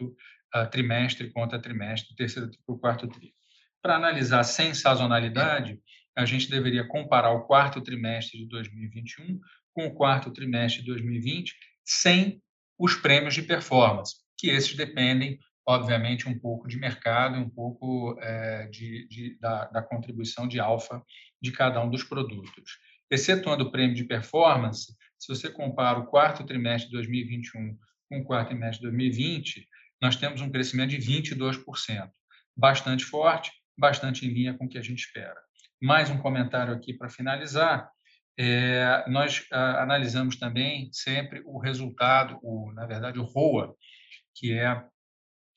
uh, 0.00 0.16
ah, 0.52 0.66
trimestre 0.66 1.30
contra 1.30 1.60
trimestre, 1.60 2.14
terceiro 2.16 2.50
para 2.66 2.74
o 2.74 2.78
quarto 2.78 3.06
trimestre. 3.06 3.38
Para 3.82 3.96
analisar 3.96 4.42
sem 4.42 4.74
sazonalidade, 4.74 5.78
a 6.16 6.24
gente 6.24 6.50
deveria 6.50 6.86
comparar 6.86 7.30
o 7.30 7.46
quarto 7.46 7.80
trimestre 7.80 8.38
de 8.40 8.48
2021 8.48 9.38
com 9.72 9.86
o 9.86 9.94
quarto 9.94 10.32
trimestre 10.32 10.82
de 10.82 10.88
2020, 10.88 11.54
sem 11.84 12.42
os 12.78 12.96
prêmios 12.96 13.34
de 13.34 13.42
performance, 13.42 14.16
que 14.36 14.48
esses 14.48 14.74
dependem 14.74 15.38
obviamente, 15.66 16.28
um 16.28 16.38
pouco 16.38 16.66
de 16.66 16.78
mercado 16.78 17.36
e 17.36 17.40
um 17.40 17.48
pouco 17.48 18.18
é, 18.20 18.66
de, 18.66 19.06
de, 19.08 19.38
da, 19.38 19.66
da, 19.66 19.82
contribuição 19.82 20.48
de 20.48 20.58
alfa 20.58 21.00
de 21.40 21.52
cada 21.52 21.80
um 21.80 21.88
dos 21.88 22.02
produtos. 22.02 22.78
Excetuando 23.10 23.64
o 23.64 23.70
prêmio 23.70 23.94
de 23.94 24.04
performance, 24.04 24.96
se 25.20 25.28
você 25.28 25.50
compara 25.50 25.98
o 25.98 26.06
quarto 26.06 26.44
trimestre 26.44 26.88
de 26.88 26.96
2021 26.96 27.78
com 28.08 28.20
o 28.20 28.24
quarto 28.24 28.48
trimestre 28.48 28.78
de 28.78 28.86
2020, 28.86 29.68
nós 30.00 30.16
temos 30.16 30.40
um 30.40 30.50
crescimento 30.50 30.90
de 30.90 30.96
22%, 30.96 32.10
bastante 32.56 33.04
forte, 33.04 33.52
bastante 33.78 34.26
em 34.26 34.30
linha 34.32 34.54
com 34.54 34.64
o 34.64 34.68
que 34.68 34.78
a 34.78 34.82
gente 34.82 35.00
espera. 35.00 35.38
Mais 35.80 36.08
um 36.08 36.16
comentário 36.16 36.72
aqui 36.72 36.94
para 36.94 37.10
finalizar. 37.10 37.90
É, 38.38 39.04
nós 39.08 39.44
a, 39.52 39.82
analisamos 39.82 40.36
também 40.36 40.88
sempre 40.90 41.42
o 41.44 41.58
resultado, 41.58 42.38
o, 42.42 42.72
na 42.72 42.86
verdade, 42.86 43.18
o 43.18 43.24
ROA, 43.24 43.74
que 44.34 44.54
é 44.54 44.82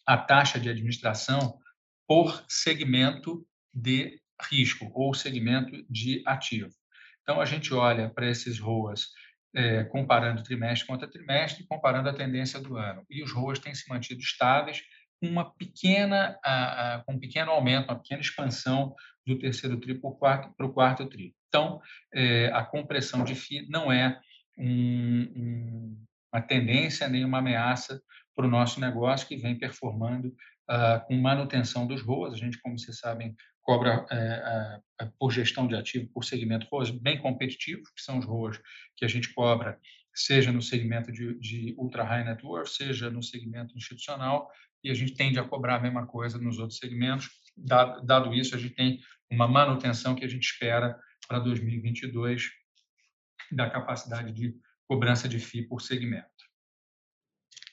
a 0.05 0.17
taxa 0.17 0.59
de 0.59 0.69
administração 0.69 1.57
por 2.05 2.43
segmento 2.49 3.47
de 3.73 4.19
risco 4.51 4.91
ou 4.93 5.13
segmento 5.13 5.85
de 5.89 6.21
ativo. 6.25 6.69
Então, 7.21 7.39
a 7.39 7.45
gente 7.45 7.73
olha 7.73 8.09
para 8.09 8.29
esses 8.29 8.59
ROAs 8.59 9.07
é, 9.55 9.83
comparando 9.83 10.43
trimestre 10.43 10.87
contra 10.87 11.07
trimestre, 11.07 11.65
comparando 11.67 12.09
a 12.09 12.13
tendência 12.13 12.59
do 12.59 12.77
ano. 12.77 13.03
E 13.09 13.23
os 13.23 13.31
ROAs 13.31 13.59
têm 13.59 13.73
se 13.73 13.87
mantido 13.89 14.19
estáveis, 14.21 14.81
com 15.19 15.27
uma 15.27 15.53
pequena, 15.53 16.37
com 17.05 17.13
um 17.13 17.19
pequeno 17.19 17.51
aumento, 17.51 17.85
uma 17.85 17.99
pequena 17.99 18.19
expansão 18.19 18.93
do 19.25 19.39
terceiro 19.39 19.79
tri 19.79 19.95
para 19.95 20.09
o 20.09 20.15
quarto, 20.15 20.73
quarto 20.73 21.05
tri. 21.07 21.33
Então, 21.47 21.79
é, 22.13 22.47
a 22.47 22.63
compressão 22.63 23.23
de 23.23 23.35
FI 23.35 23.67
não 23.69 23.91
é 23.91 24.19
um, 24.57 25.21
um, 25.35 26.05
uma 26.33 26.41
tendência 26.41 27.07
nem 27.07 27.23
uma 27.23 27.37
ameaça 27.37 28.01
para 28.35 28.45
o 28.45 28.49
nosso 28.49 28.79
negócio 28.79 29.27
que 29.27 29.37
vem 29.37 29.57
performando 29.57 30.29
uh, 30.69 31.05
com 31.05 31.15
manutenção 31.15 31.85
dos 31.87 32.01
ROAS. 32.01 32.33
A 32.33 32.37
gente, 32.37 32.59
como 32.59 32.77
vocês 32.77 32.97
sabem, 32.97 33.35
cobra 33.63 34.05
é, 34.11 34.81
é, 35.01 35.11
por 35.17 35.31
gestão 35.31 35.67
de 35.67 35.75
ativo 35.75 36.09
por 36.13 36.23
segmento 36.23 36.67
ROAS 36.71 36.91
bem 36.91 37.19
competitivos, 37.19 37.89
que 37.89 38.01
são 38.01 38.19
os 38.19 38.25
ROAS 38.25 38.59
que 38.95 39.05
a 39.05 39.07
gente 39.07 39.33
cobra, 39.33 39.79
seja 40.13 40.51
no 40.51 40.61
segmento 40.61 41.11
de, 41.11 41.33
de 41.39 41.73
ultra 41.77 42.03
high 42.03 42.23
net 42.23 42.45
worth, 42.45 42.67
seja 42.67 43.09
no 43.09 43.23
segmento 43.23 43.75
institucional, 43.75 44.49
e 44.83 44.91
a 44.91 44.93
gente 44.93 45.15
tende 45.15 45.39
a 45.39 45.43
cobrar 45.43 45.77
a 45.77 45.79
mesma 45.79 46.05
coisa 46.05 46.37
nos 46.37 46.59
outros 46.59 46.77
segmentos. 46.77 47.29
Dado, 47.57 48.05
dado 48.05 48.33
isso, 48.33 48.53
a 48.55 48.59
gente 48.59 48.75
tem 48.75 48.99
uma 49.29 49.47
manutenção 49.47 50.13
que 50.13 50.25
a 50.25 50.27
gente 50.27 50.43
espera 50.43 50.99
para 51.27 51.39
2022 51.39 52.51
da 53.51 53.69
capacidade 53.69 54.31
de 54.33 54.55
cobrança 54.87 55.27
de 55.27 55.39
FII 55.39 55.67
por 55.67 55.81
segmento. 55.81 56.27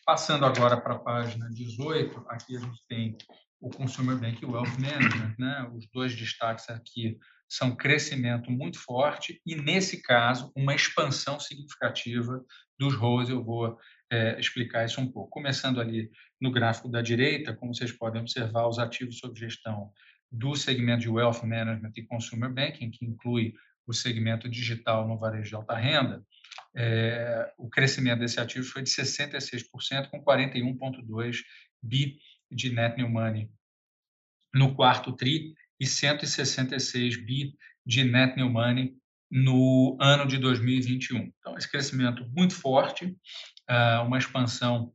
Passando 0.07 0.46
agora 0.46 0.81
para 0.81 0.94
a 0.94 0.98
página 0.98 1.48
18, 1.50 2.24
aqui 2.29 2.57
a 2.57 2.61
gente 2.61 2.87
tem 2.88 3.16
o 3.61 3.70
Consumer 3.70 4.16
Bank 4.16 4.42
e 4.42 4.46
o 4.46 4.53
Wealth 4.53 4.79
Management, 4.79 5.35
né? 5.38 5.70
Os 5.75 5.87
dois 5.92 6.14
destaques 6.16 6.68
aqui 6.70 7.18
são 7.49 7.75
crescimento 7.75 8.51
muito 8.51 8.79
forte 8.79 9.40
e, 9.44 9.57
nesse 9.57 10.01
caso, 10.03 10.53
uma 10.57 10.75
expansão 10.75 11.38
significativa 11.38 12.42
dos 12.79 12.94
ROAs. 12.94 13.29
Eu 13.29 13.44
vou 13.44 13.77
é, 14.11 14.38
explicar 14.38 14.87
isso 14.87 15.01
um 15.01 15.11
pouco. 15.11 15.31
Começando 15.31 15.81
ali 15.81 16.11
no 16.40 16.51
gráfico 16.51 16.88
da 16.88 17.03
direita, 17.03 17.55
como 17.55 17.75
vocês 17.75 17.92
podem 17.92 18.20
observar, 18.20 18.66
os 18.66 18.79
ativos 18.79 19.18
sob 19.18 19.38
gestão 19.38 19.92
do 20.33 20.55
segmento 20.55 21.01
de 21.01 21.09
Wealth 21.09 21.42
Management 21.42 21.92
e 21.96 22.05
Consumer 22.05 22.53
Banking, 22.53 22.90
que 22.90 23.05
inclui 23.05 23.53
o 23.87 23.92
segmento 23.92 24.49
digital 24.49 25.07
no 25.07 25.18
varejo 25.18 25.49
de 25.49 25.55
alta 25.55 25.75
renda, 25.75 26.25
é, 26.77 27.53
o 27.59 27.68
crescimento 27.68 28.20
desse 28.20 28.38
ativo 28.38 28.64
foi 28.64 28.83
de 28.83 28.90
66%, 28.90 30.09
com 30.09 30.23
41,2 30.23 31.38
bi 31.83 32.18
de 32.51 32.71
net 32.71 32.97
new 32.97 33.09
money 33.09 33.51
no 34.55 34.75
quarto 34.75 35.13
tri 35.13 35.55
e 35.79 35.87
166 35.87 37.25
bi 37.25 37.55
de 37.87 38.05
net 38.05 38.37
new 38.37 38.51
money 38.51 38.97
no 39.31 39.97
ano 40.01 40.27
de 40.27 40.39
2021. 40.39 41.33
Então, 41.39 41.57
esse 41.57 41.71
crescimento 41.71 42.29
muito 42.37 42.55
forte, 42.55 43.17
ah, 43.69 44.03
uma 44.03 44.19
expansão 44.19 44.93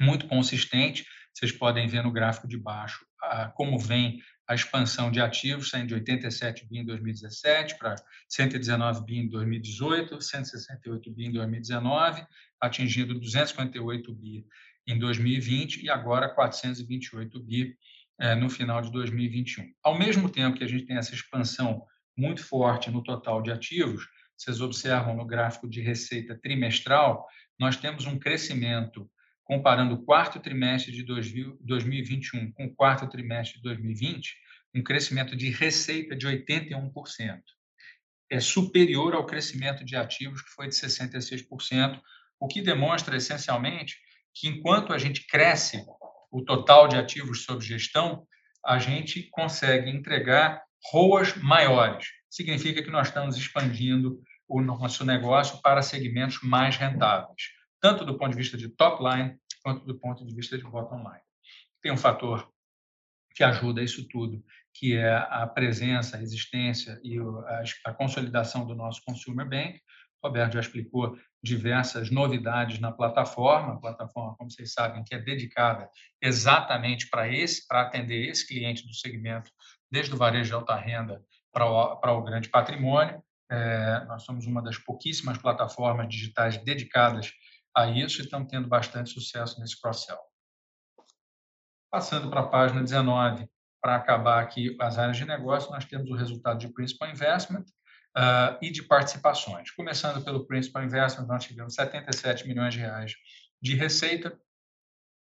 muito 0.00 0.28
consistente. 0.28 1.04
Vocês 1.32 1.50
podem 1.50 1.88
ver 1.88 2.02
no 2.02 2.12
gráfico 2.12 2.46
de 2.46 2.56
baixo 2.56 3.04
como 3.54 3.78
vem 3.78 4.20
a 4.46 4.54
expansão 4.54 5.10
de 5.10 5.20
ativos, 5.20 5.70
saindo 5.70 5.88
de 5.88 5.94
87 5.94 6.66
bi 6.66 6.78
em 6.78 6.84
2017 6.84 7.78
para 7.78 7.94
119 8.28 9.04
bi 9.04 9.18
em 9.18 9.28
2018, 9.28 10.20
168 10.20 11.10
bi 11.10 11.26
em 11.26 11.32
2019, 11.32 12.26
atingindo 12.60 13.18
258 13.18 14.14
bi 14.14 14.46
em 14.86 14.98
2020 14.98 15.84
e 15.84 15.90
agora 15.90 16.28
428 16.28 17.40
bi 17.42 17.76
eh, 18.20 18.34
no 18.34 18.48
final 18.48 18.80
de 18.80 18.90
2021. 18.92 19.72
Ao 19.82 19.98
mesmo 19.98 20.28
tempo 20.28 20.56
que 20.56 20.64
a 20.64 20.68
gente 20.68 20.86
tem 20.86 20.96
essa 20.96 21.14
expansão 21.14 21.84
muito 22.16 22.44
forte 22.44 22.90
no 22.90 23.02
total 23.02 23.42
de 23.42 23.50
ativos, 23.50 24.06
vocês 24.36 24.60
observam 24.60 25.16
no 25.16 25.24
gráfico 25.24 25.68
de 25.68 25.80
receita 25.80 26.38
trimestral, 26.38 27.26
nós 27.58 27.76
temos 27.76 28.06
um 28.06 28.18
crescimento 28.18 29.10
comparando 29.44 29.94
o 29.94 30.04
quarto 30.04 30.40
trimestre 30.40 30.92
de 30.92 31.02
2021 31.60 32.52
com 32.52 32.66
o 32.66 32.74
quarto 32.74 33.06
trimestre 33.08 33.58
de 33.58 33.62
2020, 33.62 34.36
um 34.74 34.82
crescimento 34.82 35.36
de 35.36 35.50
receita 35.50 36.16
de 36.16 36.26
81%. 36.26 37.40
É 38.30 38.40
superior 38.40 39.14
ao 39.14 39.26
crescimento 39.26 39.84
de 39.84 39.96
ativos, 39.96 40.42
que 40.42 40.50
foi 40.50 40.68
de 40.68 40.74
66%, 40.74 42.00
o 42.40 42.48
que 42.48 42.62
demonstra 42.62 43.16
essencialmente 43.16 43.98
que 44.34 44.48
enquanto 44.48 44.92
a 44.92 44.98
gente 44.98 45.26
cresce 45.26 45.84
o 46.30 46.42
total 46.42 46.88
de 46.88 46.96
ativos 46.96 47.44
sob 47.44 47.64
gestão, 47.64 48.26
a 48.64 48.78
gente 48.78 49.28
consegue 49.30 49.90
entregar 49.90 50.62
ROAs 50.90 51.36
maiores. 51.36 52.08
Significa 52.28 52.82
que 52.82 52.90
nós 52.90 53.08
estamos 53.08 53.36
expandindo 53.36 54.20
o 54.48 54.60
nosso 54.60 55.04
negócio 55.04 55.60
para 55.62 55.82
segmentos 55.82 56.40
mais 56.42 56.76
rentáveis, 56.76 57.42
tanto 57.80 58.04
do 58.04 58.18
ponto 58.18 58.32
de 58.32 58.36
vista 58.36 58.56
de 58.56 58.68
top 58.68 59.02
line 59.02 59.38
quanto 59.62 59.86
do 59.86 59.98
ponto 59.98 60.26
de 60.26 60.34
vista 60.34 60.58
de 60.58 60.64
bottom 60.64 60.98
line. 60.98 61.22
Tem 61.80 61.92
um 61.92 61.96
fator 61.96 62.50
que 63.34 63.42
ajuda 63.42 63.82
isso 63.82 64.06
tudo, 64.08 64.44
que 64.72 64.96
é 64.96 65.14
a 65.14 65.46
presença, 65.46 66.16
a 66.16 66.22
existência 66.22 67.00
e 67.02 67.16
a 67.84 67.92
consolidação 67.92 68.66
do 68.66 68.74
nosso 68.74 69.02
consumer 69.04 69.48
bank. 69.48 69.80
Roberto 70.24 70.54
já 70.54 70.60
explicou 70.60 71.18
diversas 71.42 72.10
novidades 72.10 72.78
na 72.78 72.90
plataforma, 72.90 73.74
a 73.74 73.78
plataforma, 73.78 74.34
como 74.36 74.50
vocês 74.50 74.72
sabem, 74.72 75.04
que 75.04 75.14
é 75.14 75.18
dedicada 75.18 75.88
exatamente 76.20 77.08
para 77.10 77.28
esse, 77.28 77.66
para 77.68 77.82
atender 77.82 78.28
esse 78.28 78.46
cliente 78.46 78.86
do 78.86 78.94
segmento, 78.94 79.50
desde 79.90 80.14
o 80.14 80.16
varejo 80.16 80.48
de 80.48 80.54
alta 80.54 80.74
renda 80.74 81.22
para 81.52 81.66
o, 81.66 81.96
para 81.96 82.12
o 82.12 82.22
grande 82.22 82.48
patrimônio. 82.48 83.22
É, 83.50 84.04
nós 84.06 84.22
somos 84.22 84.46
uma 84.46 84.62
das 84.62 84.78
pouquíssimas 84.78 85.36
plataformas 85.36 86.08
digitais 86.08 86.56
dedicadas 86.64 87.30
a 87.76 87.86
isso 87.86 88.20
e 88.20 88.24
estamos 88.24 88.48
tendo 88.48 88.66
bastante 88.66 89.10
sucesso 89.10 89.60
nesse 89.60 89.78
cross-sell. 89.78 90.18
Passando 91.90 92.30
para 92.30 92.40
a 92.40 92.46
página 92.48 92.82
19, 92.82 93.46
para 93.82 93.96
acabar 93.96 94.42
aqui 94.42 94.74
as 94.80 94.96
áreas 94.96 95.18
de 95.18 95.26
negócio, 95.26 95.70
nós 95.70 95.84
temos 95.84 96.10
o 96.10 96.14
resultado 96.14 96.58
de 96.58 96.72
Principal 96.72 97.10
Investment, 97.10 97.64
uh, 98.16 98.58
e 98.62 98.70
de 98.70 98.82
participações. 98.82 99.70
Começando 99.70 100.24
pelo 100.24 100.46
Principal 100.46 100.84
Investment, 100.84 101.26
nós 101.26 101.44
tivemos 101.44 101.74
77 101.74 102.46
milhões 102.46 102.74
de 102.74 102.80
reais 102.80 103.14
de 103.60 103.74
receita, 103.74 104.38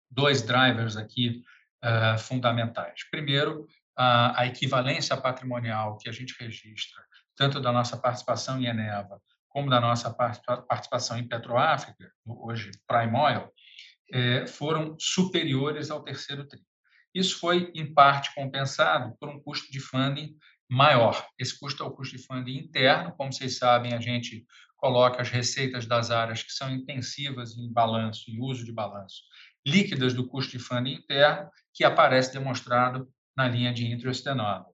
dois 0.09 0.41
drivers 0.41 0.97
aqui 0.97 1.43
uh, 1.83 2.17
fundamentais. 2.17 3.03
Primeiro, 3.09 3.61
uh, 3.61 4.33
a 4.35 4.45
equivalência 4.45 5.15
patrimonial 5.17 5.97
que 5.97 6.09
a 6.09 6.11
gente 6.11 6.35
registra, 6.39 7.03
tanto 7.35 7.59
da 7.59 7.71
nossa 7.71 7.97
participação 7.97 8.59
em 8.59 8.65
Eneva, 8.65 9.21
como 9.49 9.69
da 9.69 9.79
nossa 9.79 10.11
participação 10.11 11.17
em 11.17 11.27
Petroáfrica, 11.27 12.11
hoje 12.25 12.71
Prime 12.87 13.15
Oil, 13.15 13.53
eh, 14.11 14.47
foram 14.47 14.95
superiores 14.99 15.91
ao 15.91 16.03
terceiro 16.03 16.45
tri. 16.45 16.59
Isso 17.13 17.39
foi, 17.39 17.71
em 17.75 17.93
parte, 17.93 18.33
compensado 18.33 19.15
por 19.19 19.29
um 19.29 19.39
custo 19.39 19.71
de 19.71 19.79
funding 19.79 20.35
maior. 20.69 21.25
Esse 21.37 21.57
custo 21.59 21.83
é 21.83 21.85
o 21.85 21.91
custo 21.91 22.17
de 22.17 22.23
funding 22.23 22.57
interno. 22.57 23.13
Como 23.17 23.31
vocês 23.31 23.57
sabem, 23.57 23.93
a 23.93 23.99
gente 23.99 24.45
coloca 24.77 25.21
as 25.21 25.29
receitas 25.29 25.85
das 25.85 26.11
áreas 26.11 26.43
que 26.43 26.51
são 26.51 26.69
intensivas 26.69 27.57
em 27.57 27.71
balanço 27.71 28.29
e 28.29 28.39
uso 28.39 28.65
de 28.65 28.71
balanço 28.71 29.23
líquidas 29.65 30.13
do 30.13 30.27
custo 30.27 30.51
de 30.51 30.59
funding 30.59 30.95
interno, 30.95 31.49
que 31.73 31.83
aparece 31.83 32.33
demonstrado 32.33 33.07
na 33.35 33.47
linha 33.47 33.73
de 33.73 33.85
interest 33.85 34.27
and. 34.27 34.65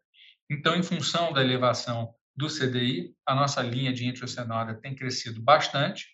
Então, 0.49 0.75
em 0.75 0.84
função 0.84 1.32
da 1.32 1.41
elevação 1.41 2.13
do 2.36 2.47
CDI, 2.47 3.13
a 3.25 3.36
nossa 3.36 3.62
linha 3.62 3.93
de 3.93 4.06
interest 4.06 4.39
and 4.39 4.80
tem 4.82 4.95
crescido 4.95 5.41
bastante. 5.41 6.08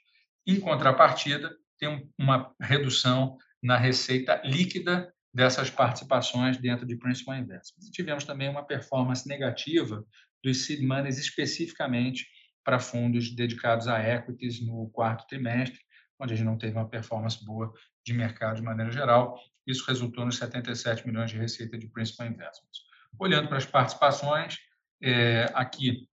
Em 0.45 0.59
contrapartida, 0.59 1.55
tem 1.79 2.09
uma 2.19 2.53
redução 2.59 3.37
na 3.63 3.77
receita 3.77 4.41
líquida 4.43 5.11
dessas 5.35 5.69
participações 5.69 6.57
dentro 6.57 6.85
de 6.85 6.95
Principal 6.95 7.35
Investments. 7.35 7.89
Tivemos 7.91 8.23
também 8.23 8.47
uma 8.47 8.63
performance 8.63 9.27
negativa 9.27 10.01
dos 10.41 10.65
seed 10.65 10.81
monies 10.81 11.17
especificamente 11.17 12.25
para 12.63 12.79
fundos 12.79 13.35
dedicados 13.35 13.89
a 13.89 13.99
equities 13.99 14.65
no 14.65 14.89
quarto 14.91 15.27
trimestre, 15.27 15.77
onde 16.17 16.33
a 16.33 16.37
gente 16.37 16.45
não 16.45 16.57
teve 16.57 16.77
uma 16.77 16.87
performance 16.87 17.43
boa 17.43 17.73
de 18.05 18.13
mercado 18.13 18.55
de 18.55 18.61
maneira 18.61 18.89
geral. 18.89 19.37
Isso 19.67 19.83
resultou 19.85 20.25
nos 20.25 20.37
77 20.37 21.05
milhões 21.05 21.31
de 21.31 21.37
receita 21.37 21.77
de 21.77 21.89
Principal 21.89 22.27
Investments. 22.27 22.79
Olhando 23.19 23.49
para 23.49 23.57
as 23.57 23.65
participações, 23.65 24.57
é, 25.03 25.51
aqui 25.53 26.07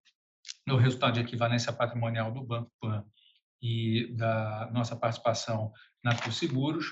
no 0.66 0.76
resultado 0.76 1.14
de 1.14 1.20
equivalência 1.20 1.72
patrimonial 1.72 2.32
do 2.32 2.42
Banco 2.42 2.72
Pan 2.80 3.04
e 3.62 4.12
da 4.16 4.68
nossa 4.72 4.96
participação 4.96 5.72
na 6.02 6.16
Seguros, 6.32 6.87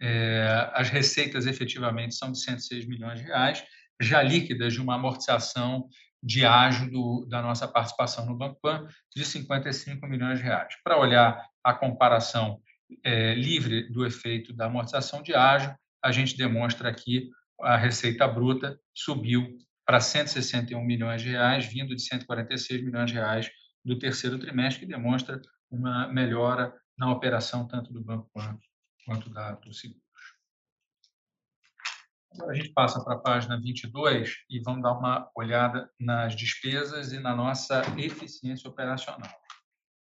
é, 0.00 0.70
as 0.74 0.88
receitas 0.88 1.46
efetivamente 1.46 2.14
são 2.14 2.32
de 2.32 2.40
106 2.40 2.86
milhões 2.86 3.20
de 3.20 3.26
reais, 3.26 3.64
já 4.00 4.22
líquidas 4.22 4.72
de 4.72 4.80
uma 4.80 4.96
amortização 4.96 5.88
de 6.22 6.44
ágio 6.44 6.90
do, 6.90 7.26
da 7.26 7.42
nossa 7.42 7.68
participação 7.68 8.24
no 8.26 8.36
Banco 8.36 8.58
Pan 8.60 8.88
de 9.14 9.24
55 9.24 10.06
milhões 10.06 10.38
de 10.38 10.44
reais. 10.44 10.74
Para 10.82 10.98
olhar 10.98 11.46
a 11.62 11.74
comparação 11.74 12.60
é, 13.04 13.34
livre 13.34 13.90
do 13.90 14.06
efeito 14.06 14.52
da 14.52 14.66
amortização 14.66 15.22
de 15.22 15.34
ágio, 15.34 15.74
a 16.02 16.10
gente 16.10 16.36
demonstra 16.36 16.88
aqui 16.88 17.30
a 17.60 17.76
receita 17.76 18.26
bruta 18.26 18.78
subiu 18.92 19.56
para 19.86 20.00
161 20.00 20.82
milhões 20.82 21.22
de 21.22 21.28
reais, 21.28 21.66
vindo 21.66 21.94
de 21.94 22.02
146 22.02 22.82
milhões 22.82 23.10
de 23.10 23.16
reais 23.16 23.50
do 23.84 23.98
terceiro 23.98 24.38
trimestre, 24.38 24.86
que 24.86 24.92
demonstra 24.92 25.40
uma 25.70 26.08
melhora 26.08 26.74
na 26.96 27.10
operação 27.12 27.66
tanto 27.66 27.92
do 27.92 28.02
Banco 28.02 28.28
Pan 28.32 28.58
quanto 29.04 29.30
da. 29.30 29.58
Agora 32.32 32.50
a 32.50 32.54
gente 32.54 32.70
passa 32.70 33.02
para 33.04 33.14
a 33.14 33.18
página 33.18 33.60
22 33.60 34.38
e 34.50 34.60
vamos 34.60 34.82
dar 34.82 34.92
uma 34.92 35.30
olhada 35.36 35.88
nas 36.00 36.34
despesas 36.34 37.12
e 37.12 37.20
na 37.20 37.34
nossa 37.34 37.82
eficiência 37.96 38.68
operacional. 38.68 39.32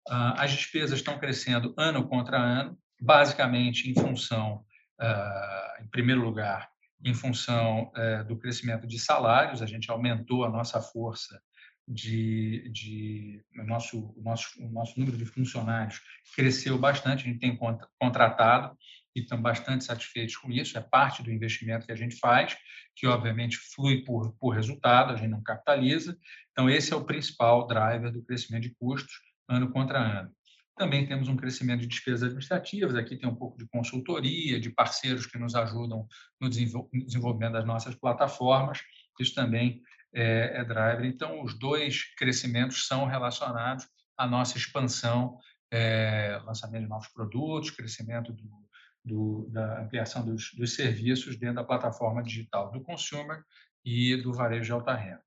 Ah, 0.08 0.42
as 0.42 0.50
despesas 0.50 0.98
estão 0.98 1.18
crescendo 1.18 1.74
ano 1.76 2.08
contra 2.08 2.38
ano, 2.38 2.78
basicamente 3.00 3.90
em 3.90 3.94
função, 3.94 4.64
ah, 4.98 5.76
em 5.80 5.88
primeiro 5.88 6.22
lugar, 6.22 6.72
em 7.04 7.14
função 7.14 7.90
eh, 7.96 8.22
do 8.24 8.38
crescimento 8.38 8.86
de 8.86 8.98
salários, 8.98 9.60
a 9.60 9.66
gente 9.66 9.90
aumentou 9.90 10.44
a 10.44 10.48
nossa 10.48 10.80
força 10.80 11.42
de, 11.86 12.68
de 12.70 13.44
o 13.58 13.64
nosso, 13.64 14.14
o 14.16 14.22
nosso, 14.22 14.62
o 14.62 14.70
nosso 14.70 14.98
número 14.98 15.16
de 15.16 15.24
funcionários 15.24 16.00
cresceu 16.34 16.78
bastante, 16.78 17.24
a 17.24 17.26
gente 17.28 17.40
tem 17.40 17.58
contratado 17.98 18.76
e 19.14 19.20
estamos 19.20 19.42
bastante 19.42 19.84
satisfeitos 19.84 20.36
com 20.36 20.50
isso, 20.50 20.78
é 20.78 20.80
parte 20.80 21.22
do 21.22 21.30
investimento 21.30 21.86
que 21.86 21.92
a 21.92 21.96
gente 21.96 22.16
faz, 22.16 22.56
que 22.96 23.06
obviamente 23.06 23.58
flui 23.58 24.02
por, 24.04 24.32
por 24.38 24.54
resultado, 24.54 25.12
a 25.12 25.16
gente 25.16 25.28
não 25.28 25.42
capitaliza. 25.42 26.16
Então, 26.50 26.68
esse 26.68 26.92
é 26.92 26.96
o 26.96 27.04
principal 27.04 27.66
driver 27.66 28.10
do 28.10 28.22
crescimento 28.22 28.62
de 28.62 28.74
custos 28.74 29.12
ano 29.48 29.70
contra 29.70 29.98
ano. 29.98 30.30
Também 30.76 31.06
temos 31.06 31.28
um 31.28 31.36
crescimento 31.36 31.80
de 31.80 31.86
despesas 31.86 32.22
administrativas, 32.22 32.94
aqui 32.94 33.16
tem 33.16 33.28
um 33.28 33.34
pouco 33.34 33.58
de 33.58 33.68
consultoria, 33.68 34.58
de 34.58 34.70
parceiros 34.70 35.26
que 35.26 35.38
nos 35.38 35.54
ajudam 35.54 36.06
no 36.40 36.48
desenvolvimento 36.48 37.52
das 37.52 37.66
nossas 37.66 37.94
plataformas, 37.94 38.80
isso 39.20 39.34
também 39.34 39.82
é, 40.14 40.60
é 40.60 40.64
driver. 40.64 41.04
Então, 41.04 41.42
os 41.42 41.58
dois 41.58 42.04
crescimentos 42.16 42.86
são 42.86 43.06
relacionados 43.06 43.88
à 44.16 44.26
nossa 44.26 44.58
expansão, 44.58 45.38
é, 45.70 46.40
lançamento 46.44 46.82
de 46.82 46.88
novos 46.88 47.08
produtos, 47.08 47.70
crescimento 47.70 48.32
do, 48.32 48.68
do, 49.04 49.48
da 49.50 49.82
ampliação 49.82 50.24
dos, 50.24 50.52
dos, 50.54 50.74
serviços 50.74 51.36
dentro 51.36 51.56
da 51.56 51.64
plataforma 51.64 52.22
digital 52.22 52.70
do 52.70 52.82
consumer 52.82 53.42
e 53.84 54.16
do 54.16 54.32
varejo 54.32 54.66
de 54.66 54.72
alta 54.72 54.94
renda. 54.94 55.22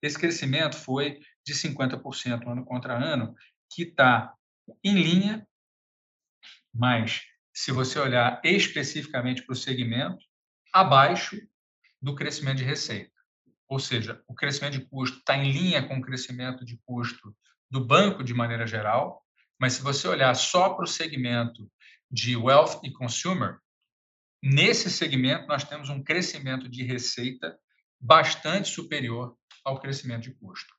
Esse 0.00 0.18
crescimento 0.18 0.76
foi 0.76 1.20
de 1.46 1.54
50% 1.54 2.50
ano 2.50 2.64
contra 2.64 2.94
ano, 2.94 3.34
que 3.70 3.82
está 3.82 4.34
em 4.82 4.94
linha, 4.94 5.46
mas 6.74 7.22
se 7.54 7.70
você 7.70 7.98
olhar 7.98 8.40
especificamente 8.42 9.42
para 9.42 9.52
o 9.52 9.56
segmento, 9.56 10.24
abaixo 10.72 11.36
do 12.00 12.14
crescimento 12.14 12.58
de 12.58 12.64
receita. 12.64 13.11
Ou 13.72 13.78
seja, 13.78 14.22
o 14.28 14.34
crescimento 14.34 14.74
de 14.74 14.84
custo 14.84 15.16
está 15.16 15.34
em 15.34 15.50
linha 15.50 15.82
com 15.82 15.96
o 15.96 16.02
crescimento 16.02 16.62
de 16.62 16.78
custo 16.84 17.34
do 17.70 17.82
banco 17.82 18.22
de 18.22 18.34
maneira 18.34 18.66
geral, 18.66 19.24
mas 19.58 19.72
se 19.72 19.82
você 19.82 20.06
olhar 20.06 20.34
só 20.34 20.74
para 20.74 20.84
o 20.84 20.86
segmento 20.86 21.66
de 22.10 22.36
wealth 22.36 22.80
e 22.84 22.92
consumer, 22.92 23.56
nesse 24.42 24.90
segmento 24.90 25.46
nós 25.46 25.64
temos 25.64 25.88
um 25.88 26.02
crescimento 26.04 26.68
de 26.68 26.82
receita 26.82 27.58
bastante 27.98 28.68
superior 28.68 29.34
ao 29.64 29.80
crescimento 29.80 30.24
de 30.24 30.34
custo. 30.34 30.74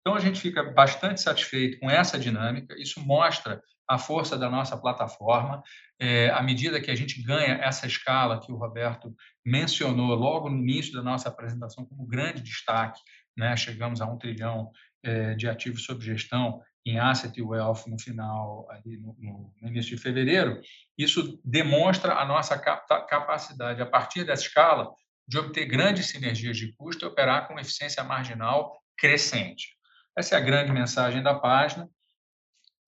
Então 0.00 0.14
a 0.14 0.20
gente 0.20 0.40
fica 0.40 0.62
bastante 0.62 1.20
satisfeito 1.20 1.78
com 1.78 1.90
essa 1.90 2.18
dinâmica. 2.18 2.74
Isso 2.80 2.98
mostra 2.98 3.62
a 3.88 3.98
força 3.98 4.36
da 4.36 4.50
nossa 4.50 4.76
plataforma. 4.76 5.62
É, 5.98 6.30
à 6.30 6.42
medida 6.42 6.80
que 6.80 6.90
a 6.90 6.94
gente 6.94 7.22
ganha 7.22 7.54
essa 7.54 7.86
escala 7.86 8.40
que 8.40 8.52
o 8.52 8.56
Roberto 8.56 9.14
mencionou 9.44 10.14
logo 10.14 10.50
no 10.50 10.58
início 10.58 10.92
da 10.92 11.02
nossa 11.02 11.28
apresentação 11.28 11.86
como 11.86 12.06
grande 12.06 12.42
destaque, 12.42 13.00
né? 13.36 13.56
chegamos 13.56 14.00
a 14.00 14.06
um 14.06 14.18
trilhão 14.18 14.70
é, 15.02 15.34
de 15.34 15.48
ativos 15.48 15.84
sob 15.84 16.04
gestão 16.04 16.60
em 16.84 16.98
asset 16.98 17.40
wealth 17.42 17.86
no 17.86 18.00
final, 18.00 18.66
ali 18.70 18.96
no, 18.98 19.14
no, 19.18 19.68
início 19.68 19.94
de 19.96 20.02
fevereiro, 20.02 20.60
isso 20.96 21.38
demonstra 21.44 22.14
a 22.14 22.24
nossa 22.24 22.58
capacidade, 22.58 23.82
a 23.82 23.86
partir 23.86 24.24
dessa 24.24 24.42
escala, 24.42 24.90
de 25.26 25.38
obter 25.38 25.66
grandes 25.66 26.06
sinergias 26.06 26.56
de 26.56 26.72
custo 26.72 27.04
e 27.04 27.08
operar 27.08 27.46
com 27.46 27.58
eficiência 27.58 28.02
marginal 28.02 28.74
crescente. 28.96 29.76
Essa 30.16 30.34
é 30.34 30.38
a 30.38 30.40
grande 30.40 30.72
mensagem 30.72 31.22
da 31.22 31.34
página. 31.34 31.88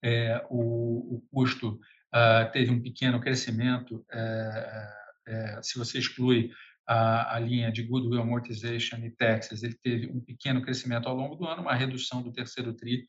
É, 0.03 0.45
o, 0.49 1.17
o, 1.17 1.23
custo 1.31 1.79
uh, 2.15 2.51
teve 2.53 2.71
um 2.71 2.81
pequeno 2.81 3.21
crescimento, 3.21 4.05
é, 4.11 4.93
é, 5.29 5.61
se 5.63 5.79
você 5.79 5.99
exclui 5.99 6.51
a, 6.87 7.37
a, 7.37 7.39
linha 7.39 7.71
de 7.71 7.83
Goodwill 7.83 8.23
Amortization 8.23 8.97
e 9.05 9.11
Taxes, 9.11 9.63
ele 9.63 9.75
teve 9.75 10.07
um 10.07 10.21
pequeno 10.21 10.63
crescimento 10.63 11.09
ao 11.09 11.15
longo 11.15 11.37
do 11.37 11.47
ano, 11.47 11.63
uma 11.63 11.75
redução 11.75 12.23
do 12.23 12.33
terceiro 12.33 12.73
TRI 12.73 13.05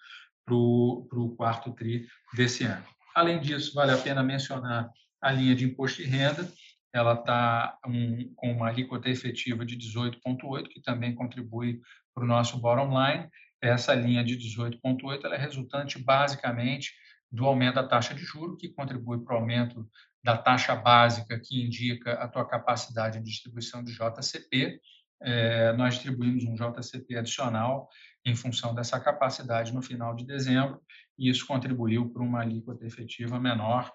para 0.45 0.55
o 0.55 1.33
quarto 1.37 1.71
TRI 1.71 2.07
desse 2.33 2.63
ano. 2.63 2.85
Além 3.15 3.39
disso, 3.39 3.73
vale 3.73 3.91
a 3.91 3.97
pena 3.97 4.21
mencionar 4.21 4.89
a 5.21 5.31
linha 5.31 5.55
de 5.55 5.65
imposto 5.65 6.01
de 6.01 6.09
renda, 6.09 6.51
ela 6.93 7.13
está 7.13 7.77
um, 7.87 8.33
com 8.35 8.51
uma 8.51 8.67
alíquota 8.67 9.09
efetiva 9.09 9.65
de 9.65 9.77
18,8, 9.77 10.67
que 10.67 10.81
também 10.81 11.15
contribui 11.15 11.79
para 12.13 12.23
o 12.23 12.27
nosso 12.27 12.57
bottom 12.59 12.89
line. 12.89 13.29
Essa 13.61 13.93
linha 13.93 14.23
de 14.23 14.35
18,8 14.37 15.25
é 15.25 15.37
resultante 15.37 15.99
basicamente 15.99 16.93
do 17.31 17.45
aumento 17.45 17.75
da 17.75 17.87
taxa 17.87 18.13
de 18.13 18.23
juro, 18.23 18.57
que 18.57 18.69
contribui 18.69 19.23
para 19.23 19.35
o 19.35 19.37
aumento 19.37 19.87
da 20.23 20.37
taxa 20.37 20.75
básica, 20.75 21.39
que 21.39 21.63
indica 21.63 22.13
a 22.13 22.27
tua 22.27 22.45
capacidade 22.45 23.19
de 23.19 23.25
distribuição 23.25 23.83
de 23.83 23.93
JCP. 23.93 24.79
É, 25.21 25.71
nós 25.73 25.93
distribuímos 25.93 26.43
um 26.43 26.55
JCP 26.55 27.17
adicional 27.17 27.87
em 28.25 28.35
função 28.35 28.73
dessa 28.73 28.99
capacidade 28.99 29.73
no 29.73 29.81
final 29.81 30.15
de 30.15 30.25
dezembro, 30.25 30.81
e 31.17 31.29
isso 31.29 31.45
contribuiu 31.45 32.09
para 32.09 32.23
uma 32.23 32.41
alíquota 32.41 32.85
efetiva 32.85 33.39
menor, 33.39 33.91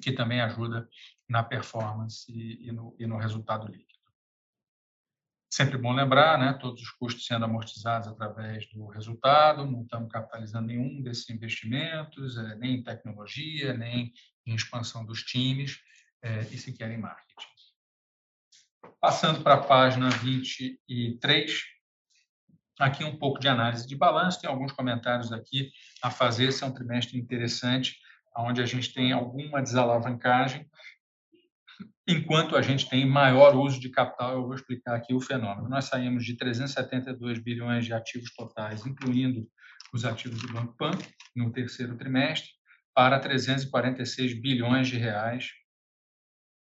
que 0.00 0.12
também 0.12 0.40
ajuda 0.40 0.88
na 1.28 1.42
performance 1.42 2.30
e 2.30 2.70
no, 2.72 2.94
e 2.98 3.06
no 3.06 3.16
resultado 3.16 3.66
líquido. 3.66 3.91
Sempre 5.52 5.76
bom 5.76 5.92
lembrar, 5.92 6.38
né, 6.38 6.54
todos 6.54 6.80
os 6.80 6.90
custos 6.92 7.26
sendo 7.26 7.44
amortizados 7.44 8.08
através 8.08 8.66
do 8.70 8.86
resultado, 8.86 9.66
não 9.66 9.82
estamos 9.82 10.10
capitalizando 10.10 10.68
nenhum 10.68 11.02
desses 11.02 11.28
investimentos, 11.28 12.38
é, 12.38 12.54
nem 12.54 12.76
em 12.76 12.82
tecnologia, 12.82 13.74
nem 13.74 14.14
em 14.46 14.54
expansão 14.54 15.04
dos 15.04 15.22
times, 15.22 15.78
é, 16.22 16.40
e 16.50 16.56
sequer 16.56 16.90
em 16.90 16.96
marketing. 16.96 17.46
Passando 18.98 19.42
para 19.42 19.56
a 19.56 19.62
página 19.62 20.08
23, 20.08 21.64
aqui 22.80 23.04
um 23.04 23.18
pouco 23.18 23.38
de 23.38 23.46
análise 23.46 23.86
de 23.86 23.94
balanço, 23.94 24.40
tem 24.40 24.48
alguns 24.48 24.72
comentários 24.72 25.32
aqui 25.32 25.70
a 26.02 26.10
fazer, 26.10 26.46
esse 26.46 26.64
é 26.64 26.66
um 26.66 26.72
trimestre 26.72 27.18
interessante, 27.18 27.98
onde 28.34 28.62
a 28.62 28.66
gente 28.66 28.94
tem 28.94 29.12
alguma 29.12 29.60
desalavancagem, 29.60 30.66
enquanto 32.06 32.56
a 32.56 32.62
gente 32.62 32.88
tem 32.88 33.06
maior 33.06 33.54
uso 33.54 33.80
de 33.80 33.88
capital, 33.88 34.32
eu 34.32 34.42
vou 34.42 34.54
explicar 34.54 34.94
aqui 34.94 35.14
o 35.14 35.20
fenômeno. 35.20 35.68
Nós 35.68 35.86
saímos 35.86 36.24
de 36.24 36.36
372 36.36 37.38
bilhões 37.38 37.84
de 37.84 37.92
ativos 37.92 38.32
totais, 38.34 38.84
incluindo 38.86 39.46
os 39.92 40.04
ativos 40.04 40.40
do 40.40 40.52
Banco 40.52 40.76
Pan, 40.76 40.92
no 41.34 41.52
terceiro 41.52 41.96
trimestre, 41.96 42.48
para 42.94 43.18
346 43.18 44.40
bilhões 44.40 44.88
de 44.88 44.98
reais 44.98 45.50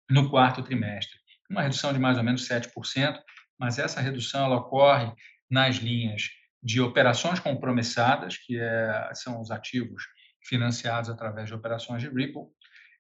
no 0.10 0.30
quarto 0.30 0.62
trimestre. 0.62 1.18
Uma 1.50 1.64
redução 1.64 1.92
de 1.92 2.00
mais 2.00 2.18
ou 2.18 2.24
menos 2.24 2.48
7%, 2.48 3.20
mas 3.58 3.80
essa 3.80 4.02
redução 4.02 4.46
ela 4.46 4.58
ocorre 4.58 5.12
nas 5.50 5.78
linhas 5.78 6.30
de 6.64 6.80
operações 6.80 7.40
compromissadas, 7.40 8.38
que 8.38 8.58
é, 8.58 9.10
são 9.14 9.42
os 9.42 9.52
ativos 9.52 10.04
financiados 10.44 11.10
através 11.10 11.48
de 11.48 11.54
operações 11.54 12.02
de 12.02 12.10
Ripple, 12.10 12.44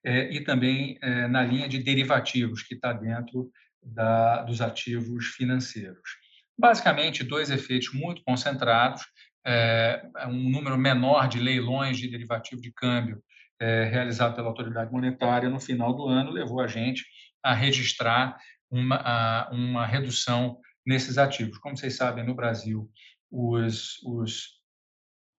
é, 0.04 0.32
e 0.32 0.42
também 0.42 0.98
é, 1.02 1.28
na 1.28 1.44
linha 1.44 1.68
de 1.68 1.82
derivativos, 1.82 2.64
que 2.64 2.76
está 2.76 2.94
dentro 2.94 3.52
da, 3.84 4.44
dos 4.44 4.62
ativos 4.62 5.28
financeiros. 5.28 6.20
Basicamente, 6.58 7.24
dois 7.24 7.50
efeitos 7.50 7.94
muito 7.94 8.24
concentrados, 8.24 9.04
é, 9.46 10.04
um 10.28 10.50
número 10.50 10.78
menor 10.78 11.28
de 11.28 11.40
leilões 11.40 11.98
de 11.98 12.08
derivativo 12.08 12.62
de 12.62 12.72
câmbio 12.72 13.22
é, 13.60 13.86
realizado 13.86 14.36
pela 14.36 14.48
autoridade 14.48 14.92
monetária 14.92 15.50
no 15.50 15.60
final 15.60 15.94
do 15.96 16.08
ano 16.08 16.32
levou 16.32 16.62
a 16.62 16.68
gente 16.68 17.06
a 17.44 17.54
registrar 17.54 18.38
uma, 18.70 18.96
a, 18.96 19.50
uma 19.52 19.86
redução 19.86 20.60
nesses 20.86 21.18
ativos. 21.18 21.58
Como 21.58 21.78
vocês 21.78 21.96
sabem, 21.96 22.26
no 22.26 22.36
Brasil, 22.36 22.90
os, 23.30 24.02
os 24.04 24.60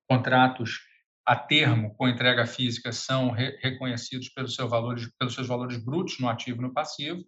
contratos 0.08 0.80
a 1.24 1.36
termo 1.36 1.94
com 1.94 2.08
entrega 2.08 2.46
física 2.46 2.92
são 2.92 3.30
re 3.30 3.56
reconhecidos 3.62 4.28
pelos 4.30 4.54
seus 4.54 4.68
valores 4.68 5.08
pelos 5.18 5.34
seus 5.34 5.46
valores 5.46 5.76
brutos 5.76 6.18
no 6.18 6.28
ativo 6.28 6.60
e 6.60 6.62
no 6.62 6.74
passivo. 6.74 7.22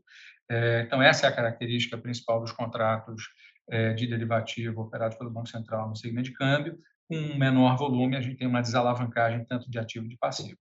É, 0.50 0.82
então 0.82 1.00
essa 1.00 1.26
é 1.26 1.28
a 1.28 1.34
característica 1.34 1.96
principal 1.96 2.40
dos 2.40 2.52
contratos 2.52 3.22
é, 3.70 3.92
de 3.94 4.06
derivativo 4.06 4.82
operados 4.82 5.16
pelo 5.16 5.30
Banco 5.30 5.48
Central 5.48 5.88
no 5.88 5.96
segmento 5.96 6.30
de 6.30 6.34
câmbio. 6.34 6.78
Com 7.08 7.16
um 7.16 7.38
menor 7.38 7.76
volume, 7.76 8.16
a 8.16 8.20
gente 8.20 8.36
tem 8.36 8.48
uma 8.48 8.62
desalavancagem 8.62 9.44
tanto 9.44 9.70
de 9.70 9.78
ativo 9.78 10.08
de 10.08 10.16
passivo. 10.16 10.58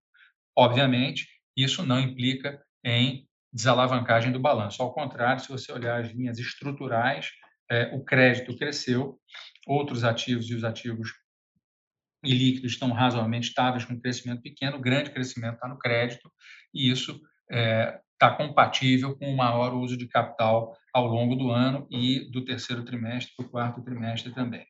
Obviamente, 0.56 1.28
isso 1.56 1.86
não 1.86 2.00
implica 2.00 2.62
em 2.84 3.28
desalavancagem 3.52 4.32
do 4.32 4.40
balanço. 4.40 4.82
Ao 4.82 4.94
contrário, 4.94 5.42
se 5.42 5.50
você 5.50 5.72
olhar 5.72 6.02
as 6.02 6.12
linhas 6.12 6.38
estruturais, 6.40 7.32
é, 7.72 7.94
o 7.94 8.04
crédito 8.04 8.58
cresceu, 8.58 9.20
outros 9.66 10.04
ativos 10.04 10.50
e 10.50 10.56
os 10.56 10.64
ativos 10.64 11.12
e 12.24 12.34
líquidos 12.34 12.74
estão 12.74 12.92
razoavelmente 12.92 13.50
estáveis, 13.50 13.86
com 13.86 14.00
crescimento 14.00 14.42
pequeno, 14.42 14.78
o 14.78 14.82
grande 14.82 15.12
crescimento 15.12 15.56
está 15.56 15.68
no 15.68 15.78
crédito, 15.78 16.32
e 16.74 16.90
isso 16.90 17.12
está 17.12 17.60
é, 17.60 18.00
está 18.24 18.32
compatível 18.32 19.18
com 19.18 19.34
o 19.34 19.36
maior 19.36 19.74
uso 19.74 19.98
de 19.98 20.08
capital 20.08 20.74
ao 20.94 21.06
longo 21.06 21.36
do 21.36 21.52
ano 21.52 21.86
e 21.92 22.32
do 22.32 22.46
terceiro 22.46 22.86
trimestre 22.86 23.34
para 23.36 23.46
o 23.46 23.50
quarto 23.50 23.84
trimestre 23.84 24.32
também. 24.32 24.66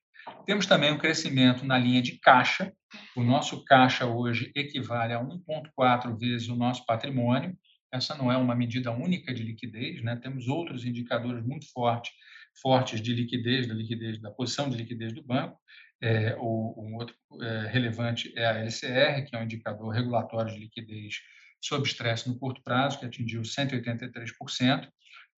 Temos 0.45 0.65
também 0.65 0.91
um 0.91 0.97
crescimento 0.97 1.65
na 1.65 1.77
linha 1.77 2.01
de 2.01 2.17
caixa. 2.19 2.73
O 3.15 3.23
nosso 3.23 3.63
caixa 3.65 4.05
hoje 4.05 4.51
equivale 4.55 5.13
a 5.13 5.21
1,4 5.21 6.17
vezes 6.17 6.47
o 6.47 6.55
nosso 6.55 6.85
patrimônio. 6.85 7.55
Essa 7.93 8.15
não 8.15 8.31
é 8.31 8.37
uma 8.37 8.55
medida 8.55 8.91
única 8.91 9.33
de 9.33 9.43
liquidez, 9.43 10.01
né? 10.01 10.15
temos 10.15 10.47
outros 10.47 10.83
indicadores 10.83 11.45
muito 11.45 11.71
fortes, 11.71 12.11
fortes 12.59 12.99
de 12.99 13.13
liquidez, 13.13 13.67
da 13.67 13.73
liquidez, 13.75 14.19
da 14.19 14.31
posição 14.31 14.67
de 14.67 14.77
liquidez 14.77 15.13
do 15.13 15.23
banco. 15.23 15.59
É, 16.03 16.35
o, 16.37 16.75
um 16.77 16.95
outro 16.95 17.15
é, 17.41 17.67
relevante 17.67 18.33
é 18.35 18.45
a 18.45 18.59
LCR, 18.59 19.25
que 19.25 19.33
é 19.33 19.39
um 19.39 19.43
indicador 19.43 19.89
regulatório 19.89 20.53
de 20.53 20.59
liquidez 20.59 21.21
sob 21.61 21.87
estresse 21.87 22.27
no 22.27 22.37
curto 22.37 22.61
prazo, 22.61 22.99
que 22.99 23.05
atingiu 23.05 23.41
183%. 23.41 24.89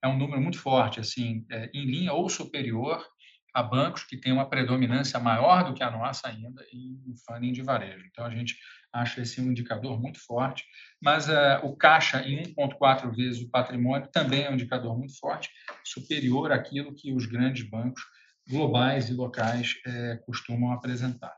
É 0.04 0.08
um 0.08 0.18
número 0.18 0.42
muito 0.42 0.58
forte, 0.58 1.00
assim, 1.00 1.46
é, 1.52 1.70
em 1.72 1.86
linha 1.86 2.14
ou 2.14 2.28
superior 2.28 3.06
a 3.54 3.62
bancos 3.62 4.04
que 4.04 4.18
têm 4.18 4.34
uma 4.34 4.50
predominância 4.50 5.20
maior 5.20 5.64
do 5.64 5.76
que 5.76 5.84
a 5.84 5.92
nossa 5.92 6.28
ainda 6.28 6.66
em 6.74 7.00
funding 7.26 7.54
de 7.54 7.62
varejo. 7.62 8.04
Então, 8.08 8.26
a 8.26 8.30
gente 8.32 8.58
acha 8.92 9.22
esse 9.22 9.40
um 9.40 9.52
indicador 9.52 10.02
muito 10.02 10.20
forte, 10.20 10.66
mas 11.00 11.30
uh, 11.30 11.64
o 11.64 11.76
caixa 11.76 12.22
em 12.28 12.44
1,4 12.56 13.16
vezes 13.16 13.42
o 13.42 13.50
patrimônio 13.50 14.10
também 14.12 14.44
é 14.44 14.50
um 14.50 14.56
indicador 14.56 14.98
muito 14.98 15.18
forte, 15.20 15.50
superior 15.86 16.52
àquilo 16.52 16.96
que 16.96 17.14
os 17.14 17.28
grandes 17.28 17.70
bancos 17.70 18.02
globais 18.48 19.10
e 19.10 19.14
locais 19.14 19.76
eh, 19.86 20.20
costumam 20.26 20.72
apresentar. 20.72 21.36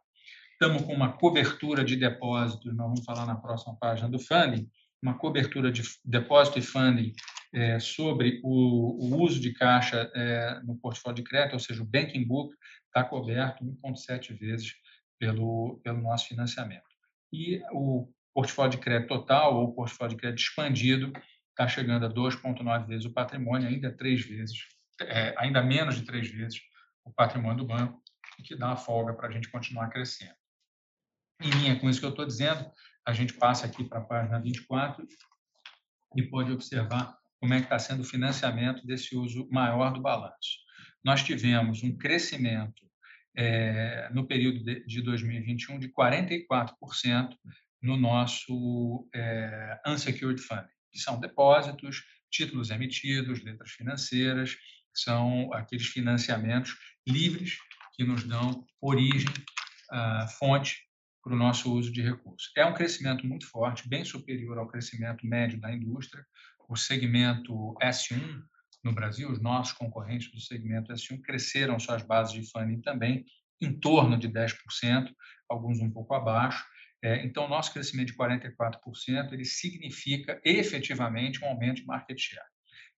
Estamos 0.51 0.81
com 0.81 0.93
uma 0.93 1.13
cobertura 1.13 1.83
de 1.85 1.95
depósitos, 1.95 2.75
nós 2.75 2.87
vamos 2.87 3.05
falar 3.05 3.25
na 3.25 3.35
próxima 3.35 3.77
página 3.77 4.09
do 4.09 4.19
funding, 4.19 4.67
uma 5.01 5.17
cobertura 5.17 5.71
de 5.71 5.83
depósito 6.03 6.57
e 6.59 6.61
funding 6.61 7.13
é, 7.53 7.79
sobre 7.79 8.41
o, 8.43 9.05
o, 9.05 9.21
uso 9.21 9.39
de 9.39 9.53
caixa 9.53 10.11
é, 10.15 10.59
no 10.63 10.75
portfólio 10.75 11.15
de 11.15 11.23
crédito, 11.23 11.53
ou 11.53 11.59
seja, 11.59 11.81
o 11.81 11.85
banking 11.85 12.25
book 12.25 12.55
está 12.87 13.03
coberto 13.03 13.63
1,7 13.63 14.37
vezes 14.37 14.73
pelo, 15.19 15.79
pelo 15.83 16.01
nosso 16.01 16.27
financiamento. 16.27 16.83
E 17.31 17.61
o 17.71 18.11
portfólio 18.33 18.71
de 18.71 18.77
crédito 18.77 19.09
total 19.09 19.55
ou 19.57 19.73
portfólio 19.73 20.15
de 20.15 20.21
crédito 20.21 20.41
expandido 20.41 21.13
está 21.51 21.67
chegando 21.67 22.05
a 22.05 22.09
2,9 22.09 22.87
vezes 22.87 23.05
o 23.05 23.13
patrimônio, 23.13 23.67
ainda 23.67 23.95
três 23.95 24.25
vezes, 24.25 24.57
é, 25.01 25.33
ainda 25.37 25.61
menos 25.61 25.95
de 25.95 26.03
três 26.03 26.27
vezes 26.29 26.59
o 27.07 27.13
patrimônio 27.13 27.63
do 27.63 27.67
banco, 27.67 28.01
o 28.39 28.43
que 28.43 28.55
dá 28.55 28.67
uma 28.67 28.77
folga 28.77 29.13
para 29.13 29.29
a 29.29 29.31
gente 29.31 29.49
continuar 29.49 29.89
crescendo. 29.89 30.35
Em 31.41 31.49
linha 31.49 31.79
com 31.79 31.89
isso 31.89 31.99
que 31.99 32.05
eu 32.05 32.11
estou 32.11 32.25
dizendo, 32.25 32.69
a 33.05 33.13
gente 33.13 33.33
passa 33.33 33.65
aqui 33.65 33.83
para 33.83 33.99
a 33.99 34.03
página 34.03 34.39
24 34.39 35.07
e 36.15 36.23
pode 36.23 36.51
observar 36.51 37.17
como 37.39 37.53
é 37.53 37.57
que 37.57 37.65
está 37.65 37.79
sendo 37.79 38.01
o 38.01 38.05
financiamento 38.05 38.85
desse 38.85 39.15
uso 39.15 39.47
maior 39.51 39.93
do 39.93 40.01
balanço. 40.01 40.57
Nós 41.03 41.23
tivemos 41.23 41.83
um 41.83 41.95
crescimento 41.95 42.85
é, 43.35 44.09
no 44.11 44.25
período 44.27 44.63
de, 44.63 44.83
de 44.85 45.01
2021 45.01 45.79
de 45.79 45.89
44% 45.89 47.37
no 47.81 47.95
nosso 47.95 49.07
é, 49.13 49.79
unsecured 49.85 50.41
funding, 50.41 50.67
que 50.91 50.99
são 50.99 51.19
depósitos, 51.19 52.03
títulos 52.31 52.71
emitidos, 52.71 53.43
letras 53.43 53.71
financeiras, 53.71 54.57
são 54.93 55.53
aqueles 55.53 55.87
financiamentos 55.87 56.75
livres 57.07 57.57
que 57.93 58.03
nos 58.03 58.23
dão 58.23 58.65
origem, 58.81 59.29
uh, 59.91 60.27
fonte 60.37 60.85
para 61.23 61.33
o 61.33 61.37
nosso 61.37 61.73
uso 61.73 61.91
de 61.91 62.01
recursos. 62.01 62.51
É 62.55 62.65
um 62.65 62.73
crescimento 62.73 63.25
muito 63.25 63.47
forte, 63.49 63.87
bem 63.87 64.05
superior 64.05 64.57
ao 64.57 64.67
crescimento 64.67 65.25
médio 65.25 65.59
da 65.59 65.73
indústria. 65.73 66.25
O 66.69 66.75
segmento 66.75 67.73
S1 67.81 68.41
no 68.83 68.93
Brasil, 68.93 69.29
os 69.29 69.41
nossos 69.41 69.73
concorrentes 69.73 70.31
do 70.31 70.39
segmento 70.39 70.93
S1 70.93 71.21
cresceram 71.21 71.79
suas 71.79 72.03
bases 72.03 72.33
de 72.33 72.49
funding 72.49 72.81
também 72.81 73.25
em 73.59 73.77
torno 73.79 74.17
de 74.17 74.29
10%, 74.29 74.53
alguns 75.49 75.79
um 75.79 75.89
pouco 75.89 76.13
abaixo. 76.13 76.63
É, 77.03 77.25
então, 77.25 77.47
nosso 77.47 77.73
crescimento 77.73 78.07
de 78.07 78.17
44% 78.17 79.33
ele 79.33 79.45
significa 79.45 80.39
efetivamente 80.43 81.43
um 81.43 81.47
aumento 81.47 81.77
de 81.77 81.85
market 81.85 82.19
share. 82.19 82.47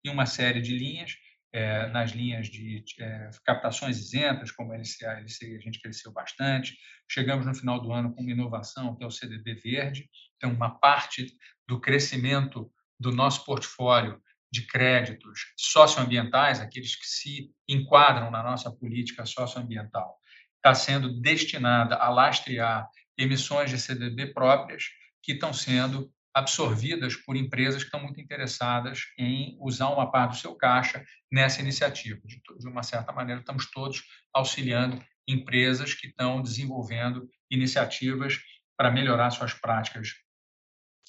Em 0.05 0.11
uma 0.11 0.27
série 0.27 0.61
de 0.61 0.77
linhas, 0.77 1.17
é, 1.53 1.87
nas 1.89 2.11
linhas 2.13 2.49
de 2.49 2.85
é, 3.01 3.31
captações 3.45 3.99
isentas, 3.99 4.51
como 4.51 4.73
LCA 4.73 5.21
e 5.21 5.25
LCI, 5.25 5.57
a 5.57 5.61
gente 5.61 5.81
cresceu 5.81 6.13
bastante. 6.13 6.77
Chegamos 7.11 7.47
no 7.47 7.55
final 7.55 7.81
do 7.81 7.93
ano 7.93 8.15
com 8.15 8.23
uma 8.23 8.31
inovação, 8.31 8.95
que 8.97 9.03
é 9.03 9.07
o 9.07 9.11
CDB 9.11 9.55
verde. 9.55 10.09
Então, 10.37 10.53
uma 10.53 10.79
parte 10.79 11.27
do 11.67 11.81
crescimento 11.81 12.71
do 13.01 13.11
nosso 13.13 13.45
portfólio 13.45 14.21
de 14.51 14.67
créditos 14.67 15.53
socioambientais, 15.57 16.61
aqueles 16.61 16.97
que 16.97 17.07
se 17.07 17.51
enquadram 17.69 18.31
na 18.31 18.43
nossa 18.43 18.71
política 18.71 19.27
socioambiental, 19.27 20.19
está 20.57 20.75
sendo 20.75 21.21
destinada 21.21 21.97
a 21.97 22.09
lastrear 22.09 22.89
emissões 23.17 23.71
de 23.71 23.79
CDB 23.79 24.33
próprias 24.33 24.85
que 25.23 25.33
estão 25.33 25.53
sendo 25.53 26.11
absorvidas 26.35 27.17
por 27.17 27.37
empresas 27.37 27.83
que 27.83 27.89
estão 27.89 28.03
muito 28.03 28.21
interessadas 28.21 29.01
em 29.19 29.57
usar 29.61 29.89
uma 29.89 30.11
parte 30.11 30.33
do 30.33 30.37
seu 30.37 30.55
caixa 30.55 31.05
nessa 31.31 31.61
iniciativa. 31.61 32.21
De, 32.25 32.41
de 32.59 32.69
uma 32.69 32.83
certa 32.83 33.13
maneira, 33.13 33.41
estamos 33.41 33.71
todos 33.71 34.03
auxiliando 34.33 35.03
empresas 35.27 35.95
que 35.95 36.07
estão 36.07 36.41
desenvolvendo 36.41 37.29
iniciativas 37.51 38.39
para 38.77 38.91
melhorar 38.91 39.31
suas 39.31 39.53
práticas 39.53 40.15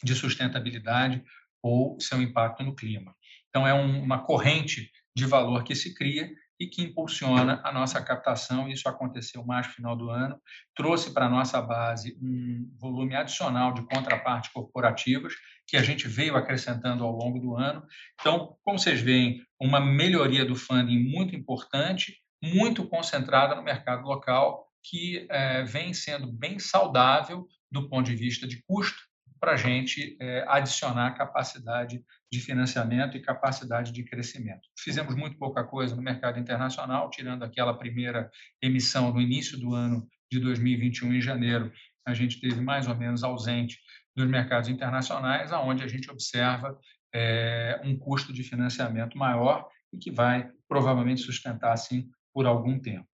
de 0.04 0.16
sustentabilidade 0.16 1.24
ou 1.62 2.00
seu 2.00 2.22
impacto 2.22 2.64
no 2.64 2.76
clima. 2.76 3.16
Então, 3.50 3.68
é 3.68 3.74
um, 3.74 4.02
uma 4.02 4.24
corrente 4.24 4.92
de 5.16 5.26
valor 5.26 5.64
que 5.64 5.76
se 5.76 5.94
cria 5.94 6.30
e 6.60 6.68
que 6.68 6.84
impulsiona 6.84 7.62
a 7.64 7.72
nossa 7.72 8.02
captação. 8.02 8.68
Isso 8.68 8.90
aconteceu 8.90 9.46
mais 9.46 9.68
no 9.68 9.74
final 9.74 9.96
do 9.96 10.10
ano, 10.10 10.40
trouxe 10.76 11.14
para 11.14 11.28
a 11.28 11.30
nossa 11.30 11.62
base 11.62 12.18
um 12.22 12.70
volume 12.78 13.16
adicional 13.16 13.74
de 13.74 13.82
contrapartes 13.84 14.52
corporativas 14.52 15.34
que 15.66 15.78
a 15.78 15.84
gente 15.84 16.08
veio 16.08 16.36
acrescentando 16.36 17.04
ao 17.04 17.12
longo 17.12 17.40
do 17.40 17.56
ano. 17.56 17.84
Então, 18.20 18.58
como 18.64 18.78
vocês 18.78 19.00
veem, 19.00 19.42
uma 19.60 19.80
melhoria 19.80 20.46
do 20.46 20.56
funding 20.56 21.00
muito 21.00 21.36
importante, 21.36 22.18
muito 22.44 22.88
concentrada 22.88 23.56
no 23.56 23.64
mercado 23.64 24.04
local, 24.04 24.68
que 24.84 25.28
é, 25.30 25.64
vem 25.64 25.94
sendo 25.94 26.32
bem 26.32 26.58
saudável 26.58 27.46
do 27.72 27.88
ponto 27.88 28.06
de 28.06 28.16
vista 28.16 28.48
de 28.48 28.64
custo 28.64 29.09
para 29.40 29.54
a 29.54 29.58
gente 29.58 30.18
é, 30.20 30.46
adicionar 30.48 31.18
capacidade 31.18 32.04
de 32.32 32.40
financiamento 32.40 33.18
e 33.18 33.22
capacidade 33.22 33.92
de 33.92 34.04
crescimento. 34.04 34.68
Fizemos 34.78 35.16
muito 35.16 35.38
pouca 35.38 35.64
coisa 35.64 35.96
no 35.96 36.02
mercado 36.02 36.40
internacional, 36.40 37.10
tirando 37.10 37.44
aquela 37.44 37.78
primeira 37.78 38.30
emissão 38.62 39.12
no 39.14 39.22
início 39.22 39.58
do 39.58 39.74
ano 39.74 40.08
de 40.32 40.40
2021, 40.40 41.14
em 41.14 41.22
janeiro, 41.22 41.72
a 42.06 42.14
gente 42.14 42.40
teve 42.40 42.62
mais 42.62 42.88
ou 42.88 42.96
menos 42.96 43.24
ausente 43.24 43.80
dos 44.16 44.28
mercados 44.28 44.70
internacionais, 44.70 45.52
aonde 45.52 45.84
a 45.84 45.88
gente 45.88 46.10
observa 46.12 46.78
é, 47.14 47.80
um 47.84 47.98
custo 47.98 48.34
de 48.34 48.44
financiamento 48.44 49.18
maior 49.18 49.68
e 49.92 49.98
que 49.98 50.12
vai 50.12 50.50
provavelmente 50.68 51.22
sustentar 51.22 51.74
assim 51.74 52.10
por 52.34 52.46
algum 52.46 52.80
tempo. 52.80 53.08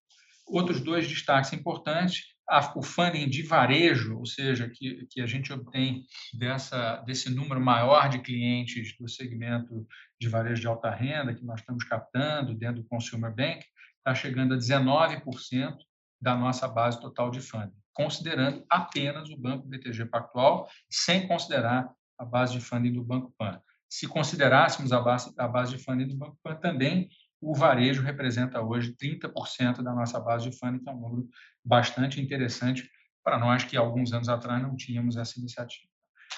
Outros 0.48 0.82
dois 0.82 1.08
destaques 1.08 1.54
importantes 1.54 2.35
a, 2.48 2.74
o 2.78 2.84
funding 2.84 3.28
de 3.28 3.44
varejo, 3.44 4.18
ou 4.18 4.26
seja, 4.26 4.70
que, 4.70 5.06
que 5.10 5.22
a 5.22 5.26
gente 5.26 5.52
obtém 5.52 6.06
dessa, 6.34 6.98
desse 6.98 7.30
número 7.30 7.60
maior 7.60 8.10
de 8.10 8.20
clientes 8.20 8.96
do 9.00 9.10
segmento 9.10 9.86
de 10.20 10.30
varejo 10.30 10.62
de 10.62 10.68
alta 10.68 10.90
renda 10.90 11.34
que 11.34 11.44
nós 11.44 11.60
estamos 11.60 11.84
captando 11.84 12.54
dentro 12.54 12.82
do 12.82 12.88
Consumer 12.88 13.34
Bank, 13.34 13.66
está 13.98 14.14
chegando 14.14 14.54
a 14.54 14.58
19% 14.58 15.76
da 16.22 16.36
nossa 16.36 16.68
base 16.68 17.00
total 17.02 17.32
de 17.32 17.42
funding, 17.42 17.76
considerando 17.94 18.64
apenas 18.70 19.30
o 19.30 19.38
Banco 19.38 19.68
BTG 19.68 20.06
Pactual, 20.06 20.70
sem 20.90 21.28
considerar 21.28 21.90
a 22.18 22.26
base 22.26 22.54
de 22.54 22.62
funding 22.62 22.94
do 22.94 23.04
Banco 23.04 23.34
Pan. 23.38 23.62
Se 23.90 24.08
considerássemos 24.08 24.92
a 24.92 25.00
base, 25.00 25.34
a 25.38 25.48
base 25.48 25.78
de 25.78 25.84
funding 25.84 26.08
do 26.08 26.16
Banco 26.16 26.38
Pan 26.44 26.56
também, 26.56 27.10
o 27.42 27.54
varejo 27.54 28.02
representa 28.02 28.62
hoje 28.62 28.96
30% 28.96 29.82
da 29.82 29.94
nossa 29.94 30.20
base 30.20 30.50
de 30.50 30.58
funding, 30.58 30.80
que 30.80 30.90
é 30.90 30.92
um 30.92 31.00
número 31.00 31.30
bastante 31.64 32.22
interessante 32.22 32.90
para 33.24 33.40
nós 33.40 33.64
que 33.64 33.76
alguns 33.76 34.14
anos 34.14 34.30
atrás 34.30 34.62
não 34.62 34.76
tínhamos 34.76 35.18
essa 35.18 35.40
iniciativa. 35.40 35.90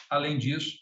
Além 0.10 0.38
disso, 0.38 0.78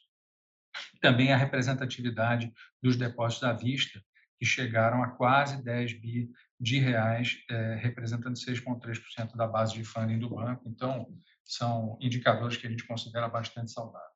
também 1.02 1.32
a 1.32 1.38
representatividade 1.38 2.52
dos 2.82 2.96
depósitos 2.96 3.44
à 3.44 3.54
vista, 3.54 4.02
que 4.38 4.46
chegaram 4.46 5.04
a 5.04 5.12
quase 5.12 5.64
10 5.64 6.00
bi 6.00 6.30
de 6.60 6.80
reais, 6.80 7.38
é, 7.50 7.76
representando 7.76 8.36
6,3% 8.36 9.36
da 9.36 9.48
base 9.48 9.74
de 9.74 9.84
funding 9.84 10.20
do 10.20 10.30
banco. 10.30 10.68
Então, 10.68 11.08
são 11.44 11.98
indicadores 12.02 12.58
que 12.58 12.68
a 12.68 12.70
gente 12.70 12.86
considera 12.86 13.28
bastante 13.30 13.72
saudáveis. 13.72 14.12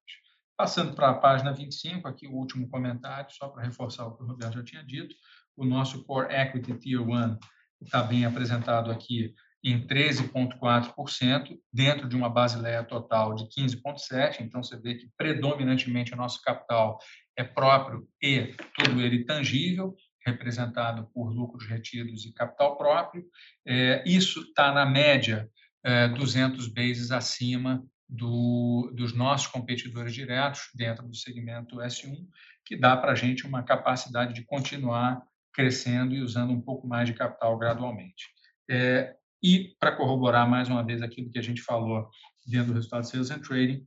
Passando 0.57 0.93
para 0.93 1.09
a 1.09 1.13
página 1.13 1.53
25, 1.53 2.07
aqui 2.07 2.27
o 2.27 2.33
último 2.33 2.67
comentário, 2.67 3.31
só 3.31 3.47
para 3.47 3.63
reforçar 3.63 4.05
o 4.07 4.17
que 4.17 4.23
o 4.23 4.27
Roberto 4.27 4.55
já 4.55 4.63
tinha 4.63 4.83
dito 4.83 5.15
o 5.59 5.65
nosso 5.65 6.03
Core 6.05 6.33
Equity 6.33 6.73
Tier 6.73 7.01
1 7.01 7.37
está 7.81 8.01
bem 8.01 8.25
apresentado 8.25 8.89
aqui 8.89 9.35
em 9.61 9.85
13,4%, 9.85 11.59
dentro 11.71 12.07
de 12.07 12.15
uma 12.15 12.29
Basileia 12.29 12.81
total 12.81 13.35
de 13.35 13.43
15,7%. 13.43 14.37
Então, 14.39 14.63
você 14.63 14.79
vê 14.79 14.95
que 14.95 15.09
predominantemente 15.17 16.13
o 16.13 16.17
nosso 16.17 16.41
capital 16.41 16.97
é 17.35 17.43
próprio 17.43 18.07
e 18.21 18.55
todo 18.73 19.01
ele 19.01 19.25
tangível, 19.25 19.95
representado 20.25 21.09
por 21.13 21.29
lucros 21.29 21.67
retidos 21.67 22.25
e 22.25 22.33
capital 22.33 22.77
próprio. 22.77 23.25
É, 23.67 24.01
isso 24.05 24.41
está, 24.41 24.71
na 24.71 24.85
média, 24.85 25.49
é, 25.83 26.07
200 26.07 26.69
bases 26.69 27.11
acima 27.11 27.83
do, 28.07 28.91
dos 28.95 29.13
nossos 29.13 29.47
competidores 29.47 30.13
diretos 30.13 30.69
dentro 30.73 31.05
do 31.05 31.15
segmento 31.15 31.77
S1, 31.77 32.25
que 32.65 32.77
dá 32.77 32.95
para 32.95 33.11
a 33.11 33.15
gente 33.15 33.45
uma 33.45 33.61
capacidade 33.61 34.33
de 34.33 34.45
continuar 34.45 35.21
crescendo 35.59 36.15
e 36.15 36.21
usando 36.21 36.53
um 36.53 36.61
pouco 36.61 36.87
mais 36.87 37.05
de 37.05 37.13
capital 37.13 37.57
gradualmente. 37.57 38.29
É, 38.71 39.13
e, 39.43 39.75
para 39.77 39.93
corroborar 39.93 40.49
mais 40.49 40.69
uma 40.69 40.85
vez 40.85 41.01
aquilo 41.01 41.29
que 41.29 41.37
a 41.37 41.41
gente 41.41 41.61
falou 41.61 42.09
dentro 42.47 42.67
do 42.67 42.75
resultado 42.75 43.01
de 43.01 43.09
Sales 43.09 43.29
and 43.29 43.39
Trading, 43.39 43.85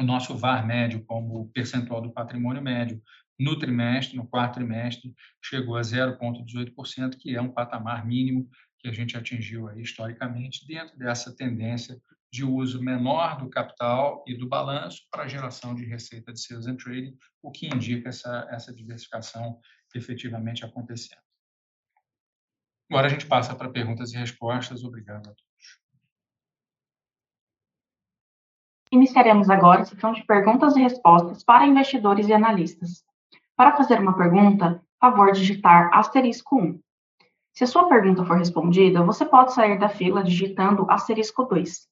o 0.00 0.02
nosso 0.02 0.34
VAR 0.34 0.66
médio, 0.66 1.04
como 1.04 1.50
percentual 1.50 2.00
do 2.00 2.10
patrimônio 2.10 2.62
médio, 2.62 3.02
no 3.38 3.58
trimestre, 3.58 4.16
no 4.16 4.26
quarto 4.26 4.54
trimestre, 4.54 5.14
chegou 5.44 5.76
a 5.76 5.82
0,18%, 5.82 7.18
que 7.18 7.36
é 7.36 7.40
um 7.40 7.52
patamar 7.52 8.06
mínimo 8.06 8.48
que 8.78 8.88
a 8.88 8.92
gente 8.92 9.14
atingiu 9.14 9.68
aí, 9.68 9.82
historicamente, 9.82 10.66
dentro 10.66 10.96
dessa 10.96 11.36
tendência 11.36 12.00
de 12.32 12.44
uso 12.44 12.82
menor 12.82 13.38
do 13.38 13.50
capital 13.50 14.24
e 14.26 14.34
do 14.34 14.48
balanço 14.48 15.02
para 15.10 15.28
geração 15.28 15.74
de 15.74 15.84
receita 15.84 16.32
de 16.32 16.40
sales 16.40 16.66
and 16.66 16.76
trading, 16.76 17.14
o 17.42 17.50
que 17.50 17.66
indica 17.66 18.08
essa, 18.08 18.48
essa 18.50 18.74
diversificação 18.74 19.60
efetivamente 19.94 20.64
acontecendo. 20.64 21.22
Agora 22.90 23.06
a 23.06 23.10
gente 23.10 23.26
passa 23.26 23.54
para 23.54 23.68
perguntas 23.68 24.12
e 24.12 24.16
respostas. 24.16 24.82
Obrigado 24.82 25.28
a 25.28 25.34
todos. 25.34 25.80
Iniciaremos 28.90 29.50
agora 29.50 29.82
a 29.82 29.84
sessão 29.84 30.12
de 30.12 30.24
perguntas 30.24 30.74
e 30.74 30.80
respostas 30.80 31.44
para 31.44 31.66
investidores 31.66 32.26
e 32.28 32.32
analistas. 32.32 33.04
Para 33.54 33.76
fazer 33.76 34.00
uma 34.00 34.16
pergunta, 34.16 34.82
favor 34.98 35.32
digitar 35.32 35.90
asterisco 35.92 36.56
1. 36.56 36.80
Se 37.52 37.64
a 37.64 37.66
sua 37.66 37.88
pergunta 37.88 38.24
for 38.24 38.38
respondida, 38.38 39.02
você 39.02 39.26
pode 39.26 39.52
sair 39.52 39.78
da 39.78 39.88
fila 39.88 40.22
digitando 40.22 40.90
asterisco 40.90 41.44
2. 41.44 41.86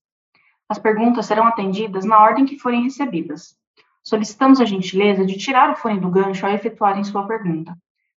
As 0.68 0.78
perguntas 0.78 1.26
serão 1.26 1.46
atendidas 1.46 2.04
na 2.04 2.18
ordem 2.18 2.46
que 2.46 2.58
forem 2.58 2.84
recebidas. 2.84 3.56
Solicitamos 4.02 4.60
a 4.60 4.64
gentileza 4.64 5.26
de 5.26 5.36
tirar 5.36 5.70
o 5.70 5.76
fone 5.76 6.00
do 6.00 6.10
gancho 6.10 6.46
ao 6.46 6.52
efetuarem 6.52 7.04
sua 7.04 7.26
pergunta. 7.26 7.76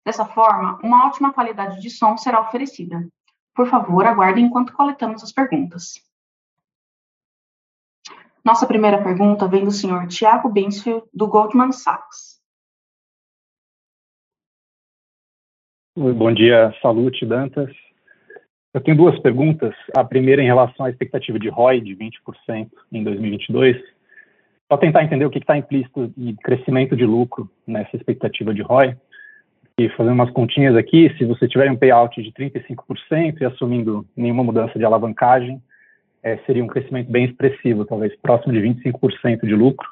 Dessa 0.10 0.26
forma, 0.26 0.80
uma 0.84 1.06
ótima 1.06 1.32
qualidade 1.32 1.80
de 1.80 1.88
som 1.88 2.18
será 2.18 2.42
oferecida. 2.42 3.08
Por 3.54 3.68
favor, 3.68 4.08
aguardem 4.08 4.46
enquanto 4.46 4.74
coletamos 4.74 5.22
as 5.22 5.32
perguntas. 5.32 6.04
Nossa 8.44 8.66
primeira 8.66 9.04
pergunta 9.04 9.48
vem 9.48 9.64
do 9.64 9.70
senhor 9.70 10.08
Tiago 10.08 10.50
Binsfield, 10.50 11.06
do 11.14 11.28
Goldman 11.28 11.72
Sachs. 11.72 12.42
Bom 15.96 16.34
dia, 16.34 16.74
Salute, 16.82 17.24
Dantas. 17.24 17.72
Eu 18.74 18.82
tenho 18.82 18.98
duas 18.98 19.20
perguntas. 19.20 19.76
A 19.96 20.04
primeira 20.04 20.42
em 20.42 20.48
relação 20.48 20.88
à 20.88 20.90
expectativa 20.90 21.38
de 21.38 21.50
ROI 21.50 21.82
de 21.82 21.96
20% 21.96 22.72
em 22.92 23.04
2022. 23.04 23.78
Só 24.72 24.76
tentar 24.76 25.04
entender 25.04 25.26
o 25.26 25.30
que 25.30 25.38
está 25.38 25.56
implícito 25.56 26.12
de 26.18 26.34
crescimento 26.38 26.96
de 26.96 27.06
lucro 27.06 27.48
nessa 27.68 27.96
expectativa 27.96 28.52
de 28.56 28.64
ROI 28.64 28.98
e 29.80 29.90
fazendo 29.96 30.14
umas 30.14 30.30
continhas 30.32 30.76
aqui, 30.76 31.16
se 31.18 31.24
você 31.24 31.48
tiver 31.48 31.72
um 31.72 31.78
payout 31.78 32.22
de 32.22 32.34
35% 32.34 33.40
e 33.40 33.46
assumindo 33.46 34.06
nenhuma 34.14 34.44
mudança 34.44 34.78
de 34.78 34.84
alavancagem, 34.84 35.64
é, 36.22 36.38
seria 36.40 36.62
um 36.62 36.68
crescimento 36.68 37.10
bem 37.10 37.24
expressivo, 37.24 37.86
talvez 37.86 38.14
próximo 38.18 38.52
de 38.52 38.60
25% 38.60 39.46
de 39.46 39.56
lucro. 39.56 39.88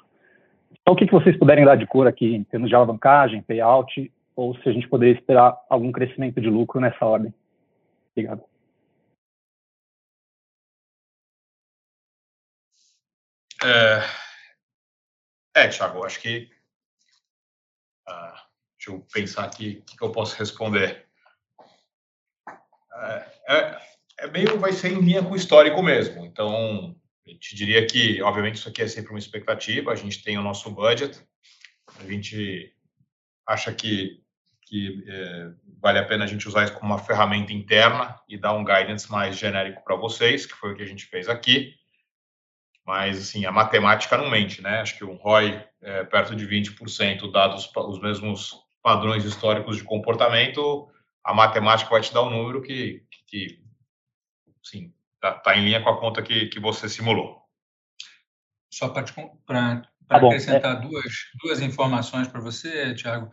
Então, 0.81 0.93
o 0.93 0.97
que, 0.97 1.05
que 1.05 1.13
vocês 1.13 1.37
puderem 1.37 1.63
dar 1.63 1.77
de 1.77 1.87
cor 1.87 2.05
aqui 2.05 2.35
em 2.35 2.43
termos 2.43 2.67
de 2.67 2.75
alavancagem, 2.75 3.41
payout, 3.41 4.11
ou 4.35 4.55
se 4.57 4.67
a 4.67 4.73
gente 4.73 4.89
poderia 4.89 5.15
esperar 5.15 5.57
algum 5.69 5.89
crescimento 5.89 6.41
de 6.41 6.49
lucro 6.49 6.81
nessa 6.81 7.05
ordem. 7.05 7.33
Obrigado. 8.11 8.43
É, 13.63 14.03
é 15.63 15.67
Thiago, 15.69 16.03
acho 16.03 16.21
que 16.21 16.49
uh, 18.07 18.46
Deixa 18.87 18.91
eu 18.91 19.05
pensar 19.11 19.43
aqui 19.43 19.79
o 19.81 19.85
que, 19.85 19.97
que 19.97 20.03
eu 20.03 20.11
posso 20.11 20.37
responder. 20.37 21.05
É, 22.93 23.25
é, 23.49 23.81
é, 24.19 24.27
meio, 24.27 24.57
vai 24.57 24.71
ser 24.71 24.93
em 24.93 25.01
linha 25.01 25.21
com 25.21 25.31
o 25.31 25.35
histórico 25.35 25.83
mesmo. 25.83 26.25
Então, 26.25 26.95
eu 27.25 27.37
te 27.37 27.53
diria 27.53 27.85
que, 27.85 28.21
obviamente, 28.21 28.55
isso 28.55 28.69
aqui 28.69 28.81
é 28.81 28.87
sempre 28.87 29.11
uma 29.11 29.19
expectativa. 29.19 29.91
A 29.91 29.95
gente 29.95 30.23
tem 30.23 30.37
o 30.37 30.41
nosso 30.41 30.71
budget. 30.71 31.21
A 31.99 32.05
gente 32.05 32.73
acha 33.45 33.73
que, 33.73 34.23
que 34.61 35.03
é, 35.05 35.51
vale 35.81 35.99
a 35.99 36.05
pena 36.05 36.23
a 36.23 36.27
gente 36.27 36.47
usar 36.47 36.63
isso 36.63 36.73
como 36.73 36.93
uma 36.93 37.03
ferramenta 37.03 37.51
interna 37.51 38.17
e 38.29 38.37
dar 38.37 38.53
um 38.53 38.63
guidance 38.63 39.11
mais 39.11 39.37
genérico 39.37 39.83
para 39.83 39.97
vocês, 39.97 40.45
que 40.45 40.53
foi 40.53 40.71
o 40.71 40.75
que 40.75 40.83
a 40.83 40.87
gente 40.87 41.05
fez 41.05 41.27
aqui. 41.27 41.73
Mas, 42.85 43.17
assim, 43.17 43.45
a 43.45 43.51
matemática 43.51 44.17
não 44.17 44.29
mente, 44.29 44.61
né? 44.61 44.79
Acho 44.79 44.97
que 44.97 45.03
um 45.03 45.15
ROI 45.15 45.61
é, 45.81 46.05
perto 46.05 46.33
de 46.33 46.47
20%, 46.47 47.29
dados 47.33 47.69
os 47.75 47.99
mesmos 47.99 48.65
padrões 48.87 49.25
históricos 49.25 49.75
de 49.75 49.83
comportamento, 49.83 50.87
a 51.21 51.33
matemática 51.33 51.89
vai 51.89 51.99
te 51.99 52.13
dar 52.13 52.21
um 52.21 52.29
número 52.29 52.61
que, 52.61 53.03
que, 53.27 53.61
sim, 54.63 54.93
está 55.15 55.33
tá 55.33 55.57
em 55.57 55.65
linha 55.65 55.83
com 55.83 55.89
a 55.89 55.99
conta 55.99 56.21
que, 56.21 56.45
que 56.45 56.57
você 56.57 56.87
simulou. 56.87 57.43
Só 58.71 58.87
para 58.87 59.03
tá 60.07 60.15
acrescentar 60.15 60.77
é. 60.77 60.79
duas, 60.79 61.13
duas 61.43 61.61
informações 61.61 62.29
para 62.29 62.39
você, 62.39 62.95
Tiago. 62.95 63.29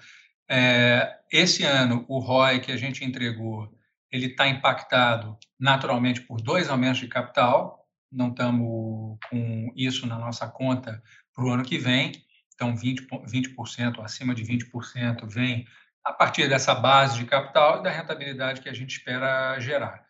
É, 0.50 1.20
esse 1.30 1.62
ano, 1.62 2.05
o 2.09 2.18
ROI 2.18 2.59
que 2.59 2.72
a 2.72 2.76
gente 2.76 3.05
entregou, 3.05 3.72
ele 4.11 4.26
está 4.26 4.48
impactado 4.48 5.38
naturalmente 5.57 6.20
por 6.22 6.40
dois 6.40 6.68
aumentos 6.68 6.98
de 6.98 7.07
capital. 7.07 7.86
Não 8.11 8.30
estamos 8.30 9.20
com 9.30 9.72
isso 9.76 10.05
na 10.05 10.18
nossa 10.18 10.48
conta 10.48 11.00
para 11.32 11.44
o 11.44 11.50
ano 11.50 11.62
que 11.62 11.78
vem. 11.78 12.11
Então, 12.55 12.74
20%, 12.74 13.09
20% 13.26 14.02
acima 14.02 14.34
de 14.34 14.44
20% 14.44 15.26
vem 15.26 15.66
a 16.05 16.12
partir 16.12 16.48
dessa 16.48 16.74
base 16.74 17.18
de 17.18 17.24
capital 17.24 17.80
e 17.80 17.82
da 17.82 17.90
rentabilidade 17.90 18.61
que 18.61 18.68
a 18.68 18.72
gente 18.72 18.98
espera 18.98 19.59
gerar. 19.59 20.05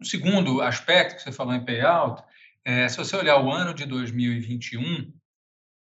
O 0.00 0.04
segundo 0.04 0.62
aspecto 0.62 1.16
que 1.16 1.22
você 1.22 1.32
falou 1.32 1.54
em 1.54 1.64
payout, 1.64 2.22
é, 2.64 2.88
se 2.88 2.96
você 2.96 3.16
olhar 3.16 3.38
o 3.38 3.50
ano 3.50 3.74
de 3.74 3.84
2021, 3.84 5.12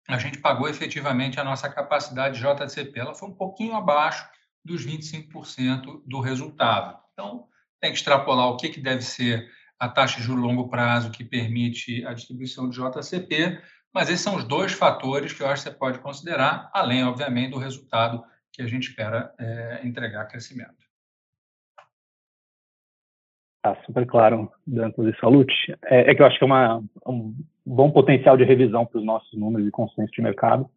a 0.10 0.18
gente 0.18 0.40
pagou 0.40 0.68
efetivamente 0.68 1.40
a 1.40 1.44
nossa 1.44 1.70
capacidade 1.70 2.40
de 2.40 2.42
JCP. 2.42 3.00
Ela 3.00 3.16
foi 3.16 3.30
um 3.30 3.34
pouquinho 3.34 3.76
abaixo 3.76 4.28
dos 4.66 4.86
25% 4.86 6.02
do 6.06 6.20
resultado. 6.20 7.00
Então, 7.14 7.48
tem 7.80 7.92
que 7.92 7.98
extrapolar 7.98 8.48
o 8.48 8.58
que, 8.58 8.70
que 8.70 8.80
deve 8.80 9.02
ser 9.02 9.50
a 9.80 9.90
taxa 9.90 10.22
de 10.22 10.28
longo 10.28 10.70
prazo 10.70 11.12
que 11.12 11.24
permite 11.24 12.06
a 12.06 12.14
distribuição 12.14 12.70
de 12.70 12.78
JCP 12.78 13.60
mas 13.94 14.10
esses 14.10 14.22
são 14.22 14.36
os 14.36 14.44
dois 14.44 14.72
fatores 14.72 15.34
que 15.34 15.44
eu 15.44 15.48
acho 15.48 15.64
que 15.64 15.70
você 15.70 15.76
pode 15.76 16.00
considerar, 16.00 16.70
além, 16.74 17.04
obviamente, 17.04 17.52
do 17.52 17.60
resultado 17.60 18.24
que 18.52 18.62
a 18.62 18.68
gente 18.68 18.90
espera 18.90 19.34
é, 19.40 19.82
entregar 19.84 20.26
crescimento. 20.26 20.82
Tá 23.62 23.76
super 23.86 24.08
claro, 24.08 24.52
Dantas 24.66 25.06
e 25.06 25.20
Salute. 25.20 25.54
É, 25.86 26.12
é, 26.12 26.16
que 26.16 26.22
eu 26.22 26.26
acho 26.26 26.38
que 26.38 26.44
é 26.44 26.48
uma, 26.48 26.84
um 27.06 27.36
bom 27.66 27.92
potencial 27.92 28.36
de 28.36 28.44
revisão 28.44 28.86
para 28.86 29.00
os 29.00 29.06
nossos 29.06 29.38
números 29.38 29.68
e 29.68 29.72
consenso 29.72 30.12
de 30.12 30.22
mercado. 30.22 30.68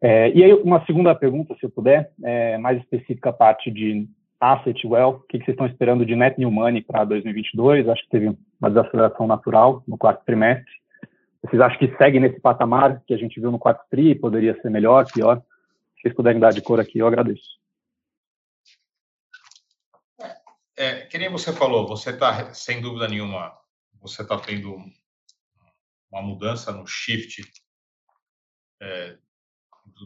É, 0.00 0.30
e 0.30 0.44
aí, 0.44 0.52
uma 0.52 0.84
segunda 0.86 1.14
pergunta, 1.14 1.56
se 1.58 1.66
eu 1.66 1.70
puder, 1.70 2.12
é, 2.22 2.56
mais 2.58 2.78
específica 2.78 3.30
a 3.30 3.32
parte 3.32 3.70
de 3.70 4.06
asset 4.38 4.86
wealth, 4.86 5.16
o 5.16 5.20
que, 5.22 5.38
que 5.38 5.44
vocês 5.44 5.54
estão 5.54 5.66
esperando 5.66 6.06
de 6.06 6.14
net 6.14 6.38
new 6.38 6.50
money 6.50 6.82
para 6.82 7.04
2022? 7.04 7.88
Acho 7.88 8.02
que 8.04 8.10
teve 8.10 8.36
uma 8.60 8.68
desaceleração 8.70 9.26
natural 9.26 9.82
no 9.88 9.98
quarto 9.98 10.24
trimestre. 10.24 10.72
Vocês 11.44 11.60
acham 11.60 11.78
que 11.78 11.94
segue 11.98 12.18
nesse 12.18 12.40
patamar 12.40 13.04
que 13.04 13.12
a 13.12 13.18
gente 13.18 13.38
viu 13.38 13.52
no 13.52 13.58
quarto 13.58 13.86
tri? 13.90 14.14
Poderia 14.14 14.58
ser 14.62 14.70
melhor, 14.70 15.04
pior? 15.12 15.42
Se 15.94 16.00
vocês 16.00 16.14
puderem 16.14 16.40
dar 16.40 16.52
de 16.54 16.62
cor 16.62 16.80
aqui, 16.80 16.98
eu 16.98 17.06
agradeço. 17.06 17.60
É, 20.74 21.02
que 21.02 21.18
nem 21.18 21.28
você 21.28 21.52
falou, 21.52 21.86
você 21.86 22.10
está, 22.10 22.54
sem 22.54 22.80
dúvida 22.80 23.06
nenhuma, 23.06 23.54
você 24.00 24.22
está 24.22 24.38
tendo 24.38 24.74
uma 26.10 26.22
mudança 26.22 26.72
no 26.72 26.86
shift 26.86 27.42
é, 28.80 29.18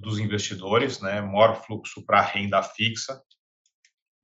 dos 0.00 0.18
investidores, 0.18 1.00
né? 1.00 1.20
maior 1.20 1.54
fluxo 1.64 2.04
para 2.04 2.20
renda 2.20 2.60
fixa. 2.64 3.22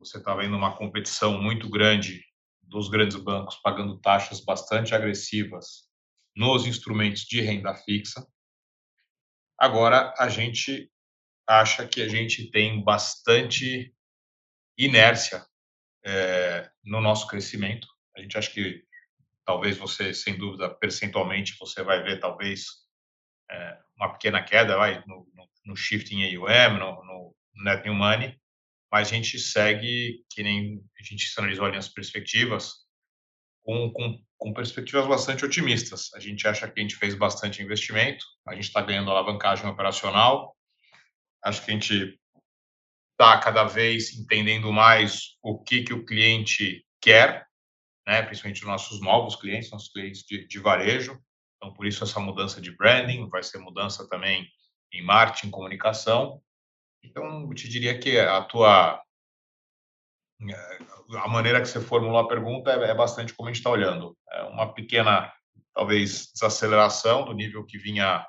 Você 0.01 0.19
está 0.19 0.35
vendo 0.35 0.57
uma 0.57 0.77
competição 0.77 1.41
muito 1.41 1.71
grande 1.71 2.25
dos 2.61 2.89
grandes 2.89 3.17
bancos 3.17 3.55
pagando 3.62 4.01
taxas 4.01 4.45
bastante 4.45 4.97
agressivas 4.97 5.93
nos 6.35 6.66
instrumentos 6.66 7.22
de 7.22 7.41
renda 7.41 7.74
fixa. 7.74 8.26
Agora, 9.59 10.12
a 10.18 10.28
gente 10.28 10.91
acha 11.47 11.87
que 11.87 12.03
a 12.03 12.09
gente 12.09 12.51
tem 12.51 12.82
bastante 12.82 13.95
inércia 14.76 15.47
é, 16.05 16.70
no 16.82 17.01
nosso 17.01 17.26
crescimento. 17.28 17.87
A 18.16 18.20
gente 18.20 18.37
acha 18.37 18.51
que 18.51 18.85
talvez 19.45 19.76
você, 19.76 20.12
sem 20.12 20.37
dúvida, 20.37 20.74
percentualmente, 20.74 21.57
você 21.59 21.82
vai 21.82 22.03
ver 22.03 22.18
talvez 22.18 22.66
é, 23.51 23.78
uma 23.97 24.12
pequena 24.12 24.43
queda 24.43 24.76
vai, 24.76 25.05
no, 25.07 25.28
no, 25.35 25.49
no 25.66 25.76
shift 25.76 26.14
em 26.14 26.37
AUM, 26.37 26.78
no, 26.78 27.05
no 27.05 27.37
net 27.62 27.85
new 27.85 27.95
money, 27.95 28.39
mas 28.91 29.09
a 29.09 29.11
gente 29.14 29.39
segue, 29.39 30.24
que 30.30 30.43
nem 30.43 30.82
a 30.99 31.03
gente 31.03 31.32
analisou 31.39 31.66
ali 31.66 31.76
as 31.76 31.89
perspectivas, 31.89 32.84
com, 33.65 33.91
com, 33.91 34.23
com, 34.39 34.53
perspectivas 34.53 35.07
bastante 35.07 35.45
otimistas. 35.45 36.11
A 36.15 36.21
gente 36.21 36.47
acha 36.47 36.69
que 36.69 36.79
a 36.79 36.83
gente 36.83 36.97
fez 36.97 37.15
bastante 37.15 37.62
investimento, 37.62 38.25
a 38.47 38.55
gente 38.55 38.65
está 38.65 38.83
ganhando 38.83 39.11
alavancagem 39.11 39.67
operacional, 39.67 40.55
acho 41.43 41.65
que 41.65 41.71
a 41.71 41.75
gente 41.75 42.21
está 43.12 43.39
cada 43.39 43.65
vez 43.65 44.12
entendendo 44.12 44.73
mais 44.73 45.37
o 45.43 45.59
que, 45.59 45.83
que 45.83 45.95
o 45.95 46.05
cliente 46.05 46.85
quer, 47.01 47.47
né, 48.07 48.23
principalmente 48.23 48.61
os 48.61 48.69
nossos 48.69 49.01
novos 49.01 49.37
clientes, 49.37 49.71
nossos 49.71 49.91
clientes 49.91 50.23
de, 50.23 50.47
de 50.47 50.59
varejo. 50.59 51.19
Então, 51.57 51.73
por 51.73 51.87
isso, 51.87 52.05
essa 52.05 52.21
mudança 52.21 52.61
de 52.61 52.77
branding, 52.77 53.29
vai 53.29 53.43
ser 53.43 53.59
mudança 53.59 54.07
também 54.09 54.47
em 54.93 55.03
marketing, 55.03 55.51
comunicação. 55.51 56.43
Então, 57.03 57.43
eu 57.43 57.55
te 57.55 57.69
diria 57.69 57.99
que 57.99 58.19
a 58.19 58.43
tua. 58.43 59.03
A 60.53 61.28
maneira 61.28 61.61
que 61.61 61.68
você 61.68 61.80
formulou 61.80 62.18
a 62.18 62.28
pergunta 62.28 62.70
é, 62.70 62.90
é 62.90 62.95
bastante 62.95 63.34
como 63.34 63.49
a 63.49 63.53
gente 63.53 63.61
está 63.61 63.70
olhando. 63.70 64.16
É 64.30 64.42
uma 64.42 64.72
pequena, 64.72 65.32
talvez, 65.74 66.30
desaceleração 66.32 67.24
do 67.24 67.32
nível 67.32 67.64
que 67.64 67.78
vinha 67.78 68.24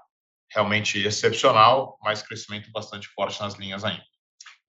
realmente 0.51 0.99
excepcional, 0.99 1.97
mas 2.01 2.22
crescimento 2.22 2.72
bastante 2.72 3.07
forte 3.09 3.41
nas 3.41 3.55
linhas 3.55 3.84
ainda. 3.84 4.03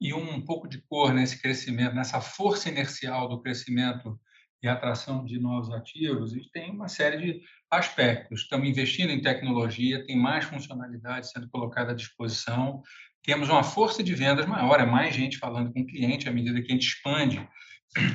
E 0.00 0.12
um 0.12 0.40
pouco 0.42 0.68
de 0.68 0.82
cor 0.82 1.12
nesse 1.12 1.40
crescimento, 1.40 1.94
nessa 1.94 2.20
força 2.20 2.68
inercial 2.68 3.28
do 3.28 3.40
crescimento 3.40 4.18
e 4.62 4.68
atração 4.68 5.24
de 5.24 5.38
novos 5.38 5.72
ativos, 5.72 6.32
a 6.32 6.36
gente 6.36 6.50
tem 6.50 6.70
uma 6.70 6.88
série 6.88 7.16
de 7.18 7.40
aspectos. 7.70 8.42
Estamos 8.42 8.68
investindo 8.68 9.10
em 9.10 9.22
tecnologia, 9.22 10.04
tem 10.04 10.16
mais 10.16 10.44
funcionalidade 10.44 11.30
sendo 11.30 11.48
colocada 11.48 11.92
à 11.92 11.94
disposição, 11.94 12.82
temos 13.26 13.48
uma 13.48 13.64
força 13.64 14.02
de 14.02 14.14
vendas 14.14 14.46
maior, 14.46 14.80
é 14.80 14.86
mais 14.86 15.14
gente 15.14 15.36
falando 15.36 15.72
com 15.72 15.80
o 15.80 15.86
cliente 15.86 16.28
à 16.28 16.32
medida 16.32 16.62
que 16.62 16.70
a 16.70 16.74
gente 16.74 16.86
expande 16.86 17.46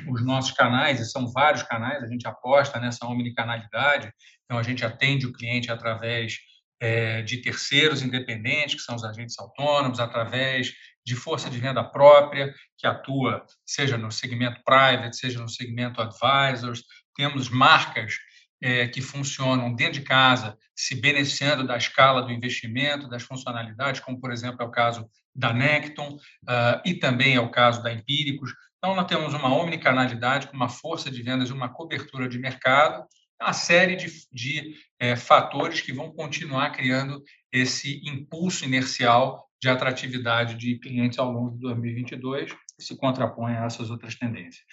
os 0.10 0.26
nossos 0.26 0.52
canais, 0.52 1.00
e 1.00 1.06
são 1.06 1.32
vários 1.32 1.64
canais, 1.64 2.02
a 2.02 2.08
gente 2.08 2.28
aposta 2.28 2.80
nessa 2.80 3.06
omnicanalidade, 3.06 4.12
então 4.46 4.58
a 4.58 4.64
gente 4.64 4.86
atende 4.86 5.26
o 5.26 5.34
cliente 5.34 5.70
através 5.70 6.38
é, 6.80 7.22
de 7.22 7.42
terceiros 7.42 8.02
independentes, 8.02 8.76
que 8.76 8.82
são 8.82 8.96
os 8.96 9.04
agentes 9.04 9.38
autônomos, 9.38 10.00
através 10.00 10.74
de 11.06 11.16
força 11.16 11.50
de 11.50 11.60
venda 11.60 11.84
própria, 11.84 12.54
que 12.78 12.88
atua 12.88 13.46
seja 13.66 13.98
no 13.98 14.12
segmento 14.12 14.62
private, 14.64 15.18
seja 15.18 15.40
no 15.40 15.50
segmento 15.50 16.02
advisors. 16.02 16.84
Temos 17.16 17.50
marcas 17.50 18.16
é, 18.62 18.88
que 18.88 19.02
funcionam 19.02 19.74
dentro 19.74 19.94
de 19.94 20.02
casa, 20.02 20.58
se 20.76 20.96
beneficiando 20.96 21.66
da 21.66 21.78
escala 21.78 22.22
do 22.22 22.32
investimento, 22.32 23.10
das 23.10 23.24
funcionalidades, 23.24 24.02
como, 24.02 24.20
por 24.20 24.32
exemplo, 24.32 24.62
é 24.62 24.66
o 24.66 24.72
caso 24.72 25.10
da 25.34 25.54
Necton 25.54 26.16
uh, 26.16 26.82
e 26.86 26.94
também 26.94 27.36
é 27.36 27.40
o 27.40 27.50
caso 27.50 27.82
da 27.82 27.92
Empíricos. 27.92 28.54
Então, 28.78 28.96
nós 28.96 29.08
temos 29.08 29.34
uma 29.34 29.54
omnicanalidade 29.54 30.50
uma 30.54 30.70
força 30.70 31.10
de 31.10 31.22
vendas 31.22 31.50
e 31.50 31.54
uma 31.54 31.70
cobertura 31.70 32.28
de 32.28 32.38
mercado, 32.38 33.06
uma 33.42 33.54
série 33.54 33.96
de, 33.96 34.08
de 34.32 34.76
é, 35.00 35.16
fatores 35.16 35.82
que 35.82 35.94
vão 35.94 36.12
continuar 36.12 36.70
criando 36.72 37.24
esse 37.52 38.02
impulso 38.08 38.66
inercial 38.66 39.48
de 39.62 39.70
atratividade 39.70 40.56
de 40.56 40.80
clientes 40.80 41.20
ao 41.20 41.32
longo 41.32 41.52
de 41.52 41.60
2022, 41.60 42.52
que 42.52 42.84
se 42.84 42.98
contrapõe 42.98 43.54
a 43.54 43.66
essas 43.66 43.90
outras 43.90 44.16
tendências. 44.16 44.66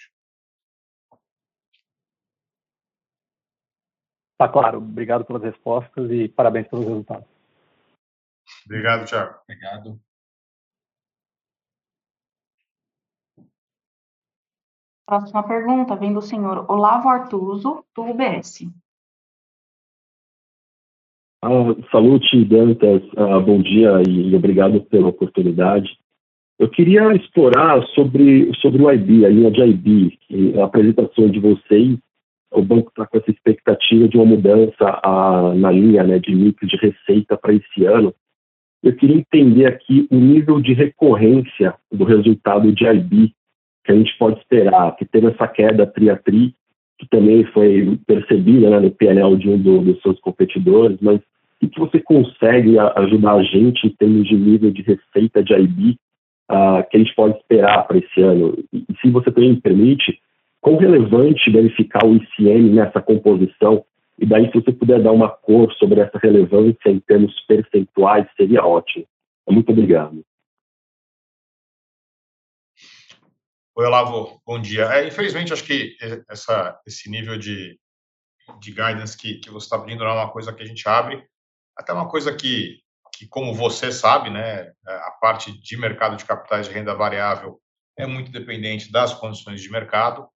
Está 4.39 4.47
claro. 4.47 4.77
Obrigado 4.77 5.25
pelas 5.25 5.43
respostas 5.43 6.09
e 6.09 6.29
parabéns 6.29 6.65
pelos 6.69 6.85
resultados. 6.85 7.27
Obrigado, 8.65 9.05
Thiago. 9.05 9.37
Obrigado. 9.43 9.99
Próxima 15.05 15.45
pergunta 15.45 15.95
vem 15.97 16.13
do 16.13 16.21
senhor 16.21 16.71
Olavo 16.71 17.09
Artuso, 17.09 17.83
do 17.93 18.03
UBS. 18.03 18.61
Ah, 21.43 21.49
salute, 21.91 22.45
Dantas. 22.45 23.01
Ah, 23.17 23.39
bom 23.41 23.61
dia 23.61 24.01
e 24.07 24.33
obrigado 24.33 24.85
pela 24.85 25.09
oportunidade. 25.09 25.99
Eu 26.57 26.69
queria 26.69 27.13
explorar 27.13 27.85
sobre, 27.87 28.53
sobre 28.61 28.83
o 28.83 28.89
IB, 28.89 29.25
a 29.25 29.29
linha 29.29 29.51
de 29.51 29.61
IB, 29.61 30.19
a 30.61 30.63
apresentação 30.63 31.29
de 31.29 31.41
vocês. 31.41 31.99
O 32.51 32.61
banco 32.61 32.89
está 32.89 33.05
com 33.05 33.17
essa 33.17 33.29
expectativa 33.29 34.07
de 34.07 34.17
uma 34.17 34.25
mudança 34.25 34.99
a, 35.03 35.53
na 35.55 35.71
linha 35.71 36.03
né, 36.03 36.19
de 36.19 36.35
mix 36.35 36.67
de 36.67 36.75
receita 36.77 37.37
para 37.37 37.53
esse 37.53 37.85
ano. 37.85 38.13
Eu 38.81 38.95
queria 38.95 39.17
entender 39.17 39.65
aqui 39.65 40.07
o 40.09 40.15
nível 40.15 40.59
de 40.59 40.73
recorrência 40.73 41.75
do 41.91 42.05
resultado 42.05 42.71
de 42.71 42.85
IB 42.85 43.33
que 43.83 43.91
a 43.91 43.95
gente 43.95 44.17
pode 44.17 44.39
esperar, 44.39 44.95
que 44.95 45.05
teve 45.05 45.27
essa 45.27 45.47
queda 45.47 45.85
tri 45.85 46.09
a 46.09 46.15
tri, 46.15 46.53
que 46.97 47.07
também 47.07 47.43
foi 47.45 47.97
percebida 48.05 48.69
né, 48.69 48.79
no 48.79 48.91
PNL 48.91 49.37
de 49.37 49.49
um 49.49 49.57
do, 49.57 49.79
dos 49.79 50.01
seus 50.01 50.19
competidores, 50.19 50.97
mas 51.01 51.19
o 51.61 51.67
que 51.67 51.79
você 51.79 51.99
consegue 51.99 52.77
ajudar 52.79 53.33
a 53.33 53.43
gente 53.43 53.87
em 53.87 53.89
termos 53.89 54.27
de 54.27 54.35
nível 54.35 54.71
de 54.71 54.81
receita 54.81 55.43
de 55.43 55.53
IB 55.53 55.91
uh, 55.91 55.95
ah, 56.49 56.83
que 56.83 56.97
a 56.97 56.99
gente 56.99 57.13
pode 57.15 57.37
esperar 57.37 57.85
para 57.85 57.97
esse 57.97 58.21
ano? 58.21 58.57
E, 58.71 58.85
se 59.01 59.09
você 59.09 59.31
também 59.31 59.51
me 59.51 59.61
permite, 59.61 60.19
quão 60.61 60.77
relevante 60.77 61.51
verificar 61.51 62.05
o 62.05 62.15
ICM 62.15 62.69
nessa 62.71 63.01
composição? 63.01 63.85
E 64.17 64.25
daí, 64.25 64.47
se 64.51 64.53
você 64.53 64.71
puder 64.71 65.01
dar 65.01 65.11
uma 65.11 65.29
cor 65.29 65.71
sobre 65.75 66.01
essa 66.01 66.17
relevância 66.17 66.89
em 66.89 66.99
termos 66.99 67.33
percentuais, 67.47 68.27
seria 68.35 68.65
ótimo. 68.65 69.05
Muito 69.49 69.71
obrigado. 69.71 70.23
Oi, 73.75 73.85
Olavo, 73.85 74.41
bom 74.45 74.59
dia. 74.59 74.83
É, 74.93 75.07
infelizmente, 75.07 75.53
acho 75.53 75.63
que 75.63 75.95
essa, 76.29 76.77
esse 76.85 77.09
nível 77.09 77.37
de, 77.37 77.79
de 78.59 78.71
guidance 78.71 79.17
que, 79.17 79.35
que 79.35 79.49
você 79.49 79.65
está 79.65 79.77
abrindo 79.77 80.03
não 80.03 80.11
é 80.11 80.13
uma 80.15 80.31
coisa 80.31 80.51
que 80.51 80.61
a 80.61 80.65
gente 80.65 80.87
abre, 80.87 81.23
até 81.77 81.93
uma 81.93 82.09
coisa 82.09 82.35
que, 82.35 82.81
que, 83.13 83.25
como 83.25 83.53
você 83.53 83.89
sabe, 83.89 84.29
né, 84.29 84.73
a 84.85 85.11
parte 85.21 85.57
de 85.61 85.77
mercado 85.77 86.17
de 86.17 86.25
capitais 86.25 86.67
de 86.67 86.73
renda 86.73 86.93
variável 86.93 87.57
é 87.97 88.05
muito 88.05 88.31
dependente 88.31 88.91
das 88.91 89.13
condições 89.13 89.61
de 89.61 89.71
mercado. 89.71 90.27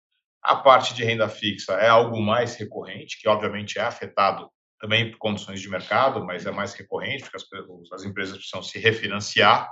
A 0.43 0.57
parte 0.57 0.95
de 0.95 1.05
renda 1.05 1.29
fixa 1.29 1.75
é 1.75 1.89
algo 1.89 2.21
mais 2.21 2.57
recorrente, 2.57 3.21
que 3.21 3.29
obviamente 3.29 3.79
é 3.79 3.83
afetado 3.83 4.51
também 4.81 5.11
por 5.11 5.19
condições 5.19 5.61
de 5.61 5.69
mercado, 5.69 6.25
mas 6.25 6.45
é 6.45 6.51
mais 6.51 6.75
recorrente, 6.75 7.23
porque 7.23 7.37
as, 7.37 7.45
as 7.93 8.05
empresas 8.05 8.37
precisam 8.37 8.63
se 8.63 8.79
refinanciar. 8.81 9.71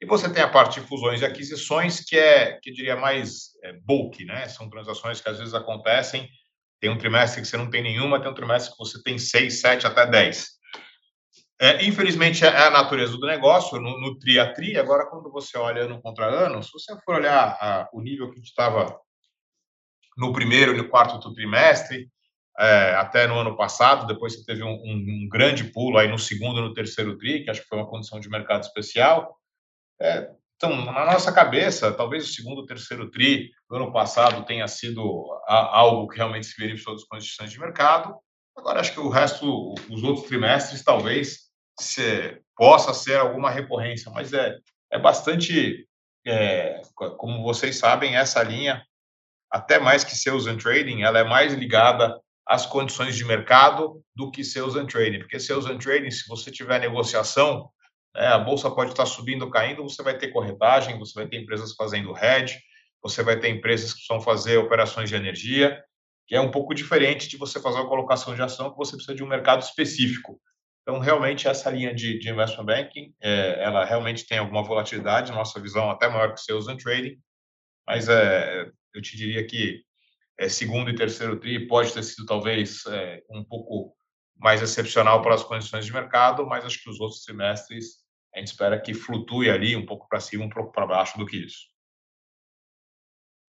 E 0.00 0.06
você 0.06 0.32
tem 0.32 0.42
a 0.42 0.48
parte 0.48 0.80
de 0.80 0.86
fusões 0.86 1.20
e 1.20 1.24
aquisições, 1.24 2.00
que 2.00 2.16
é, 2.16 2.58
que 2.62 2.70
eu 2.70 2.74
diria, 2.74 2.94
mais 2.94 3.50
é, 3.64 3.72
bulk, 3.72 4.24
né? 4.24 4.46
São 4.48 4.70
transações 4.70 5.20
que 5.20 5.28
às 5.28 5.38
vezes 5.38 5.54
acontecem, 5.54 6.28
tem 6.80 6.90
um 6.90 6.98
trimestre 6.98 7.40
que 7.40 7.48
você 7.48 7.56
não 7.56 7.70
tem 7.70 7.82
nenhuma, 7.82 8.20
tem 8.20 8.30
um 8.30 8.34
trimestre 8.34 8.72
que 8.72 8.78
você 8.78 9.02
tem 9.02 9.18
seis, 9.18 9.60
sete, 9.60 9.86
até 9.86 10.06
dez. 10.06 10.50
É, 11.60 11.84
infelizmente, 11.84 12.44
é 12.44 12.48
a 12.48 12.70
natureza 12.70 13.16
do 13.16 13.26
negócio, 13.26 13.80
no, 13.80 13.98
no 14.00 14.18
tri 14.18 14.38
a 14.38 14.52
tri. 14.52 14.76
Agora, 14.76 15.06
quando 15.06 15.30
você 15.30 15.56
olha 15.56 15.82
ano 15.82 16.00
contra 16.00 16.26
ano, 16.26 16.62
se 16.62 16.70
você 16.72 16.94
for 17.04 17.16
olhar 17.16 17.56
a, 17.60 17.88
o 17.92 18.00
nível 18.00 18.28
que 18.28 18.34
a 18.34 18.36
gente 18.36 18.48
estava 18.48 19.00
no 20.16 20.32
primeiro 20.32 20.72
e 20.72 20.76
no 20.76 20.88
quarto 20.88 21.32
trimestre, 21.32 22.08
é, 22.58 22.94
até 22.94 23.26
no 23.26 23.38
ano 23.38 23.56
passado, 23.56 24.06
depois 24.06 24.34
você 24.34 24.44
teve 24.44 24.62
um, 24.62 24.74
um, 24.74 25.24
um, 25.24 25.28
grande 25.28 25.64
pulo 25.64 25.98
aí 25.98 26.06
no 26.06 26.18
segundo 26.18 26.60
e 26.60 26.62
no 26.62 26.72
terceiro 26.72 27.18
tri, 27.18 27.42
que 27.42 27.50
acho 27.50 27.62
que 27.62 27.68
foi 27.68 27.78
uma 27.78 27.88
condição 27.88 28.20
de 28.20 28.28
mercado 28.28 28.62
especial. 28.62 29.36
É, 30.00 30.30
então, 30.56 30.84
na 30.84 31.04
nossa 31.04 31.32
cabeça, 31.32 31.92
talvez 31.92 32.24
o 32.24 32.32
segundo 32.32 32.58
ou 32.58 32.66
terceiro 32.66 33.10
tri 33.10 33.50
do 33.68 33.76
ano 33.76 33.92
passado 33.92 34.44
tenha 34.44 34.68
sido 34.68 35.02
a, 35.46 35.78
algo 35.78 36.08
que 36.08 36.16
realmente 36.16 36.46
se 36.46 36.56
beneficiou 36.56 36.94
das 36.94 37.04
condições 37.04 37.50
de 37.50 37.58
mercado. 37.58 38.16
Agora, 38.56 38.80
acho 38.80 38.92
que 38.92 39.00
o 39.00 39.08
resto, 39.08 39.74
os 39.90 40.04
outros 40.04 40.26
trimestres, 40.26 40.84
talvez 40.84 41.50
se, 41.78 42.40
possa 42.56 42.94
ser 42.94 43.18
alguma 43.18 43.50
recorrência, 43.50 44.10
mas 44.12 44.32
é, 44.32 44.56
é 44.92 44.98
bastante, 44.98 45.88
é, 46.24 46.80
como 46.94 47.42
vocês 47.42 47.76
sabem, 47.76 48.16
essa 48.16 48.40
linha, 48.44 48.84
até 49.54 49.78
mais 49.78 50.02
que 50.02 50.16
sales 50.16 50.48
and 50.48 50.56
trading, 50.56 51.02
ela 51.02 51.20
é 51.20 51.22
mais 51.22 51.54
ligada 51.54 52.20
às 52.44 52.66
condições 52.66 53.14
de 53.14 53.24
mercado 53.24 54.02
do 54.12 54.28
que 54.28 54.42
sales 54.42 54.74
and 54.74 54.86
trading, 54.86 55.20
porque 55.20 55.38
sales 55.38 55.66
and 55.66 55.78
trading, 55.78 56.10
se 56.10 56.26
você 56.26 56.50
tiver 56.50 56.80
negociação, 56.80 57.70
é, 58.16 58.26
a 58.26 58.38
bolsa 58.38 58.68
pode 58.68 58.90
estar 58.90 59.06
subindo 59.06 59.42
ou 59.42 59.50
caindo, 59.50 59.84
você 59.84 60.02
vai 60.02 60.18
ter 60.18 60.32
corretagem, 60.32 60.98
você 60.98 61.14
vai 61.14 61.28
ter 61.28 61.40
empresas 61.40 61.72
fazendo 61.72 62.16
hedge, 62.16 62.58
você 63.00 63.22
vai 63.22 63.38
ter 63.38 63.48
empresas 63.48 63.94
que 63.94 64.02
vão 64.08 64.20
fazer 64.20 64.56
operações 64.56 65.08
de 65.08 65.14
energia, 65.14 65.80
que 66.26 66.34
é 66.34 66.40
um 66.40 66.50
pouco 66.50 66.74
diferente 66.74 67.28
de 67.28 67.36
você 67.36 67.60
fazer 67.60 67.78
uma 67.78 67.88
colocação 67.88 68.34
de 68.34 68.42
ação 68.42 68.72
que 68.72 68.76
você 68.76 68.96
precisa 68.96 69.14
de 69.14 69.22
um 69.22 69.28
mercado 69.28 69.62
específico. 69.62 70.40
Então, 70.82 70.98
realmente, 70.98 71.46
essa 71.46 71.70
linha 71.70 71.94
de, 71.94 72.18
de 72.18 72.28
investment 72.28 72.64
banking, 72.64 73.14
é, 73.22 73.62
ela 73.62 73.84
realmente 73.84 74.26
tem 74.26 74.38
alguma 74.38 74.64
volatilidade, 74.64 75.30
nossa 75.30 75.60
visão 75.60 75.92
até 75.92 76.08
maior 76.08 76.34
que 76.34 76.40
sales 76.40 76.66
and 76.66 76.78
trading, 76.78 77.16
mas 77.86 78.08
é, 78.08 78.68
eu 78.94 79.02
te 79.02 79.16
diria 79.16 79.44
que 79.46 79.82
é, 80.38 80.48
segundo 80.48 80.90
e 80.90 80.94
terceiro 80.94 81.38
TRI 81.38 81.66
pode 81.66 81.92
ter 81.92 82.02
sido 82.02 82.26
talvez 82.26 82.84
é, 82.86 83.22
um 83.30 83.44
pouco 83.44 83.94
mais 84.36 84.62
excepcional 84.62 85.22
para 85.22 85.34
as 85.34 85.44
condições 85.44 85.86
de 85.86 85.92
mercado, 85.92 86.46
mas 86.46 86.64
acho 86.64 86.82
que 86.82 86.90
os 86.90 87.00
outros 87.00 87.22
trimestres 87.24 88.04
a 88.34 88.38
gente 88.40 88.48
espera 88.48 88.80
que 88.80 88.92
flutue 88.92 89.48
ali 89.48 89.76
um 89.76 89.86
pouco 89.86 90.08
para 90.08 90.18
cima, 90.18 90.44
um 90.44 90.48
pouco 90.48 90.72
para 90.72 90.86
baixo 90.86 91.16
do 91.16 91.24
que 91.24 91.36
isso. 91.36 91.72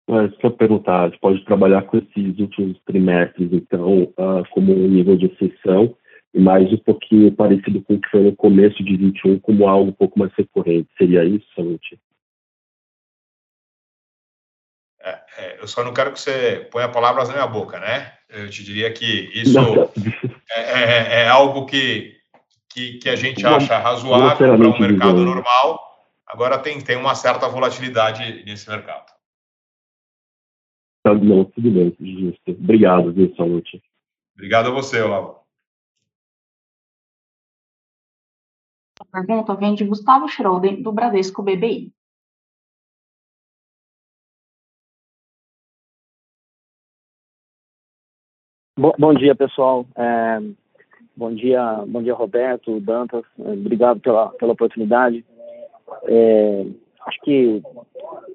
É, 0.08 0.28
só 0.40 0.50
perguntar, 0.50 1.02
a 1.02 1.08
gente 1.08 1.20
pode 1.20 1.44
trabalhar 1.44 1.82
com 1.82 1.98
esses 1.98 2.38
últimos 2.38 2.80
trimestres, 2.84 3.52
então, 3.52 4.04
uh, 4.04 4.42
como 4.50 4.72
um 4.72 4.88
nível 4.88 5.16
de 5.16 5.26
exceção, 5.26 5.94
e 6.32 6.40
mais 6.40 6.72
um 6.72 6.78
pouquinho 6.78 7.30
parecido 7.32 7.82
com 7.82 7.94
o 7.94 8.00
que 8.00 8.08
foi 8.08 8.22
no 8.22 8.34
começo 8.34 8.82
de 8.82 8.96
21, 8.96 9.38
como 9.40 9.68
algo 9.68 9.90
um 9.90 9.94
pouco 9.94 10.18
mais 10.18 10.32
recorrente. 10.34 10.88
Seria 10.96 11.24
isso, 11.24 11.46
Salute? 11.54 12.00
É, 15.02 15.20
é, 15.38 15.62
eu 15.62 15.66
só 15.66 15.82
não 15.82 15.94
quero 15.94 16.12
que 16.12 16.20
você 16.20 16.68
ponha 16.70 16.88
palavras 16.88 17.28
na 17.28 17.34
minha 17.34 17.46
boca, 17.46 17.80
né? 17.80 18.12
Eu 18.28 18.50
te 18.50 18.62
diria 18.62 18.92
que 18.92 19.30
isso 19.32 19.58
é, 20.50 20.60
é, 20.60 21.22
é, 21.22 21.28
algo 21.28 21.64
que, 21.64 22.18
que, 22.68 22.98
que, 22.98 23.08
a 23.08 23.16
gente 23.16 23.44
acha 23.46 23.78
razoável 23.78 24.56
para 24.56 24.68
um 24.68 24.78
mercado 24.78 25.24
normal. 25.24 25.80
Agora 26.26 26.58
tem, 26.58 26.80
tem 26.80 26.96
uma 26.96 27.14
certa 27.14 27.48
volatilidade 27.48 28.44
nesse 28.44 28.68
mercado. 28.68 29.10
Tá, 31.02 31.14
não, 31.14 31.46
tudo 31.46 31.70
bem, 31.70 31.96
justo. 31.98 32.50
Obrigado, 32.50 33.10
viu, 33.12 33.34
Salute. 33.34 33.82
Obrigado 34.34 34.68
a 34.68 34.70
você, 34.70 35.00
Olavo. 35.00 35.40
A 39.00 39.04
pergunta 39.06 39.54
vem 39.54 39.74
de 39.74 39.84
Gustavo 39.84 40.28
Schroeder, 40.28 40.82
do 40.82 40.92
Bradesco 40.92 41.42
BBI. 41.42 41.90
Bom, 48.80 48.94
bom 48.98 49.12
dia, 49.12 49.34
pessoal. 49.34 49.84
É, 49.94 50.40
bom 51.14 51.34
dia, 51.34 51.84
bom 51.86 52.02
dia, 52.02 52.14
Roberto, 52.14 52.80
Dantas. 52.80 53.24
Obrigado 53.38 54.00
pela, 54.00 54.30
pela 54.30 54.54
oportunidade. 54.54 55.22
É, 56.04 56.64
acho 57.06 57.20
que 57.20 57.62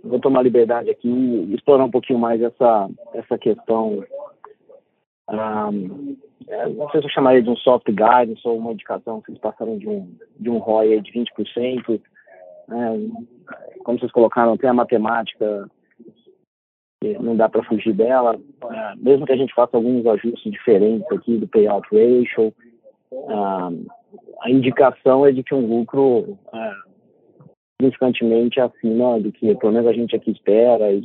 vou 0.04 0.20
tomar 0.20 0.44
liberdade 0.44 0.92
aqui 0.92 1.10
e 1.10 1.56
explorar 1.56 1.86
um 1.86 1.90
pouquinho 1.90 2.20
mais 2.20 2.40
essa, 2.40 2.88
essa 3.16 3.40
questão. 3.40 4.06
Um, 5.32 6.16
é, 6.48 6.70
não 6.70 6.92
sei 6.92 7.02
se 7.02 7.08
eu 7.08 7.12
chamaria 7.12 7.42
de 7.42 7.50
um 7.50 7.58
soft 7.58 7.88
guidance 7.88 8.48
ou 8.48 8.60
uma 8.60 8.74
indicação, 8.74 9.24
vocês 9.26 9.40
passaram 9.40 9.80
de 9.80 9.90
um, 9.90 10.08
de 10.40 10.48
um 10.48 10.60
ROI 10.60 11.02
de 11.02 11.12
20%. 11.12 12.00
É, 12.70 13.82
como 13.84 13.98
vocês 13.98 14.12
colocaram, 14.12 14.58
tem 14.58 14.70
a 14.70 14.76
matemática, 14.76 15.68
não 17.20 17.36
dá 17.36 17.48
para 17.48 17.64
fugir 17.64 17.94
dela. 17.94 18.40
É, 18.64 18.94
mesmo 18.98 19.26
que 19.26 19.34
a 19.34 19.38
gente 19.38 19.54
faça 19.54 19.78
alguns 19.78 20.06
ajustes 20.06 20.52
diferentes 20.52 21.06
aqui 21.12 21.38
do 21.38 21.48
payout 21.48 21.88
ratio, 21.92 22.54
a 24.42 24.50
indicação 24.50 25.26
é 25.26 25.32
de 25.32 25.44
que 25.44 25.54
um 25.54 25.66
lucro 25.66 26.38
é, 26.54 26.72
significantemente 27.80 28.60
acima 28.60 29.20
do 29.20 29.32
que 29.32 29.56
pelo 29.56 29.74
menos 29.74 29.88
a 29.88 29.94
gente 29.94 30.16
aqui 30.16 30.32
espera. 30.32 30.92
E 30.92 31.00
se 31.00 31.04